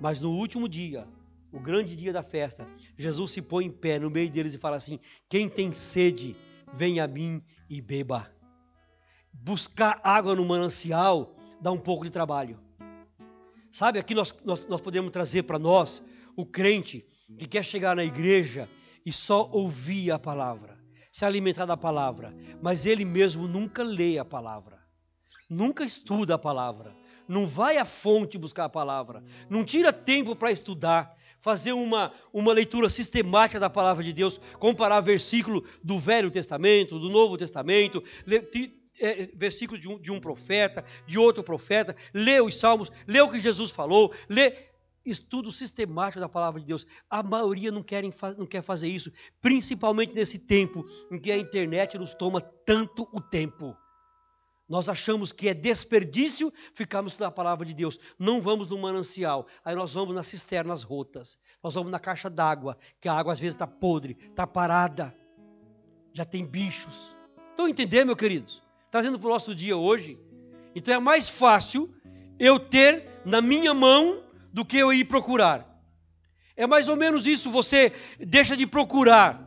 Mas 0.00 0.20
no 0.20 0.30
último 0.30 0.68
dia, 0.68 1.06
o 1.52 1.60
grande 1.60 1.96
dia 1.96 2.12
da 2.12 2.22
festa, 2.22 2.66
Jesus 2.96 3.32
se 3.32 3.42
põe 3.42 3.66
em 3.66 3.70
pé 3.70 3.98
no 3.98 4.10
meio 4.10 4.30
deles 4.30 4.54
e 4.54 4.58
fala 4.58 4.76
assim: 4.76 4.98
Quem 5.28 5.48
tem 5.48 5.74
sede, 5.74 6.36
venha 6.72 7.04
a 7.04 7.08
mim 7.08 7.42
e 7.68 7.80
beba. 7.80 8.30
Buscar 9.32 10.00
água 10.02 10.34
no 10.34 10.44
manancial 10.44 11.34
dá 11.60 11.70
um 11.70 11.78
pouco 11.78 12.04
de 12.04 12.10
trabalho. 12.10 12.58
Sabe, 13.70 13.98
aqui 13.98 14.14
nós, 14.14 14.34
nós, 14.44 14.66
nós 14.66 14.80
podemos 14.80 15.10
trazer 15.10 15.42
para 15.42 15.58
nós 15.58 16.02
o 16.34 16.46
crente 16.46 17.04
que 17.38 17.46
quer 17.46 17.64
chegar 17.64 17.94
na 17.94 18.04
igreja 18.04 18.68
e 19.04 19.12
só 19.12 19.48
ouvir 19.52 20.10
a 20.10 20.18
palavra, 20.18 20.77
se 21.10 21.24
alimentar 21.24 21.66
da 21.66 21.76
palavra, 21.76 22.34
mas 22.62 22.86
ele 22.86 23.04
mesmo 23.04 23.48
nunca 23.48 23.82
lê 23.82 24.18
a 24.18 24.24
palavra, 24.24 24.78
nunca 25.48 25.84
estuda 25.84 26.34
a 26.34 26.38
palavra, 26.38 26.94
não 27.26 27.46
vai 27.46 27.76
à 27.76 27.84
fonte 27.84 28.38
buscar 28.38 28.64
a 28.64 28.68
palavra, 28.68 29.22
não 29.48 29.64
tira 29.64 29.92
tempo 29.92 30.34
para 30.34 30.50
estudar, 30.50 31.16
fazer 31.40 31.72
uma, 31.72 32.12
uma 32.32 32.52
leitura 32.52 32.88
sistemática 32.88 33.60
da 33.60 33.70
palavra 33.70 34.02
de 34.02 34.12
Deus, 34.12 34.40
comparar 34.58 35.00
versículo 35.00 35.64
do 35.82 35.98
Velho 35.98 36.30
Testamento, 36.30 36.98
do 36.98 37.08
Novo 37.08 37.36
Testamento, 37.36 38.02
é, 39.00 39.28
versículo 39.34 39.78
de 39.78 39.88
um, 39.88 39.98
de 39.98 40.10
um 40.10 40.20
profeta, 40.20 40.84
de 41.06 41.18
outro 41.18 41.42
profeta, 41.42 41.94
lê 42.12 42.40
os 42.40 42.56
salmos, 42.56 42.90
lê 43.06 43.20
o 43.20 43.30
que 43.30 43.38
Jesus 43.38 43.70
falou, 43.70 44.12
lê 44.28 44.67
estudo 45.10 45.50
sistemático 45.52 46.20
da 46.20 46.28
palavra 46.28 46.60
de 46.60 46.66
Deus. 46.66 46.86
A 47.08 47.22
maioria 47.22 47.70
não, 47.70 47.82
querem, 47.82 48.12
não 48.36 48.46
quer 48.46 48.62
fazer 48.62 48.88
isso, 48.88 49.12
principalmente 49.40 50.14
nesse 50.14 50.38
tempo 50.38 50.82
em 51.10 51.18
que 51.18 51.30
a 51.32 51.38
internet 51.38 51.98
nos 51.98 52.12
toma 52.12 52.40
tanto 52.40 53.08
o 53.12 53.20
tempo. 53.20 53.76
Nós 54.68 54.88
achamos 54.88 55.32
que 55.32 55.48
é 55.48 55.54
desperdício 55.54 56.52
ficarmos 56.74 57.16
na 57.18 57.30
palavra 57.30 57.64
de 57.64 57.72
Deus. 57.72 57.98
Não 58.18 58.42
vamos 58.42 58.68
no 58.68 58.76
manancial, 58.76 59.46
aí 59.64 59.74
nós 59.74 59.94
vamos 59.94 60.14
nas 60.14 60.26
cisternas 60.26 60.82
rotas. 60.82 61.38
Nós 61.62 61.74
vamos 61.74 61.90
na 61.90 61.98
caixa 61.98 62.28
d'água, 62.28 62.76
que 63.00 63.08
a 63.08 63.14
água 63.14 63.32
às 63.32 63.40
vezes 63.40 63.54
está 63.54 63.66
podre, 63.66 64.16
está 64.28 64.46
parada, 64.46 65.16
já 66.12 66.24
tem 66.24 66.44
bichos. 66.44 67.16
Estão 67.50 67.66
entendendo, 67.66 68.08
meus 68.08 68.18
queridos? 68.18 68.62
Trazendo 68.90 69.18
para 69.18 69.28
o 69.28 69.32
nosso 69.32 69.54
dia 69.54 69.76
hoje. 69.76 70.18
Então 70.74 70.92
é 70.92 70.98
mais 70.98 71.30
fácil 71.30 71.92
eu 72.38 72.60
ter 72.60 73.08
na 73.24 73.40
minha 73.40 73.72
mão 73.72 74.22
do 74.52 74.64
que 74.64 74.76
eu 74.76 74.92
ir 74.92 75.04
procurar. 75.04 75.66
É 76.56 76.66
mais 76.66 76.88
ou 76.88 76.96
menos 76.96 77.26
isso. 77.26 77.50
Você 77.50 77.92
deixa 78.18 78.56
de 78.56 78.66
procurar 78.66 79.46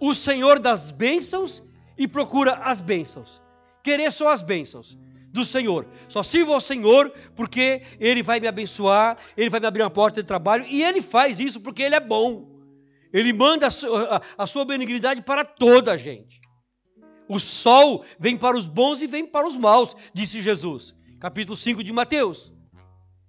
o 0.00 0.14
Senhor 0.14 0.58
das 0.58 0.90
bênçãos 0.90 1.62
e 1.96 2.06
procura 2.06 2.54
as 2.54 2.80
bênçãos 2.80 3.40
querer 3.86 4.10
só 4.10 4.30
as 4.30 4.42
bênçãos 4.42 4.98
do 5.32 5.44
Senhor. 5.44 5.86
Só 6.08 6.20
sirvo 6.24 6.52
ao 6.52 6.60
Senhor 6.60 7.12
porque 7.36 7.82
Ele 8.00 8.20
vai 8.20 8.40
me 8.40 8.48
abençoar, 8.48 9.16
Ele 9.36 9.48
vai 9.48 9.60
me 9.60 9.66
abrir 9.66 9.82
uma 9.82 9.90
porta 9.90 10.20
de 10.20 10.26
trabalho 10.26 10.66
e 10.68 10.82
Ele 10.82 11.00
faz 11.00 11.38
isso 11.38 11.60
porque 11.60 11.84
Ele 11.84 11.94
é 11.94 12.00
bom. 12.00 12.50
Ele 13.12 13.32
manda 13.32 13.68
a 14.36 14.46
sua, 14.46 14.64
benignidade 14.64 15.22
para 15.22 15.44
toda 15.44 15.92
a 15.92 15.96
gente. 15.96 16.40
O 17.28 17.38
sol 17.38 18.04
vem 18.18 18.36
para 18.36 18.56
os 18.56 18.66
bons 18.66 19.00
e 19.00 19.06
vem 19.06 19.24
para 19.24 19.46
os 19.46 19.56
maus, 19.56 19.94
disse 20.12 20.42
Jesus. 20.42 20.92
Capítulo 21.20 21.56
5 21.56 21.84
de 21.84 21.92
Mateus. 21.92 22.52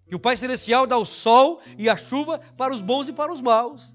Que 0.08 0.16
o 0.16 0.20
Pai 0.20 0.38
Celestial 0.38 0.88
dá 0.88 0.98
o 0.98 1.06
sol 1.06 1.62
e 1.78 1.90
a 1.90 1.98
chuva 1.98 2.40
para 2.58 2.74
os 2.74 2.82
bons 2.82 3.10
e 3.10 3.14
para 3.14 3.32
os 3.32 3.42
maus. 3.42 3.94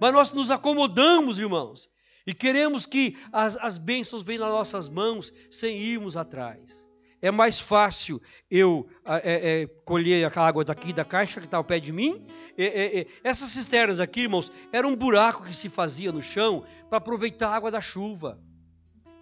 Mas 0.00 0.12
nós 0.12 0.32
nos 0.32 0.50
acomodamos, 0.50 1.38
irmãos, 1.38 1.88
e 2.26 2.32
queremos 2.32 2.86
que 2.86 3.16
as, 3.32 3.56
as 3.56 3.76
bênçãos 3.76 4.22
venham 4.22 4.44
nas 4.44 4.52
nossas 4.52 4.88
mãos 4.88 5.32
sem 5.50 5.78
irmos 5.78 6.16
atrás. 6.16 6.86
É 7.20 7.30
mais 7.30 7.58
fácil 7.58 8.20
eu 8.50 8.86
é, 9.06 9.62
é, 9.62 9.66
colher 9.86 10.30
a 10.30 10.46
água 10.46 10.62
daqui 10.62 10.92
da 10.92 11.06
caixa 11.06 11.40
que 11.40 11.46
está 11.46 11.56
ao 11.56 11.64
pé 11.64 11.80
de 11.80 11.90
mim. 11.90 12.26
É, 12.56 12.64
é, 12.64 12.98
é, 13.00 13.06
essas 13.22 13.48
cisternas 13.48 13.98
aqui, 13.98 14.20
irmãos, 14.20 14.52
era 14.70 14.86
um 14.86 14.94
buraco 14.94 15.44
que 15.44 15.56
se 15.56 15.70
fazia 15.70 16.12
no 16.12 16.20
chão 16.20 16.66
para 16.90 16.98
aproveitar 16.98 17.48
a 17.48 17.56
água 17.56 17.70
da 17.70 17.80
chuva. 17.80 18.38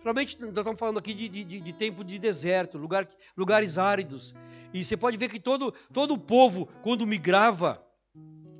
Realmente, 0.02 0.40
nós 0.40 0.50
estamos 0.50 0.78
falando 0.78 0.98
aqui 0.98 1.14
de, 1.14 1.28
de, 1.28 1.44
de 1.44 1.72
tempo 1.72 2.02
de 2.02 2.18
deserto, 2.18 2.76
lugar, 2.76 3.06
lugares 3.36 3.78
áridos. 3.78 4.34
E 4.72 4.84
você 4.84 4.96
pode 4.96 5.16
ver 5.16 5.28
que 5.28 5.38
todo, 5.38 5.72
todo 5.92 6.14
o 6.14 6.18
povo, 6.18 6.66
quando 6.82 7.06
migrava 7.06 7.84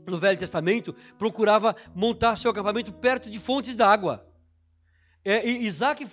no 0.07 0.19
Velho 0.19 0.39
Testamento, 0.39 0.95
procurava 1.19 1.75
montar 1.95 2.37
seu 2.37 2.51
acampamento 2.51 2.93
perto 2.93 3.31
de 3.31 3.39
fontes 3.39 3.75
d'água. 3.75 4.27
É, 5.25 5.47
Isaac 5.49 6.07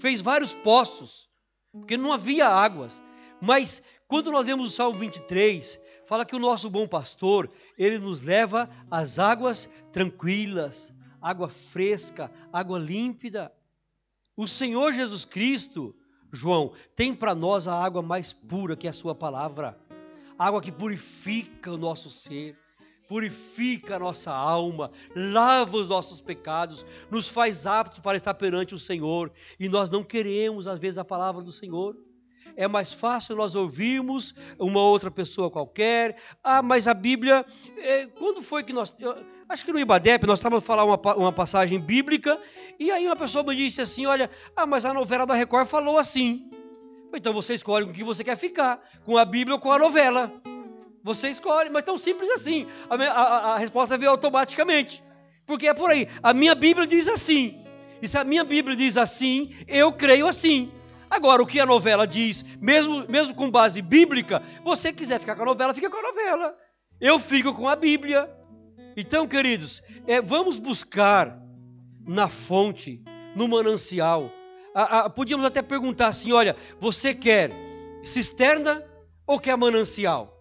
fez 0.00 0.20
vários 0.20 0.52
poços, 0.52 1.28
porque 1.72 1.96
não 1.96 2.12
havia 2.12 2.48
águas. 2.48 3.00
Mas 3.40 3.82
quando 4.06 4.30
nós 4.30 4.46
lemos 4.46 4.70
o 4.70 4.74
Salmo 4.74 4.98
23, 4.98 5.80
fala 6.06 6.24
que 6.24 6.36
o 6.36 6.38
nosso 6.38 6.68
bom 6.68 6.86
pastor, 6.86 7.50
ele 7.78 7.98
nos 7.98 8.20
leva 8.20 8.68
às 8.90 9.18
águas 9.18 9.68
tranquilas, 9.92 10.94
água 11.20 11.48
fresca, 11.48 12.30
água 12.52 12.78
límpida. 12.78 13.52
O 14.36 14.46
Senhor 14.46 14.92
Jesus 14.92 15.24
Cristo, 15.24 15.94
João, 16.32 16.72
tem 16.96 17.14
para 17.14 17.34
nós 17.34 17.68
a 17.68 17.74
água 17.74 18.02
mais 18.02 18.32
pura 18.32 18.76
que 18.76 18.86
é 18.86 18.90
a 18.90 18.92
sua 18.92 19.14
palavra. 19.14 19.78
Água 20.38 20.60
que 20.60 20.72
purifica 20.72 21.72
o 21.72 21.78
nosso 21.78 22.10
ser 22.10 22.56
purifica 23.08 23.96
a 23.96 23.98
nossa 23.98 24.32
alma, 24.32 24.90
lava 25.14 25.76
os 25.76 25.86
nossos 25.86 26.20
pecados, 26.20 26.84
nos 27.10 27.28
faz 27.28 27.66
aptos 27.66 27.98
para 28.00 28.16
estar 28.16 28.34
perante 28.34 28.74
o 28.74 28.78
Senhor. 28.78 29.30
E 29.58 29.68
nós 29.68 29.90
não 29.90 30.02
queremos, 30.02 30.66
às 30.66 30.78
vezes, 30.78 30.98
a 30.98 31.04
palavra 31.04 31.42
do 31.42 31.52
Senhor. 31.52 31.96
É 32.56 32.68
mais 32.68 32.92
fácil 32.92 33.36
nós 33.36 33.54
ouvirmos 33.54 34.34
uma 34.58 34.80
outra 34.80 35.10
pessoa 35.10 35.50
qualquer. 35.50 36.16
Ah, 36.42 36.62
mas 36.62 36.86
a 36.86 36.94
Bíblia. 36.94 37.44
É, 37.78 38.06
quando 38.06 38.42
foi 38.42 38.62
que 38.62 38.72
nós. 38.72 38.96
Acho 39.48 39.64
que 39.64 39.72
no 39.72 39.78
Ibadep 39.78 40.26
nós 40.26 40.38
estávamos 40.38 40.64
falando 40.64 40.88
uma, 40.88 41.14
uma 41.16 41.32
passagem 41.32 41.80
bíblica. 41.80 42.40
E 42.78 42.90
aí 42.90 43.06
uma 43.06 43.16
pessoa 43.16 43.44
me 43.44 43.56
disse 43.56 43.80
assim: 43.80 44.06
Olha, 44.06 44.30
ah, 44.56 44.66
mas 44.66 44.84
a 44.84 44.94
novela 44.94 45.26
da 45.26 45.34
Record 45.34 45.66
falou 45.66 45.98
assim. 45.98 46.48
Então 47.12 47.32
você 47.32 47.54
escolhe 47.54 47.84
com 47.84 47.92
o 47.92 47.94
que 47.94 48.04
você 48.04 48.24
quer 48.24 48.36
ficar, 48.36 48.80
com 49.04 49.16
a 49.16 49.24
Bíblia 49.24 49.54
ou 49.54 49.60
com 49.60 49.70
a 49.70 49.78
novela. 49.78 50.32
Você 51.02 51.28
escolhe, 51.28 51.70
mas 51.70 51.84
tão 51.84 51.98
simples 51.98 52.28
assim. 52.30 52.66
A, 52.88 52.94
a, 52.94 53.54
a 53.54 53.58
resposta 53.58 53.98
veio 53.98 54.10
automaticamente. 54.10 55.02
Porque 55.46 55.66
é 55.66 55.74
por 55.74 55.90
aí. 55.90 56.08
A 56.22 56.32
minha 56.32 56.54
Bíblia 56.54 56.86
diz 56.86 57.06
assim. 57.08 57.62
E 58.00 58.08
se 58.08 58.18
a 58.18 58.24
minha 58.24 58.44
Bíblia 58.44 58.76
diz 58.76 58.96
assim, 58.96 59.54
eu 59.68 59.92
creio 59.92 60.26
assim. 60.26 60.72
Agora, 61.14 61.40
o 61.40 61.46
que 61.46 61.60
a 61.60 61.66
novela 61.66 62.08
diz, 62.08 62.44
mesmo, 62.60 63.08
mesmo 63.08 63.36
com 63.36 63.48
base 63.48 63.80
bíblica, 63.80 64.42
você 64.64 64.92
quiser 64.92 65.20
ficar 65.20 65.36
com 65.36 65.42
a 65.42 65.46
novela, 65.46 65.72
fica 65.72 65.88
com 65.88 65.96
a 65.96 66.02
novela. 66.02 66.58
Eu 67.00 67.20
fico 67.20 67.54
com 67.54 67.68
a 67.68 67.76
Bíblia. 67.76 68.28
Então, 68.96 69.24
queridos, 69.24 69.80
é, 70.08 70.20
vamos 70.20 70.58
buscar 70.58 71.40
na 72.04 72.28
fonte, 72.28 73.00
no 73.36 73.46
manancial. 73.46 74.28
A, 74.74 75.02
a, 75.02 75.10
podíamos 75.10 75.46
até 75.46 75.62
perguntar 75.62 76.08
assim: 76.08 76.32
olha, 76.32 76.56
você 76.80 77.14
quer 77.14 77.52
cisterna 78.02 78.84
ou 79.24 79.38
quer 79.38 79.56
manancial? 79.56 80.36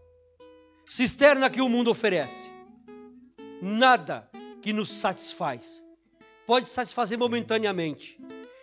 Cisterna 0.89 1.51
que 1.51 1.61
o 1.61 1.69
mundo 1.69 1.91
oferece. 1.91 2.51
Nada 3.61 4.27
que 4.59 4.73
nos 4.73 4.89
satisfaz. 4.89 5.83
Pode 6.47 6.67
satisfazer 6.67 7.15
momentaneamente, 7.17 8.19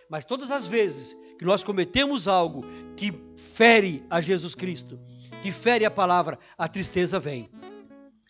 mas 0.09 0.25
todas 0.25 0.51
as 0.51 0.67
vezes 0.67 1.15
que 1.41 1.45
nós 1.45 1.63
cometemos 1.63 2.27
algo 2.27 2.63
que 2.95 3.11
fere 3.35 4.05
a 4.11 4.21
Jesus 4.21 4.53
Cristo, 4.53 4.99
que 5.41 5.51
fere 5.51 5.83
a 5.83 5.89
palavra, 5.89 6.37
a 6.55 6.67
tristeza 6.67 7.19
vem. 7.19 7.49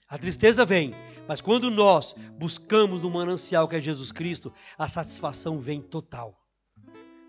A 0.08 0.18
tristeza 0.18 0.64
vem, 0.64 0.96
mas 1.28 1.42
quando 1.42 1.70
nós 1.70 2.16
buscamos 2.40 3.02
no 3.02 3.12
manancial 3.12 3.68
que 3.68 3.76
é 3.76 3.82
Jesus 3.82 4.14
Cristo, 4.14 4.54
a 4.78 4.88
satisfação 4.88 5.60
vem 5.60 5.82
total. 5.82 6.40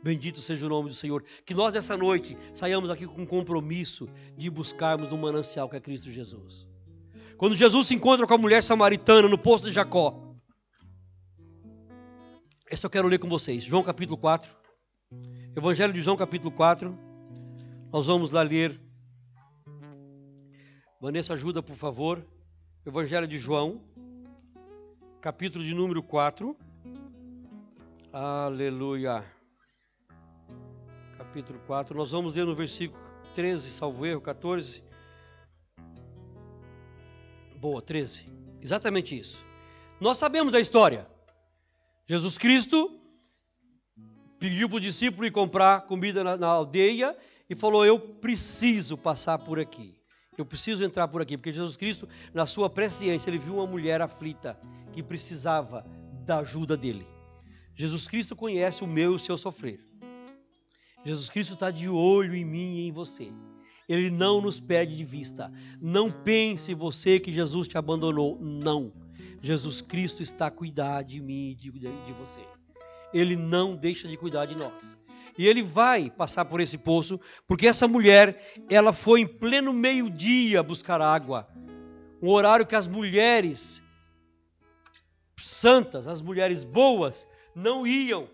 Bendito 0.05 0.39
seja 0.39 0.67
o 0.67 0.69
nome 0.69 0.89
do 0.89 0.95
Senhor. 0.95 1.25
Que 1.45 1.53
nós 1.53 1.75
nessa 1.75 1.97
noite 1.97 2.39
saiamos 2.53 2.89
aqui 2.89 3.05
com 3.05 3.27
compromisso 3.27 4.09
de 4.37 4.49
buscarmos 4.49 5.11
no 5.11 5.19
manancial 5.19 5.69
que 5.69 5.75
é 5.75 5.81
Cristo 5.81 6.13
Jesus. 6.13 6.65
Quando 7.37 7.57
Jesus 7.57 7.89
se 7.89 7.95
encontra 7.97 8.25
com 8.25 8.35
a 8.35 8.39
mulher 8.39 8.63
samaritana 8.63 9.29
no 9.29 9.37
poço 9.37 9.65
de 9.65 9.73
Jacó. 9.73 10.33
Esse 12.71 12.87
eu 12.87 12.91
quero 12.91 13.09
ler 13.09 13.19
com 13.19 13.29
vocês. 13.29 13.65
João 13.65 13.83
capítulo 13.83 14.17
4. 14.17 14.63
Evangelho 15.55 15.93
de 15.93 16.01
João 16.01 16.17
capítulo 16.17 16.51
4. 16.51 16.99
Nós 17.93 18.07
vamos 18.07 18.31
lá 18.31 18.41
ler. 18.43 18.81
Vanessa 21.01 21.35
ajuda, 21.35 21.63
por 21.63 21.77
favor. 21.77 22.27
Evangelho 22.87 23.27
de 23.29 23.39
João, 23.39 23.83
capítulo 25.21 25.63
de 25.63 25.75
número 25.75 26.03
4. 26.03 26.57
Aleluia 28.13 29.25
capítulo 31.33 31.61
4. 31.67 31.97
Nós 31.97 32.11
vamos 32.11 32.35
ler 32.35 32.45
no 32.45 32.55
versículo 32.55 33.03
13, 33.35 33.71
salvo 33.71 34.05
erro, 34.05 34.21
14. 34.21 34.83
Boa, 37.57 37.81
13. 37.81 38.27
Exatamente 38.61 39.19
isso. 39.19 39.43
Nós 40.01 40.19
sabemos 40.19 40.55
a 40.55 40.61
história. 40.61 41.07
Jesus 42.07 42.37
Cristo 42.37 43.02
pediu 44.43 44.69
para 44.69 44.79
o 44.79 44.81
discípulo 44.81 45.25
ir 45.25 45.31
comprar 45.31 45.83
comida 45.83 46.25
na, 46.25 46.37
na 46.37 46.49
aldeia 46.49 47.17
e 47.49 47.55
falou: 47.55 47.87
Eu 47.87 47.97
preciso 47.97 48.99
passar 48.99 49.39
por 49.39 49.61
aqui. 49.61 49.95
Eu 50.37 50.45
preciso 50.45 50.83
entrar 50.83 51.07
por 51.07 51.23
aqui, 51.23 51.37
porque 51.37 51.53
Jesus 51.53 51.77
Cristo, 51.77 52.09
na 52.35 52.45
sua 52.45 52.69
presciência, 52.69 53.31
ele 53.31 53.39
viu 53.39 53.55
uma 53.55 53.67
mulher 53.69 54.01
aflita 54.01 54.59
que 54.93 55.01
precisava 55.01 55.87
da 56.25 56.39
ajuda 56.39 56.77
dele. 56.77 57.07
Jesus 57.77 58.09
Cristo 58.09 58.35
conhece 58.35 58.83
o 58.83 58.87
meu 58.87 59.13
e 59.13 59.15
o 59.15 59.19
seu 59.19 59.37
sofrer. 59.37 59.79
Jesus 61.05 61.31
Cristo 61.31 61.53
está 61.55 61.71
de 61.71 61.89
olho 61.89 62.35
em 62.35 62.45
mim 62.45 62.79
e 62.79 62.89
em 62.89 62.93
você. 62.93 63.33
Ele 63.89 64.11
não 64.11 64.41
nos 64.41 64.59
perde 64.59 64.97
de 64.97 65.05
vista. 65.05 65.53
Não 65.81 66.11
pense 66.11 66.75
você 66.75 67.21
que 67.21 67.33
Jesus 67.33 67.69
te 67.69 67.79
abandonou. 67.79 68.39
Não. 68.41 68.93
Jesus 69.41 69.83
Cristo 69.83 70.21
está 70.21 70.47
a 70.47 70.51
cuidar 70.51 71.03
de 71.03 71.21
mim 71.21 71.51
e 71.51 71.55
de, 71.55 71.71
de 71.71 72.13
você. 72.19 72.41
Ele 73.13 73.37
não 73.37 73.75
deixa 73.77 74.09
de 74.09 74.17
cuidar 74.17 74.47
de 74.47 74.57
nós. 74.57 74.97
E 75.37 75.47
ele 75.47 75.63
vai 75.63 76.11
passar 76.11 76.45
por 76.45 76.61
esse 76.61 76.77
poço, 76.77 77.19
porque 77.47 77.67
essa 77.67 77.89
mulher, 77.89 78.65
ela 78.69 78.93
foi 78.93 79.21
em 79.21 79.27
pleno 79.27 79.73
meio-dia 79.73 80.63
buscar 80.63 81.01
água. 81.01 81.49
Um 82.23 82.29
horário 82.29 82.67
que 82.67 82.77
as 82.77 82.87
mulheres 82.87 83.83
santas, 85.37 86.07
as 86.07 86.21
mulheres 86.21 86.63
boas, 86.63 87.27
não 87.55 87.87
iam 87.87 88.29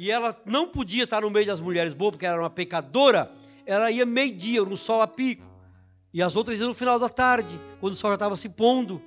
e 0.00 0.10
ela 0.10 0.34
não 0.46 0.66
podia 0.66 1.04
estar 1.04 1.20
no 1.20 1.28
meio 1.28 1.44
das 1.44 1.60
mulheres 1.60 1.92
boas, 1.92 2.12
porque 2.12 2.24
ela 2.24 2.36
era 2.36 2.42
uma 2.42 2.48
pecadora, 2.48 3.30
ela 3.66 3.90
ia 3.90 4.06
meio-dia, 4.06 4.64
no 4.64 4.74
sol 4.74 5.02
a 5.02 5.06
pico. 5.06 5.44
E 6.10 6.22
as 6.22 6.36
outras 6.36 6.58
iam 6.58 6.68
no 6.68 6.74
final 6.74 6.98
da 6.98 7.10
tarde, 7.10 7.60
quando 7.80 7.92
o 7.92 7.96
sol 7.96 8.08
já 8.08 8.14
estava 8.14 8.34
se 8.34 8.48
pondo, 8.48 9.02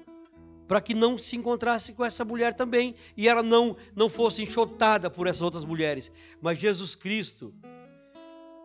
para 0.73 0.81
que 0.81 0.95
não 0.95 1.19
se 1.19 1.35
encontrasse 1.35 1.93
com 1.93 2.03
essa 2.03 2.25
mulher 2.25 2.51
também, 2.51 2.95
e 3.15 3.29
ela 3.29 3.43
não, 3.43 3.77
não 3.95 4.09
fosse 4.09 4.41
enxotada 4.41 5.07
por 5.07 5.27
essas 5.27 5.43
outras 5.43 5.63
mulheres. 5.63 6.11
Mas 6.41 6.57
Jesus 6.57 6.95
Cristo, 6.95 7.53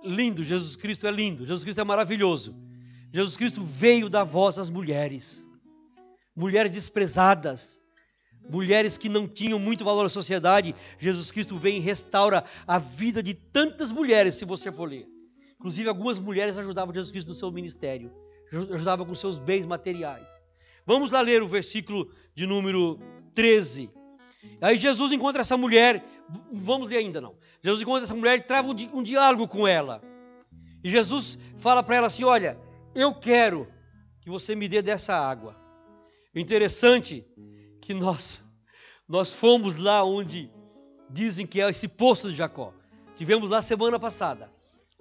lindo, 0.03 0.43
Jesus 0.43 0.75
Cristo 0.75 1.07
é 1.07 1.11
lindo, 1.11 1.45
Jesus 1.45 1.63
Cristo 1.63 1.83
é 1.83 1.85
maravilhoso. 1.85 2.57
Jesus 3.13 3.37
Cristo 3.37 3.63
veio 3.63 4.09
da 4.09 4.25
voz 4.25 4.57
das 4.57 4.71
mulheres, 4.71 5.47
mulheres 6.35 6.73
desprezadas, 6.73 7.79
mulheres 8.49 8.97
que 8.97 9.11
não 9.11 9.29
tinham 9.29 9.59
muito 9.59 9.85
valor 9.85 10.05
na 10.05 10.09
sociedade, 10.09 10.75
Jesus 10.99 11.31
Cristo 11.31 11.59
vem 11.59 11.77
e 11.77 11.81
restaura 11.81 12.43
a 12.67 12.79
vida 12.79 13.23
de 13.23 13.35
tantas 13.35 13.93
mulheres, 13.93 14.37
se 14.37 14.47
você 14.47 14.73
for 14.73 14.89
ler. 14.89 15.07
Inclusive, 15.57 15.91
algumas 15.91 16.19
mulheres 16.19 16.57
ajudavam 16.57 16.95
Jesus 16.95 17.13
Cristo 17.13 17.29
no 17.29 17.35
seu 17.35 17.53
ministério, 17.53 18.11
ajudavam 18.51 19.05
com 19.05 19.15
seus 19.15 19.37
bens 19.37 19.67
materiais. 19.67 20.48
Vamos 20.89 21.11
lá 21.11 21.21
ler 21.21 21.43
o 21.43 21.47
versículo 21.47 22.11
de 22.35 22.47
número 22.47 22.99
13. 23.35 23.91
Aí 24.59 24.79
Jesus 24.79 25.13
encontra 25.13 25.43
essa 25.43 25.55
mulher, 25.55 26.03
vamos 26.51 26.89
ler 26.89 26.97
ainda 26.97 27.21
não. 27.21 27.37
Jesus 27.63 27.83
encontra 27.83 28.05
essa 28.05 28.15
mulher 28.15 28.39
e 28.39 28.41
trava 28.41 28.69
um, 28.71 29.03
diálogo 29.03 29.47
com 29.47 29.69
ela. 29.69 30.03
E 30.83 30.89
Jesus 30.89 31.39
fala 31.57 31.83
para 31.83 31.97
ela 31.97 32.07
assim: 32.07 32.25
Olha, 32.25 32.59
eu 32.95 33.15
quero 33.15 33.69
que 34.23 34.31
você 34.31 34.57
me 34.57 34.67
dê 34.67 34.81
dessa 34.81 35.13
água. 35.13 35.55
Interessante 36.35 37.23
que 37.83 37.93
nós 37.93 38.43
nós 39.07 39.31
fomos 39.31 39.77
lá 39.77 40.03
onde 40.03 40.51
dizem 41.11 41.47
que 41.47 41.61
é 41.61 41.69
esse 41.69 41.87
poço 41.87 42.31
de 42.31 42.35
Jacó. 42.35 42.73
Tivemos 43.15 43.51
lá 43.51 43.61
semana 43.61 44.01
passada, 44.01 44.51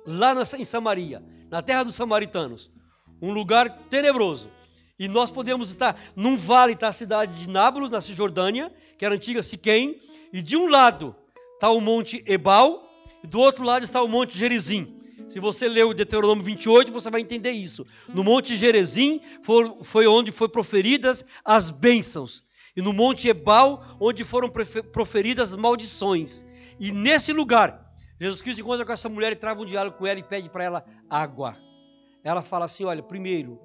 lá 0.06 0.34
em 0.58 0.66
Samaria, 0.66 1.24
na 1.50 1.62
terra 1.62 1.84
dos 1.84 1.96
samaritanos, 1.96 2.70
um 3.22 3.32
lugar 3.32 3.70
tenebroso. 3.84 4.50
E 5.00 5.08
nós 5.08 5.30
podemos 5.30 5.70
estar 5.70 6.00
num 6.16 6.36
vale, 6.36 6.74
está 6.74 6.88
a 6.88 6.94
cidade 6.94 7.42
de 7.42 7.50
Nábulos, 7.50 7.92
na 7.92 8.02
Cisjordânia, 8.02 8.72
que 8.98 9.06
era 9.06 9.16
antiga 9.16 9.44
Siquém, 9.44 10.00
e 10.34 10.42
de 10.42 10.58
um 10.58 10.68
lado 10.68 11.16
está 11.54 11.70
o 11.70 11.80
monte 11.80 12.24
Ebal, 12.26 12.84
e 13.24 13.28
do 13.28 13.40
outro 13.40 13.64
lado 13.64 13.84
está 13.84 14.02
o 14.02 14.08
monte 14.08 14.38
Gerizim. 14.38 14.98
Se 15.28 15.40
você 15.40 15.68
ler 15.68 15.86
o 15.86 15.94
Deuteronômio 15.94 16.44
28, 16.44 16.92
você 16.92 17.10
vai 17.10 17.22
entender 17.22 17.52
isso. 17.52 17.86
No 18.14 18.24
monte 18.24 18.56
Gerizim 18.56 19.22
foi, 19.44 19.74
foi 19.84 20.08
onde 20.08 20.32
foram 20.32 20.52
proferidas 20.52 21.26
as 21.44 21.70
bênçãos 21.70 22.48
e 22.78 22.82
no 22.82 22.94
Monte 22.94 23.28
Ebal, 23.28 23.84
onde 24.00 24.24
foram 24.24 24.52
proferidas 24.94 25.56
maldições. 25.56 26.46
E 26.80 26.92
nesse 26.92 27.34
lugar, 27.34 27.92
Jesus 28.22 28.40
Cristo 28.40 28.62
encontra 28.62 28.86
com 28.86 28.94
essa 28.94 29.10
mulher 29.10 29.32
e 29.32 29.36
trava 29.36 29.64
um 29.64 29.66
diálogo 29.66 29.98
com 29.98 30.06
ela 30.06 30.20
e 30.20 30.24
pede 30.24 30.48
para 30.48 30.64
ela 30.64 30.86
água. 31.10 31.58
Ela 32.24 32.44
fala 32.44 32.66
assim: 32.66 32.86
Olha, 32.86 33.02
primeiro, 33.02 33.60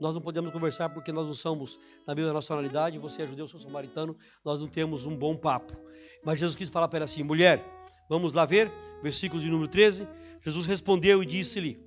nós 0.00 0.14
não 0.14 0.20
podemos 0.20 0.50
conversar 0.50 0.88
porque 0.90 1.12
nós 1.12 1.26
não 1.26 1.34
somos 1.34 1.78
da 2.06 2.14
mesma 2.14 2.32
nacionalidade, 2.32 2.98
você 2.98 3.22
é 3.22 3.26
judeu, 3.26 3.44
eu 3.44 3.48
sou 3.48 3.60
samaritano, 3.60 4.16
nós 4.44 4.60
não 4.60 4.68
temos 4.68 5.06
um 5.06 5.16
bom 5.16 5.36
papo. 5.36 5.76
Mas 6.24 6.38
Jesus 6.38 6.56
Cristo 6.56 6.72
fala 6.72 6.88
para 6.88 6.98
ela 6.98 7.04
assim: 7.04 7.22
Mulher, 7.22 7.64
vamos 8.08 8.32
lá 8.32 8.44
ver, 8.44 8.72
versículo 9.02 9.40
de 9.40 9.48
número 9.48 9.68
13. 9.68 10.06
Jesus 10.42 10.66
respondeu 10.66 11.22
e 11.22 11.26
disse-lhe: 11.26 11.80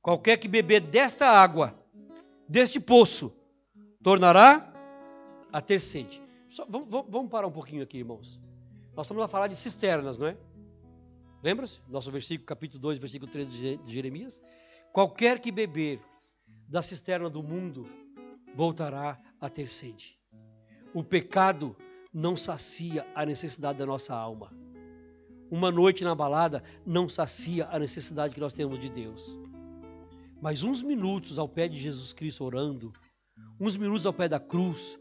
Qualquer 0.00 0.36
que 0.36 0.48
beber 0.48 0.80
desta 0.80 1.26
água, 1.26 1.78
deste 2.48 2.78
poço, 2.78 3.32
tornará 4.02 4.72
a 5.52 5.60
ter 5.60 5.80
sede. 5.80 6.22
Só, 6.48 6.66
vamos, 6.68 6.88
vamos, 7.08 7.30
parar 7.30 7.46
um 7.46 7.52
pouquinho 7.52 7.82
aqui, 7.82 7.98
irmãos. 7.98 8.40
Nós 8.94 9.06
estamos 9.06 9.24
a 9.24 9.28
falar 9.28 9.48
de 9.48 9.56
cisternas, 9.56 10.18
não 10.18 10.26
é? 10.26 10.36
Lembra-se? 11.42 11.80
Nosso 11.88 12.10
versículo, 12.10 12.46
capítulo 12.46 12.80
2, 12.80 12.98
versículo 12.98 13.30
13 13.30 13.76
de 13.78 13.92
Jeremias. 13.92 14.40
Qualquer 14.92 15.40
que 15.40 15.50
beber 15.50 16.00
da 16.68 16.82
cisterna 16.82 17.28
do 17.28 17.42
mundo 17.42 17.86
voltará 18.54 19.20
a 19.40 19.48
ter 19.48 19.68
sede. 19.68 20.18
O 20.92 21.02
pecado 21.02 21.76
não 22.12 22.36
sacia 22.36 23.06
a 23.14 23.26
necessidade 23.26 23.78
da 23.78 23.86
nossa 23.86 24.14
alma. 24.14 24.52
Uma 25.50 25.70
noite 25.70 26.04
na 26.04 26.14
balada 26.14 26.62
não 26.86 27.08
sacia 27.08 27.68
a 27.70 27.78
necessidade 27.78 28.34
que 28.34 28.40
nós 28.40 28.52
temos 28.52 28.78
de 28.78 28.88
Deus. 28.88 29.36
Mas 30.40 30.62
uns 30.62 30.82
minutos 30.82 31.38
ao 31.38 31.48
pé 31.48 31.68
de 31.68 31.76
Jesus 31.76 32.12
Cristo 32.12 32.44
orando, 32.44 32.92
uns 33.60 33.76
minutos 33.76 34.06
ao 34.06 34.12
pé 34.12 34.28
da 34.28 34.38
cruz, 34.38 34.98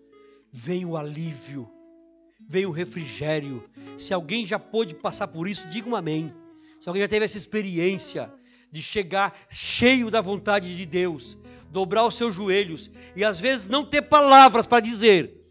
vem 0.52 0.86
o 0.86 0.98
alívio, 0.98 1.70
vem 2.48 2.66
o 2.66 2.72
refrigério. 2.72 3.64
Se 3.98 4.14
alguém 4.14 4.46
já 4.46 4.58
pôde 4.58 4.96
passar 4.96 5.28
por 5.28 5.48
isso, 5.48 5.68
diga 5.70 5.90
um 5.90 5.96
amém. 5.96 6.34
Se 6.80 6.90
alguém 6.90 7.02
já 7.02 7.08
teve 7.08 7.26
essa 7.26 7.38
experiência 7.38 8.32
de 8.72 8.82
chegar 8.82 9.38
cheio 9.50 10.10
da 10.10 10.22
vontade 10.22 10.76
de 10.76 10.86
Deus, 10.86 11.38
dobrar 11.74 12.06
os 12.06 12.16
seus 12.16 12.34
joelhos 12.34 12.90
e 13.16 13.26
às 13.26 13.40
vezes 13.40 13.68
não 13.68 13.84
ter 13.84 14.04
palavras 14.04 14.66
para 14.66 14.80
dizer, 14.80 15.44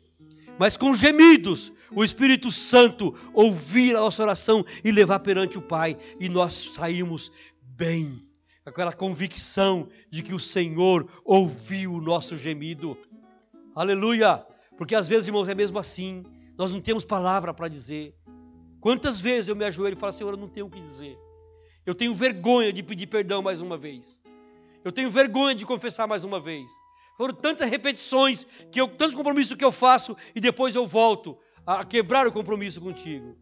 mas 0.58 0.76
com 0.76 0.94
gemidos, 0.94 1.72
o 1.90 2.04
Espírito 2.04 2.50
Santo 2.50 3.14
ouvir 3.34 3.96
a 3.96 4.00
nossa 4.00 4.22
oração 4.22 4.64
e 4.84 4.92
levar 4.92 5.18
perante 5.18 5.58
o 5.58 5.62
Pai, 5.62 5.98
e 6.20 6.28
nós 6.28 6.54
saímos 6.74 7.32
bem, 7.60 8.24
com 8.62 8.70
aquela 8.70 8.92
convicção 8.92 9.88
de 10.08 10.22
que 10.22 10.32
o 10.32 10.38
Senhor 10.38 11.08
ouviu 11.24 11.94
o 11.94 12.00
nosso 12.00 12.36
gemido. 12.36 12.96
Aleluia! 13.74 14.46
Porque 14.78 14.94
às 14.94 15.08
vezes, 15.08 15.26
irmãos, 15.26 15.48
é 15.48 15.54
mesmo 15.54 15.78
assim. 15.78 16.24
Nós 16.56 16.70
não 16.70 16.80
temos 16.80 17.04
palavra 17.04 17.52
para 17.52 17.66
dizer. 17.66 18.14
Quantas 18.80 19.20
vezes 19.20 19.48
eu 19.48 19.56
me 19.56 19.64
ajoelho 19.64 19.96
e 19.96 19.98
falo, 19.98 20.12
Senhor, 20.12 20.30
eu 20.32 20.38
não 20.38 20.48
tenho 20.48 20.66
o 20.66 20.70
que 20.70 20.80
dizer. 20.80 21.18
Eu 21.84 21.94
tenho 21.94 22.14
vergonha 22.14 22.72
de 22.72 22.84
pedir 22.84 23.08
perdão 23.08 23.42
mais 23.42 23.60
uma 23.60 23.76
vez. 23.76 24.21
Eu 24.84 24.92
tenho 24.92 25.10
vergonha 25.10 25.54
de 25.54 25.66
confessar 25.66 26.06
mais 26.06 26.24
uma 26.24 26.40
vez. 26.40 26.70
Foram 27.16 27.34
tantas 27.34 27.68
repetições, 27.68 28.46
que 28.70 28.80
eu, 28.80 28.88
tantos 28.88 29.14
compromissos 29.14 29.56
que 29.56 29.64
eu 29.64 29.72
faço 29.72 30.16
e 30.34 30.40
depois 30.40 30.74
eu 30.74 30.86
volto 30.86 31.38
a 31.66 31.84
quebrar 31.84 32.26
o 32.26 32.32
compromisso 32.32 32.80
contigo. 32.80 33.36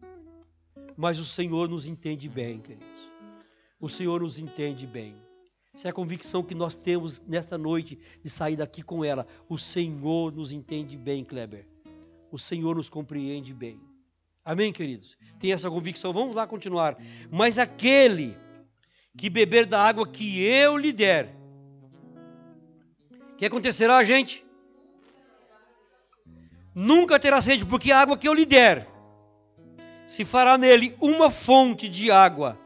Mas 0.95 1.19
o 1.19 1.25
Senhor 1.25 1.67
nos 1.69 1.85
entende 1.85 2.27
bem, 2.29 2.59
queridos. 2.59 3.11
O 3.79 3.89
Senhor 3.89 4.21
nos 4.21 4.37
entende 4.37 4.85
bem. 4.85 5.15
Essa 5.73 5.87
é 5.87 5.91
a 5.91 5.93
convicção 5.93 6.43
que 6.43 6.53
nós 6.53 6.75
temos 6.75 7.21
nesta 7.21 7.57
noite 7.57 7.97
de 8.21 8.29
sair 8.29 8.57
daqui 8.57 8.83
com 8.83 9.03
ela. 9.03 9.25
O 9.47 9.57
Senhor 9.57 10.33
nos 10.33 10.51
entende 10.51 10.97
bem, 10.97 11.23
Kleber. 11.23 11.65
O 12.29 12.37
Senhor 12.37 12.75
nos 12.75 12.89
compreende 12.89 13.53
bem. 13.53 13.79
Amém, 14.43 14.73
queridos? 14.73 15.17
Tem 15.39 15.53
essa 15.53 15.69
convicção. 15.69 16.11
Vamos 16.11 16.35
lá 16.35 16.45
continuar. 16.45 16.97
Mas 17.31 17.57
aquele 17.57 18.35
que 19.17 19.29
beber 19.29 19.65
da 19.65 19.81
água 19.81 20.07
que 20.07 20.43
eu 20.43 20.77
lhe 20.77 20.91
der, 20.91 21.35
o 23.33 23.35
que 23.35 23.45
acontecerá, 23.45 24.03
gente? 24.03 24.45
Nunca 26.73 27.19
terá 27.19 27.41
sede, 27.41 27.65
porque 27.65 27.91
a 27.91 27.99
água 27.99 28.17
que 28.17 28.27
eu 28.27 28.33
lhe 28.33 28.45
der 28.45 28.87
se 30.07 30.23
fará 30.25 30.57
nele 30.57 30.95
uma 31.01 31.29
fonte 31.29 31.87
de 31.87 32.11
água 32.11 32.59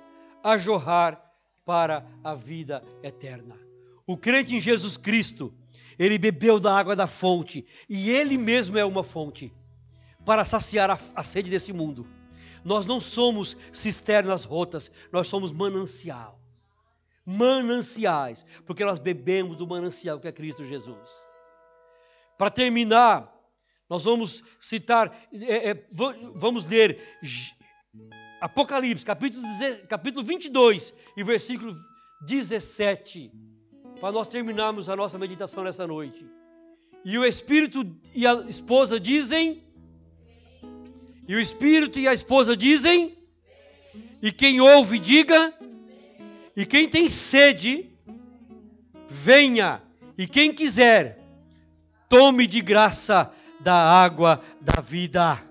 a 0.43 0.57
jorrar 0.57 1.21
para 1.65 2.05
a 2.23 2.35
vida 2.35 2.83
eterna. 3.01 3.55
O 4.05 4.15
crente 4.15 4.55
em 4.55 4.59
Jesus 4.59 4.97
Cristo, 4.97 5.53
ele 5.97 6.17
bebeu 6.17 6.59
da 6.59 6.77
água 6.77 6.95
da 6.95 7.07
fonte 7.07 7.65
e 7.89 8.09
ele 8.11 8.37
mesmo 8.37 8.77
é 8.77 8.85
uma 8.85 9.03
fonte 9.03 9.51
para 10.23 10.45
saciar 10.45 10.91
a, 10.91 10.99
a 11.15 11.23
sede 11.23 11.49
desse 11.49 11.73
mundo. 11.73 12.07
Nós 12.65 12.83
não 12.83 12.99
somos 12.99 13.55
cisternas 13.71 14.43
rotas, 14.43 14.91
nós 15.11 15.27
somos 15.27 15.51
manancial. 15.51 16.39
Mananciais, 17.23 18.43
porque 18.65 18.83
nós 18.83 18.97
bebemos 18.97 19.55
do 19.55 19.67
manancial 19.67 20.19
que 20.19 20.27
é 20.27 20.31
Cristo 20.31 20.65
Jesus. 20.65 21.09
Para 22.37 22.49
terminar, 22.49 23.31
nós 23.87 24.03
vamos 24.03 24.43
citar, 24.59 25.15
é, 25.31 25.69
é, 25.69 25.87
vamos 26.35 26.65
ler 26.65 26.99
Apocalipse, 28.41 29.05
capítulo, 29.05 29.45
capítulo 29.87 30.25
22 30.25 30.93
e 31.15 31.23
versículo 31.23 31.73
17, 32.25 33.31
para 33.99 34.11
nós 34.11 34.27
terminarmos 34.27 34.89
a 34.89 34.95
nossa 34.95 35.19
meditação 35.19 35.63
nessa 35.63 35.85
noite. 35.85 36.25
E 37.03 37.17
o 37.17 37.23
Espírito 37.23 37.85
e 38.13 38.25
a 38.25 38.33
esposa 38.41 38.99
dizem, 38.99 39.64
e 41.27 41.35
o 41.35 41.39
Espírito 41.39 41.99
e 41.99 42.07
a 42.07 42.13
esposa 42.13 42.55
dizem, 42.55 43.17
e 44.21 44.31
quem 44.31 44.61
ouve, 44.61 44.99
diga, 44.99 45.53
e 46.55 46.65
quem 46.65 46.87
tem 46.87 47.09
sede, 47.09 47.89
venha, 49.07 49.81
e 50.17 50.27
quem 50.27 50.53
quiser, 50.53 51.19
tome 52.07 52.47
de 52.47 52.61
graça 52.61 53.31
da 53.59 53.75
água 53.75 54.41
da 54.61 54.81
vida. 54.81 55.41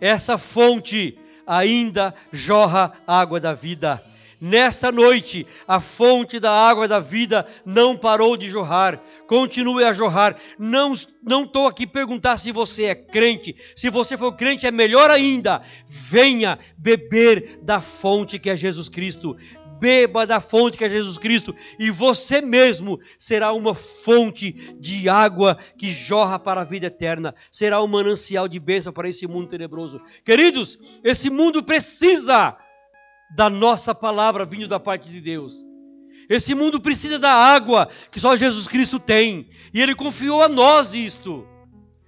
Essa 0.00 0.36
fonte 0.36 1.18
ainda 1.46 2.14
jorra 2.32 2.92
água 3.06 3.38
da 3.38 3.54
vida. 3.54 4.02
Nesta 4.44 4.90
noite, 4.90 5.46
a 5.68 5.80
fonte 5.80 6.40
da 6.40 6.50
água 6.50 6.88
da 6.88 6.98
vida 6.98 7.46
não 7.64 7.96
parou 7.96 8.36
de 8.36 8.50
jorrar, 8.50 9.00
continue 9.28 9.84
a 9.84 9.92
jorrar. 9.92 10.36
Não 10.58 10.94
estou 10.94 11.68
aqui 11.68 11.86
perguntar 11.86 12.36
se 12.38 12.50
você 12.50 12.86
é 12.86 12.94
crente. 12.96 13.54
Se 13.76 13.88
você 13.88 14.16
for 14.16 14.32
crente, 14.32 14.66
é 14.66 14.72
melhor 14.72 15.12
ainda. 15.12 15.62
Venha 15.86 16.58
beber 16.76 17.60
da 17.62 17.80
fonte 17.80 18.36
que 18.36 18.50
é 18.50 18.56
Jesus 18.56 18.88
Cristo 18.88 19.36
beba 19.78 20.24
da 20.24 20.40
fonte 20.40 20.78
que 20.78 20.84
é 20.84 20.88
Jesus 20.88 21.18
Cristo, 21.18 21.52
e 21.76 21.90
você 21.90 22.40
mesmo 22.40 23.00
será 23.18 23.52
uma 23.52 23.74
fonte 23.74 24.52
de 24.78 25.08
água 25.08 25.58
que 25.76 25.90
jorra 25.90 26.38
para 26.38 26.60
a 26.60 26.64
vida 26.64 26.86
eterna, 26.86 27.34
será 27.50 27.82
um 27.82 27.88
manancial 27.88 28.46
de 28.46 28.60
bênção 28.60 28.92
para 28.92 29.08
esse 29.08 29.26
mundo 29.26 29.48
tenebroso. 29.48 30.00
Queridos, 30.24 30.78
esse 31.02 31.28
mundo 31.28 31.64
precisa 31.64 32.56
da 33.34 33.48
nossa 33.48 33.94
palavra 33.94 34.44
vindo 34.44 34.68
da 34.68 34.78
parte 34.78 35.10
de 35.10 35.20
Deus. 35.20 35.64
Esse 36.28 36.54
mundo 36.54 36.80
precisa 36.80 37.18
da 37.18 37.32
água 37.32 37.88
que 38.10 38.20
só 38.20 38.36
Jesus 38.36 38.66
Cristo 38.66 38.98
tem, 38.98 39.48
e 39.72 39.80
Ele 39.80 39.94
confiou 39.94 40.42
a 40.42 40.48
nós 40.48 40.94
isto. 40.94 41.46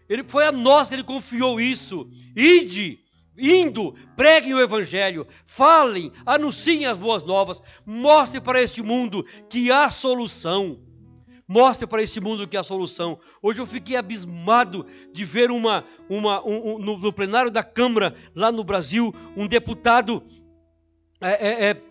Ele 0.09 0.23
foi 0.27 0.47
a 0.47 0.53
nós 0.53 0.89
que 0.89 0.95
Ele 0.95 1.03
confiou 1.03 1.61
isso. 1.61 2.09
Ide 2.37 3.05
indo, 3.37 3.95
preguem 4.17 4.55
o 4.55 4.61
Evangelho, 4.61 5.27
falem, 5.45 6.13
anunciem 6.25 6.87
as 6.87 6.97
boas 6.97 7.25
novas, 7.25 7.61
mostrem 7.85 8.41
para 8.41 8.63
este 8.63 8.83
mundo 8.83 9.25
que 9.49 9.71
há 9.71 9.91
solução. 9.91 10.79
Mostre 11.47 11.87
para 11.87 12.03
esse 12.03 12.21
mundo 12.21 12.49
que 12.49 12.57
há 12.57 12.63
solução. 12.63 13.19
Hoje 13.43 13.61
eu 13.61 13.67
fiquei 13.67 13.97
abismado 13.97 14.87
de 15.13 15.25
ver 15.25 15.51
uma, 15.51 15.85
uma 16.09 16.43
um, 16.43 16.77
um, 16.77 16.79
no, 16.79 16.99
no, 16.99 17.13
plenário 17.13 17.51
da 17.51 17.63
Câmara, 17.63 18.15
lá 18.35 18.51
no 18.51 18.65
Brasil, 18.65 19.15
um 19.37 19.47
deputado 19.47 20.23
é, 21.21 21.49
é, 21.49 21.71
é, 21.71 21.83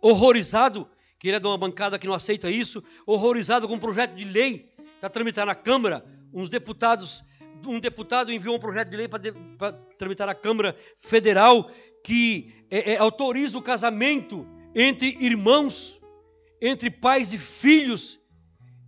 horrorizado, 0.00 0.88
que 1.18 1.28
ele 1.28 1.36
é 1.36 1.40
de 1.40 1.46
uma 1.46 1.58
bancada 1.58 1.98
que 1.98 2.06
não 2.06 2.14
aceita 2.14 2.50
isso, 2.50 2.82
horrorizado 3.06 3.66
com 3.66 3.74
um 3.74 3.78
projeto 3.78 4.14
de 4.14 4.24
lei 4.24 4.72
para 5.00 5.08
tramitar 5.08 5.46
na 5.46 5.54
Câmara. 5.54 6.04
Uns 6.32 6.48
deputados 6.48 7.24
um 7.66 7.80
deputado 7.80 8.32
enviou 8.32 8.54
um 8.54 8.58
projeto 8.60 8.88
de 8.88 8.96
lei 8.96 9.08
para 9.08 9.72
tramitar 9.98 10.28
na 10.28 10.34
Câmara 10.34 10.76
Federal 10.98 11.68
que 12.04 12.54
é, 12.70 12.92
é, 12.92 12.96
autoriza 12.98 13.58
o 13.58 13.62
casamento 13.62 14.46
entre 14.74 15.16
irmãos, 15.20 16.00
entre 16.60 16.90
pais 16.90 17.32
e 17.32 17.38
filhos, 17.38 18.20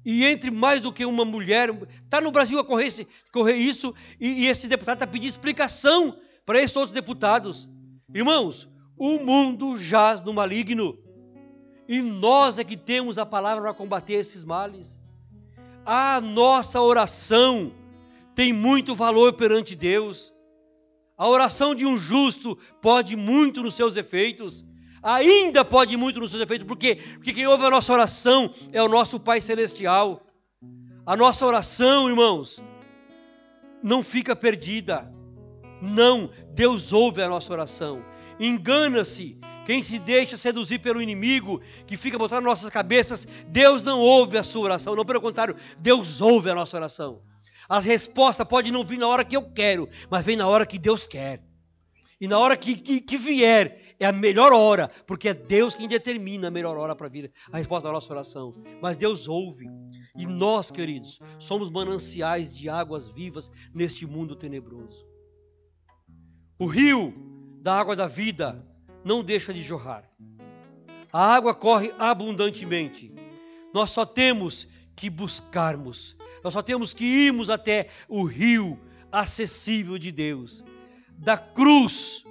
e 0.04 0.24
entre 0.24 0.50
mais 0.50 0.80
do 0.80 0.92
que 0.92 1.04
uma 1.04 1.24
mulher. 1.24 1.70
Está 2.04 2.20
no 2.20 2.30
Brasil 2.30 2.58
a 2.58 2.64
correr, 2.64 2.86
esse, 2.86 3.06
correr 3.32 3.56
isso, 3.56 3.94
e, 4.18 4.44
e 4.44 4.46
esse 4.46 4.68
deputado 4.68 4.96
está 4.96 5.06
pedindo 5.06 5.30
explicação 5.30 6.16
para 6.46 6.60
esses 6.60 6.76
outros 6.76 6.94
deputados. 6.94 7.68
Irmãos, 8.14 8.68
o 9.00 9.18
mundo 9.18 9.78
jaz 9.78 10.22
no 10.22 10.34
maligno, 10.34 10.98
e 11.88 12.02
nós 12.02 12.58
é 12.58 12.64
que 12.64 12.76
temos 12.76 13.18
a 13.18 13.24
palavra 13.24 13.62
para 13.62 13.72
combater 13.72 14.12
esses 14.12 14.44
males. 14.44 15.00
A 15.86 16.20
nossa 16.20 16.82
oração 16.82 17.72
tem 18.34 18.52
muito 18.52 18.94
valor 18.94 19.32
perante 19.32 19.74
Deus. 19.74 20.30
A 21.16 21.26
oração 21.26 21.74
de 21.74 21.86
um 21.86 21.96
justo 21.96 22.58
pode 22.82 23.16
muito 23.16 23.62
nos 23.62 23.74
seus 23.74 23.96
efeitos. 23.96 24.62
Ainda 25.02 25.64
pode 25.64 25.96
muito 25.96 26.20
nos 26.20 26.30
seus 26.30 26.42
efeitos, 26.42 26.66
porque, 26.66 26.96
porque 27.14 27.32
quem 27.32 27.46
ouve 27.46 27.64
a 27.64 27.70
nossa 27.70 27.94
oração 27.94 28.52
é 28.70 28.82
o 28.82 28.88
nosso 28.88 29.18
Pai 29.18 29.40
Celestial. 29.40 30.20
A 31.06 31.16
nossa 31.16 31.46
oração, 31.46 32.06
irmãos, 32.06 32.62
não 33.82 34.02
fica 34.02 34.36
perdida. 34.36 35.10
Não, 35.80 36.30
Deus 36.52 36.92
ouve 36.92 37.22
a 37.22 37.28
nossa 37.30 37.50
oração. 37.50 38.04
Engana-se 38.40 39.38
quem 39.66 39.82
se 39.82 39.98
deixa 39.98 40.36
seduzir 40.36 40.78
pelo 40.78 41.02
inimigo, 41.02 41.60
que 41.86 41.96
fica 41.96 42.18
botando 42.18 42.44
nossas 42.44 42.70
cabeças, 42.70 43.28
Deus 43.46 43.82
não 43.82 44.00
ouve 44.00 44.38
a 44.38 44.42
sua 44.42 44.62
oração. 44.62 44.96
Não, 44.96 45.04
pelo 45.04 45.20
contrário, 45.20 45.54
Deus 45.78 46.20
ouve 46.20 46.50
a 46.50 46.54
nossa 46.54 46.76
oração. 46.76 47.22
As 47.68 47.84
respostas 47.84 48.48
podem 48.48 48.72
não 48.72 48.82
vir 48.82 48.98
na 48.98 49.06
hora 49.06 49.24
que 49.24 49.36
eu 49.36 49.42
quero, 49.42 49.88
mas 50.10 50.24
vem 50.24 50.36
na 50.36 50.48
hora 50.48 50.66
que 50.66 50.78
Deus 50.78 51.06
quer. 51.06 51.40
E 52.20 52.26
na 52.26 52.38
hora 52.38 52.56
que, 52.56 52.74
que, 52.76 53.00
que 53.00 53.16
vier, 53.16 53.94
é 54.00 54.06
a 54.06 54.12
melhor 54.12 54.52
hora, 54.52 54.90
porque 55.06 55.28
é 55.28 55.34
Deus 55.34 55.74
quem 55.74 55.86
determina 55.86 56.48
a 56.48 56.50
melhor 56.50 56.76
hora 56.76 56.96
para 56.96 57.08
vir 57.08 57.30
a 57.52 57.58
resposta 57.58 57.88
da 57.88 57.92
nossa 57.92 58.12
oração. 58.12 58.54
Mas 58.80 58.96
Deus 58.96 59.28
ouve. 59.28 59.68
E 60.16 60.26
nós, 60.26 60.70
queridos, 60.70 61.20
somos 61.38 61.70
mananciais 61.70 62.56
de 62.56 62.68
águas 62.68 63.08
vivas 63.08 63.50
neste 63.74 64.06
mundo 64.06 64.34
tenebroso. 64.34 65.06
O 66.58 66.66
rio 66.66 67.14
da 67.60 67.78
água 67.78 67.94
da 67.94 68.06
vida 68.06 68.64
não 69.04 69.22
deixa 69.22 69.54
de 69.54 69.62
jorrar. 69.62 70.04
A 71.12 71.34
água 71.34 71.54
corre 71.54 71.92
abundantemente. 71.98 73.12
Nós 73.72 73.90
só 73.90 74.04
temos 74.04 74.66
que 74.96 75.08
buscarmos 75.08 76.16
nós 76.42 76.54
só 76.54 76.62
temos 76.62 76.94
que 76.94 77.04
irmos 77.04 77.50
até 77.50 77.88
o 78.08 78.24
rio 78.24 78.78
acessível 79.12 79.98
de 79.98 80.10
Deus. 80.10 80.64
Da 81.10 81.36
cruz 81.36 82.24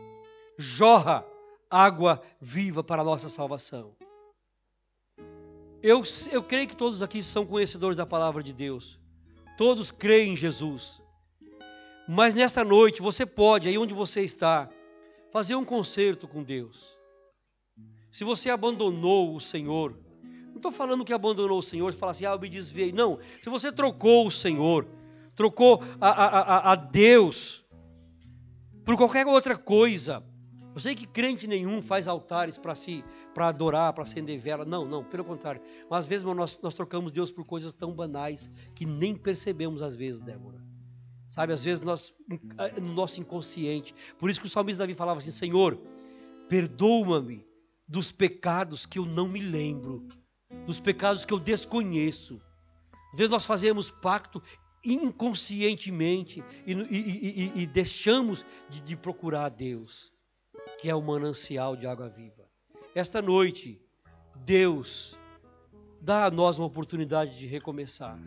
jorra 0.57 1.25
água 1.69 2.21
viva 2.41 2.83
para 2.83 3.01
a 3.01 3.05
nossa 3.05 3.29
salvação. 3.29 3.95
Eu, 5.81 6.03
eu 6.31 6.43
creio 6.43 6.67
que 6.67 6.75
todos 6.75 7.01
aqui 7.01 7.21
são 7.21 7.45
conhecedores 7.45 7.97
da 7.97 8.05
palavra 8.05 8.41
de 8.41 8.51
Deus. 8.51 8.99
Todos 9.57 9.91
creem 9.91 10.33
em 10.33 10.37
Jesus. 10.37 10.99
Mas 12.07 12.33
nesta 12.33 12.63
noite 12.63 13.01
você 13.01 13.25
pode, 13.25 13.69
aí 13.69 13.77
onde 13.77 13.93
você 13.93 14.21
está, 14.21 14.67
fazer 15.31 15.55
um 15.55 15.65
concerto 15.65 16.27
com 16.27 16.43
Deus. 16.43 16.97
Se 18.11 18.23
você 18.23 18.49
abandonou 18.49 19.35
o 19.35 19.39
Senhor, 19.39 19.97
não 20.47 20.55
estou 20.55 20.71
falando 20.71 21.05
que 21.05 21.13
abandonou 21.13 21.59
o 21.59 21.63
Senhor, 21.63 21.93
fala 21.93 22.11
assim, 22.11 22.25
ah, 22.25 22.31
eu 22.31 22.39
me 22.39 22.49
desviei. 22.49 22.91
Não. 22.91 23.19
Se 23.41 23.49
você 23.49 23.71
trocou 23.71 24.27
o 24.27 24.31
Senhor, 24.31 24.87
trocou 25.35 25.83
a, 26.01 26.09
a, 26.09 26.39
a, 26.39 26.71
a 26.71 26.75
Deus 26.75 27.63
por 28.83 28.97
qualquer 28.97 29.27
outra 29.27 29.55
coisa, 29.55 30.23
Eu 30.73 30.79
sei 30.79 30.95
que 30.95 31.05
crente 31.05 31.47
nenhum 31.47 31.81
faz 31.81 32.07
altares 32.07 32.57
para 32.57 32.73
si, 32.73 33.03
para 33.33 33.47
adorar, 33.47 33.91
para 33.93 34.03
acender 34.03 34.39
vela. 34.39 34.63
Não, 34.63 34.85
não, 34.85 35.03
pelo 35.03 35.25
contrário. 35.25 35.61
Mas 35.89 35.99
às 35.99 36.07
vezes 36.07 36.23
nós, 36.23 36.59
nós 36.61 36.73
trocamos 36.73 37.11
Deus 37.11 37.31
por 37.31 37.45
coisas 37.45 37.73
tão 37.73 37.93
banais 37.93 38.49
que 38.75 38.85
nem 38.85 39.15
percebemos 39.15 39.81
às 39.81 39.95
vezes, 39.95 40.21
Débora. 40.21 40.68
Sabe, 41.29 41.53
às 41.53 41.63
vezes 41.63 41.83
nós, 41.83 42.13
no 42.81 42.93
nosso 42.93 43.21
inconsciente. 43.21 43.95
Por 44.17 44.29
isso 44.29 44.41
que 44.41 44.47
o 44.47 44.49
salmista 44.49 44.83
Davi 44.83 44.93
falava 44.93 45.19
assim: 45.19 45.31
Senhor, 45.31 45.79
perdoa-me 46.49 47.45
dos 47.87 48.11
pecados 48.11 48.85
que 48.85 48.99
eu 48.99 49.05
não 49.05 49.29
me 49.29 49.39
lembro, 49.39 50.07
dos 50.65 50.79
pecados 50.79 51.23
que 51.23 51.33
eu 51.33 51.39
desconheço. 51.39 52.41
Às 53.13 53.17
vezes 53.17 53.29
nós 53.29 53.45
fazemos 53.45 53.89
pacto 53.89 54.41
inconscientemente 54.83 56.43
e, 56.65 56.73
e, 56.73 57.59
e, 57.59 57.61
e 57.61 57.67
deixamos 57.67 58.45
de, 58.69 58.81
de 58.81 58.95
procurar 58.97 59.45
a 59.45 59.49
Deus 59.49 60.11
que 60.79 60.89
é 60.89 60.95
o 60.95 61.01
manancial 61.01 61.75
de 61.75 61.85
água 61.85 62.09
viva. 62.09 62.47
Esta 62.95 63.21
noite, 63.21 63.81
Deus 64.45 65.17
dá 66.01 66.25
a 66.25 66.31
nós 66.31 66.57
uma 66.57 66.67
oportunidade 66.67 67.37
de 67.37 67.45
recomeçar. 67.45 68.17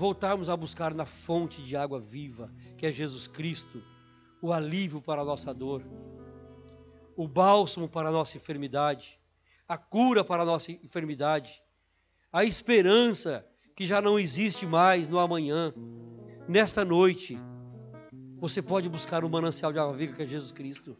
Voltarmos 0.00 0.48
a 0.48 0.56
buscar 0.56 0.94
na 0.94 1.04
fonte 1.04 1.62
de 1.62 1.76
água 1.76 2.00
viva, 2.00 2.50
que 2.78 2.86
é 2.86 2.90
Jesus 2.90 3.28
Cristo, 3.28 3.84
o 4.40 4.50
alívio 4.50 5.02
para 5.02 5.20
a 5.20 5.24
nossa 5.26 5.52
dor, 5.52 5.84
o 7.14 7.28
bálsamo 7.28 7.86
para 7.86 8.08
a 8.08 8.10
nossa 8.10 8.38
enfermidade, 8.38 9.20
a 9.68 9.76
cura 9.76 10.24
para 10.24 10.42
a 10.42 10.46
nossa 10.46 10.72
enfermidade, 10.72 11.62
a 12.32 12.46
esperança 12.46 13.46
que 13.76 13.84
já 13.84 14.00
não 14.00 14.18
existe 14.18 14.64
mais 14.64 15.06
no 15.06 15.18
amanhã. 15.18 15.70
Nesta 16.48 16.82
noite, 16.82 17.38
você 18.38 18.62
pode 18.62 18.88
buscar 18.88 19.22
o 19.22 19.28
manancial 19.28 19.70
de 19.70 19.80
água 19.80 19.94
viva 19.94 20.16
que 20.16 20.22
é 20.22 20.26
Jesus 20.26 20.50
Cristo. 20.50 20.96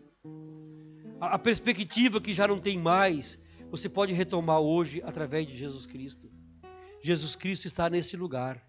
A, 1.19 1.37
a 1.37 1.39
perspectiva 1.39 2.21
que 2.21 2.35
já 2.35 2.47
não 2.47 2.61
tem 2.61 2.79
mais, 2.79 3.41
você 3.71 3.89
pode 3.89 4.13
retomar 4.13 4.61
hoje 4.61 5.01
através 5.07 5.47
de 5.47 5.57
Jesus 5.57 5.87
Cristo. 5.87 6.31
Jesus 7.01 7.35
Cristo 7.35 7.65
está 7.65 7.89
nesse 7.89 8.15
lugar. 8.15 8.63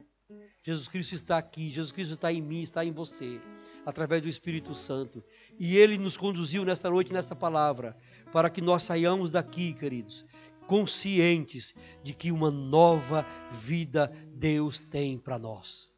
Jesus 0.63 0.87
Cristo 0.87 1.15
está 1.15 1.37
aqui, 1.37 1.69
Jesus 1.69 1.91
Cristo 1.91 2.13
está 2.13 2.31
em 2.31 2.41
mim, 2.41 2.61
está 2.61 2.85
em 2.85 2.91
você, 2.91 3.41
através 3.85 4.21
do 4.21 4.29
Espírito 4.29 4.75
Santo. 4.75 5.23
E 5.59 5.75
Ele 5.75 5.97
nos 5.97 6.15
conduziu 6.15 6.63
nesta 6.63 6.89
noite, 6.89 7.11
nesta 7.11 7.35
palavra, 7.35 7.97
para 8.31 8.49
que 8.49 8.61
nós 8.61 8.83
saiamos 8.83 9.31
daqui, 9.31 9.73
queridos, 9.73 10.23
conscientes 10.67 11.73
de 12.03 12.13
que 12.13 12.31
uma 12.31 12.51
nova 12.51 13.25
vida 13.51 14.11
Deus 14.35 14.81
tem 14.81 15.17
para 15.17 15.39
nós. 15.39 15.91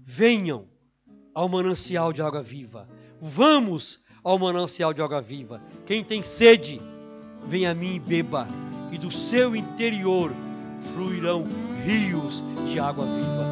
Venham 0.00 0.68
ao 1.34 1.48
manancial 1.48 2.12
de 2.12 2.20
água 2.20 2.42
viva. 2.42 2.88
Vamos 3.20 4.00
ao 4.22 4.38
manancial 4.38 4.92
de 4.92 5.00
água 5.00 5.20
viva. 5.20 5.62
Quem 5.86 6.04
tem 6.04 6.22
sede, 6.22 6.80
venha 7.46 7.70
a 7.70 7.74
mim 7.74 7.96
e 7.96 8.00
beba, 8.00 8.46
e 8.92 8.98
do 8.98 9.10
seu 9.10 9.56
interior 9.56 10.30
fluirão 10.94 11.44
rios 11.84 12.44
de 12.66 12.78
água 12.78 13.06
viva. 13.06 13.51